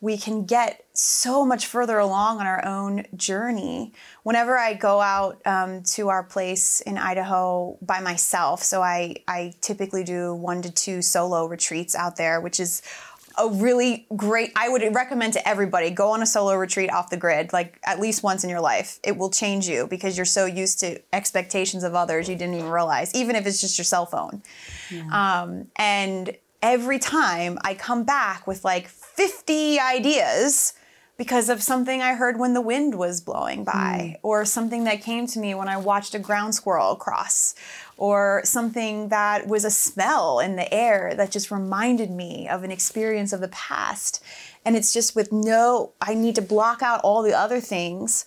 we 0.00 0.16
can 0.16 0.44
get 0.44 0.84
so 0.92 1.44
much 1.44 1.66
further 1.66 1.98
along 1.98 2.38
on 2.38 2.46
our 2.46 2.64
own 2.64 3.04
journey. 3.16 3.92
Whenever 4.22 4.56
I 4.56 4.74
go 4.74 5.00
out 5.00 5.40
um, 5.46 5.82
to 5.94 6.08
our 6.08 6.22
place 6.22 6.80
in 6.82 6.98
Idaho 6.98 7.78
by 7.80 8.00
myself, 8.00 8.62
so 8.62 8.82
I, 8.82 9.16
I 9.26 9.54
typically 9.60 10.04
do 10.04 10.34
one 10.34 10.62
to 10.62 10.70
two 10.70 11.02
solo 11.02 11.46
retreats 11.46 11.94
out 11.94 12.16
there, 12.16 12.40
which 12.40 12.60
is 12.60 12.82
a 13.38 13.48
really 13.48 14.06
great 14.16 14.50
i 14.56 14.66
would 14.68 14.82
recommend 14.94 15.32
to 15.32 15.46
everybody 15.46 15.90
go 15.90 16.10
on 16.12 16.22
a 16.22 16.26
solo 16.26 16.54
retreat 16.54 16.90
off 16.90 17.10
the 17.10 17.18
grid 17.18 17.52
like 17.52 17.78
at 17.84 18.00
least 18.00 18.22
once 18.22 18.44
in 18.44 18.50
your 18.50 18.60
life. 18.60 18.98
It 19.04 19.16
will 19.16 19.30
change 19.30 19.68
you 19.68 19.86
because 19.86 20.16
you're 20.16 20.24
so 20.24 20.46
used 20.46 20.80
to 20.80 21.00
expectations 21.12 21.84
of 21.84 21.94
others 21.94 22.28
you 22.28 22.36
didn't 22.36 22.54
even 22.54 22.70
realize 22.70 23.14
even 23.14 23.36
if 23.36 23.46
it's 23.46 23.60
just 23.60 23.76
your 23.76 23.84
cell 23.84 24.06
phone. 24.06 24.42
Um, 25.12 25.66
and 25.76 26.36
every 26.62 26.98
time 26.98 27.58
i 27.62 27.74
come 27.74 28.04
back 28.04 28.46
with 28.46 28.64
like 28.64 28.88
50 29.16 29.80
ideas 29.80 30.74
because 31.16 31.48
of 31.48 31.62
something 31.62 32.02
I 32.02 32.14
heard 32.14 32.38
when 32.38 32.52
the 32.52 32.60
wind 32.60 32.96
was 32.96 33.20
blowing 33.20 33.64
by, 33.64 34.18
hmm. 34.20 34.26
or 34.26 34.44
something 34.44 34.84
that 34.84 35.02
came 35.02 35.26
to 35.28 35.38
me 35.38 35.54
when 35.54 35.68
I 35.68 35.78
watched 35.78 36.14
a 36.14 36.18
ground 36.18 36.54
squirrel 36.54 36.96
cross, 36.96 37.54
or 37.96 38.42
something 38.44 39.08
that 39.08 39.46
was 39.46 39.64
a 39.64 39.70
smell 39.70 40.40
in 40.40 40.56
the 40.56 40.72
air 40.72 41.14
that 41.16 41.30
just 41.30 41.50
reminded 41.50 42.10
me 42.10 42.48
of 42.48 42.64
an 42.64 42.70
experience 42.70 43.32
of 43.32 43.40
the 43.40 43.48
past. 43.48 44.22
And 44.64 44.76
it's 44.76 44.92
just 44.92 45.16
with 45.16 45.32
no, 45.32 45.92
I 46.00 46.14
need 46.14 46.34
to 46.34 46.42
block 46.42 46.82
out 46.82 47.00
all 47.00 47.22
the 47.22 47.32
other 47.32 47.60
things. 47.60 48.26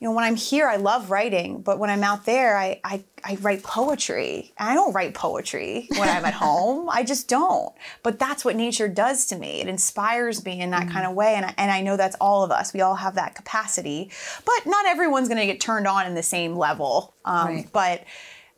You 0.00 0.06
know, 0.06 0.14
when 0.14 0.22
I'm 0.24 0.36
here, 0.36 0.68
I 0.68 0.76
love 0.76 1.10
writing, 1.10 1.60
but 1.60 1.80
when 1.80 1.90
I'm 1.90 2.04
out 2.04 2.24
there, 2.24 2.56
I, 2.56 2.80
I, 2.84 3.02
I 3.24 3.36
write 3.40 3.64
poetry. 3.64 4.52
I 4.56 4.74
don't 4.74 4.92
write 4.92 5.12
poetry 5.12 5.88
when 5.96 6.08
I'm 6.08 6.24
at 6.24 6.34
home. 6.46 6.88
I 6.88 7.02
just 7.02 7.26
don't. 7.28 7.74
But 8.04 8.20
that's 8.20 8.44
what 8.44 8.54
nature 8.54 8.86
does 8.86 9.26
to 9.26 9.36
me. 9.36 9.60
It 9.60 9.66
inspires 9.66 10.44
me 10.44 10.60
in 10.60 10.70
that 10.70 10.88
kind 10.88 11.04
of 11.04 11.14
way. 11.16 11.34
And 11.34 11.46
I, 11.46 11.54
and 11.58 11.72
I 11.72 11.80
know 11.80 11.96
that's 11.96 12.14
all 12.20 12.44
of 12.44 12.52
us. 12.52 12.72
We 12.72 12.80
all 12.80 12.94
have 12.94 13.16
that 13.16 13.34
capacity. 13.34 14.12
But 14.44 14.66
not 14.66 14.86
everyone's 14.86 15.26
going 15.26 15.40
to 15.40 15.46
get 15.46 15.60
turned 15.60 15.88
on 15.88 16.06
in 16.06 16.14
the 16.14 16.22
same 16.22 16.54
level. 16.54 17.16
Um, 17.24 17.48
Right. 17.48 17.72
But 17.72 18.04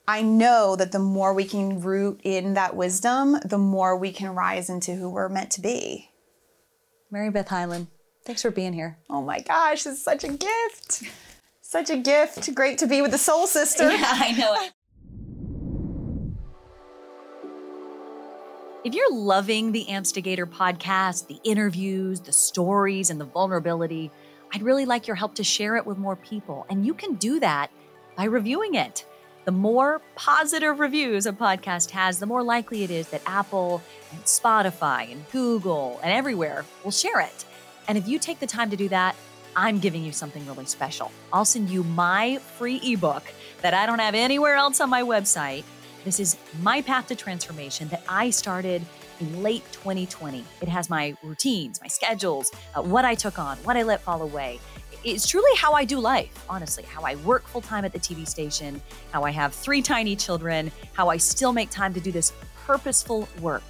I 0.07 0.21
know 0.21 0.77
that 0.77 0.93
the 0.93 0.99
more 0.99 1.33
we 1.33 1.45
can 1.45 1.81
root 1.81 2.21
in 2.23 2.53
that 2.55 2.77
wisdom, 2.77 3.39
the 3.47 3.59
more 3.59 3.97
we 3.97 4.13
can 4.13 4.35
rise 4.35 4.69
into 4.69 4.95
who 4.95 5.09
we're 5.09 5.31
meant 5.31 5.53
to 5.53 5.63
be. 5.63 6.11
MaryBeth 7.11 7.49
Hyland, 7.49 7.87
thanks 8.25 8.43
for 8.43 8.51
being 8.51 8.75
here. 8.75 8.99
Oh 9.09 9.23
my 9.23 9.41
gosh, 9.41 9.87
it's 9.87 10.03
such 10.03 10.23
a 10.25 10.29
gift. 10.29 11.05
Such 11.71 11.89
a 11.89 11.97
gift. 11.97 12.53
Great 12.53 12.79
to 12.79 12.89
be 12.89 13.01
with 13.01 13.13
the 13.13 13.19
soul 13.19 13.47
sister. 13.47 13.85
Yeah, 13.93 14.03
I 14.03 14.33
know. 14.33 14.57
If 18.83 18.93
you're 18.93 19.15
loving 19.15 19.71
the 19.71 19.87
Ampstigator 19.89 20.47
podcast, 20.47 21.29
the 21.29 21.39
interviews, 21.45 22.19
the 22.19 22.33
stories, 22.33 23.09
and 23.09 23.21
the 23.21 23.25
vulnerability, 23.25 24.11
I'd 24.53 24.63
really 24.65 24.85
like 24.85 25.07
your 25.07 25.15
help 25.15 25.37
to 25.37 25.45
share 25.45 25.77
it 25.77 25.87
with 25.87 25.97
more 25.97 26.17
people. 26.17 26.67
And 26.69 26.85
you 26.85 26.93
can 26.93 27.15
do 27.15 27.39
that 27.39 27.71
by 28.17 28.25
reviewing 28.25 28.75
it. 28.75 29.05
The 29.45 29.53
more 29.53 30.03
positive 30.17 30.81
reviews 30.81 31.25
a 31.27 31.33
podcast 31.33 31.91
has, 31.91 32.19
the 32.19 32.27
more 32.27 32.43
likely 32.43 32.83
it 32.83 32.91
is 32.91 33.11
that 33.11 33.23
Apple 33.27 33.81
and 34.11 34.21
Spotify 34.25 35.13
and 35.13 35.25
Google 35.31 36.01
and 36.03 36.13
everywhere 36.13 36.65
will 36.83 36.91
share 36.91 37.21
it. 37.21 37.45
And 37.87 37.97
if 37.97 38.09
you 38.09 38.19
take 38.19 38.41
the 38.41 38.47
time 38.49 38.71
to 38.71 38.77
do 38.77 38.89
that, 38.89 39.15
I'm 39.57 39.79
giving 39.79 40.05
you 40.05 40.13
something 40.13 40.47
really 40.47 40.67
special. 40.67 41.11
I'll 41.33 41.45
send 41.45 41.71
you 41.71 41.83
my 41.83 42.39
free 42.59 42.81
ebook 42.83 43.25
that 43.63 43.75
I 43.75 43.87
don't 43.87 43.99
have 43.99 44.15
anywhere 44.15 44.55
else 44.55 44.81
on 44.81 44.91
my 44.91 45.03
website. 45.03 45.65
This 46.05 46.21
is 46.21 46.37
My 46.63 46.81
Path 46.81 47.09
to 47.09 47.15
Transformation 47.15 47.89
that 47.89 48.03
I 48.09 48.31
started 48.31 48.83
in 49.21 49.43
late 49.43 49.65
2020. 49.73 50.45
It 50.63 50.69
has 50.69 50.89
my 50.89 51.15
routines, 51.23 51.81
my 51.81 51.89
schedules, 51.89 52.51
uh, 52.75 52.83
what 52.83 53.05
I 53.05 53.15
took 53.15 53.39
on, 53.39 53.59
what 53.59 53.77
I 53.77 53.83
let 53.83 54.01
fall 54.01 54.23
away. 54.23 54.61
It's 55.05 55.27
truly 55.27 55.55
how 55.57 55.73
I 55.73 55.85
do 55.85 55.99
life, 55.99 56.45
honestly, 56.49 56.85
how 56.85 57.03
I 57.03 57.17
work 57.17 57.47
full 57.47 57.61
time 57.61 57.85
at 57.85 57.93
the 57.93 57.99
TV 57.99 58.27
station, 58.27 58.81
how 59.13 59.25
I 59.25 59.31
have 59.31 59.55
three 59.55 59.83
tiny 59.83 60.17
children, 60.17 60.71
how 60.93 61.09
I 61.09 61.17
still 61.17 61.53
make 61.53 61.71
time 61.71 61.93
to 61.95 62.01
do 62.01 62.13
this 62.13 62.33
purposeful 62.67 63.29
work. 63.41 63.65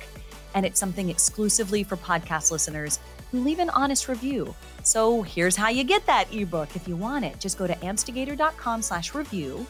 And 0.54 0.66
it's 0.66 0.78
something 0.78 1.08
exclusively 1.08 1.84
for 1.84 1.96
podcast 1.96 2.50
listeners 2.50 2.98
leave 3.32 3.58
an 3.58 3.70
honest 3.70 4.08
review. 4.08 4.54
So 4.82 5.22
here's 5.22 5.56
how 5.56 5.68
you 5.68 5.84
get 5.84 6.04
that 6.06 6.32
ebook 6.34 6.74
if 6.76 6.88
you 6.88 6.96
want 6.96 7.24
it. 7.24 7.38
Just 7.38 7.58
go 7.58 7.66
to 7.66 7.74
ampstigator.com 7.76 8.82
slash 8.82 9.14
review. 9.14 9.66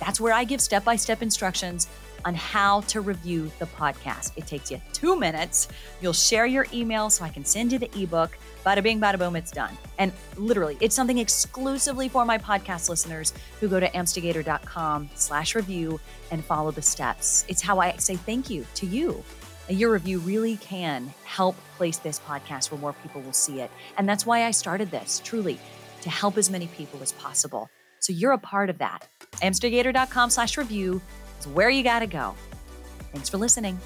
That's 0.00 0.20
where 0.20 0.32
I 0.32 0.44
give 0.44 0.60
step-by-step 0.60 1.22
instructions 1.22 1.88
on 2.24 2.34
how 2.34 2.80
to 2.82 3.00
review 3.00 3.50
the 3.58 3.66
podcast. 3.66 4.32
It 4.36 4.46
takes 4.46 4.70
you 4.70 4.80
two 4.92 5.18
minutes. 5.18 5.68
You'll 6.00 6.12
share 6.12 6.46
your 6.46 6.66
email 6.72 7.10
so 7.10 7.24
I 7.24 7.28
can 7.28 7.44
send 7.44 7.72
you 7.72 7.78
the 7.78 7.90
ebook. 8.00 8.36
Bada 8.64 8.82
bing, 8.82 9.00
bada 9.00 9.18
boom, 9.18 9.36
it's 9.36 9.50
done. 9.50 9.76
And 9.98 10.10
literally, 10.36 10.78
it's 10.80 10.96
something 10.96 11.18
exclusively 11.18 12.08
for 12.08 12.24
my 12.24 12.38
podcast 12.38 12.88
listeners 12.88 13.34
who 13.60 13.68
go 13.68 13.78
to 13.78 13.88
ampstigator.com 13.90 15.10
slash 15.14 15.54
review 15.54 16.00
and 16.30 16.42
follow 16.42 16.70
the 16.70 16.82
steps. 16.82 17.44
It's 17.48 17.60
how 17.60 17.78
I 17.78 17.96
say 17.98 18.16
thank 18.16 18.48
you 18.48 18.66
to 18.76 18.86
you 18.86 19.22
your 19.68 19.92
review 19.92 20.18
really 20.18 20.56
can 20.56 21.12
help 21.24 21.56
place 21.76 21.98
this 21.98 22.20
podcast 22.20 22.70
where 22.70 22.80
more 22.80 22.92
people 22.92 23.20
will 23.22 23.32
see 23.32 23.60
it. 23.60 23.70
And 23.96 24.08
that's 24.08 24.26
why 24.26 24.44
I 24.44 24.50
started 24.50 24.90
this, 24.90 25.20
truly, 25.24 25.58
to 26.02 26.10
help 26.10 26.36
as 26.36 26.50
many 26.50 26.66
people 26.68 27.02
as 27.02 27.12
possible. 27.12 27.68
So 28.00 28.12
you're 28.12 28.32
a 28.32 28.38
part 28.38 28.68
of 28.68 28.78
that. 28.78 29.08
Ampstigator.com 29.34 30.30
slash 30.30 30.58
review 30.58 31.00
is 31.40 31.46
where 31.48 31.70
you 31.70 31.82
got 31.82 32.00
to 32.00 32.06
go. 32.06 32.34
Thanks 33.12 33.28
for 33.28 33.38
listening. 33.38 33.78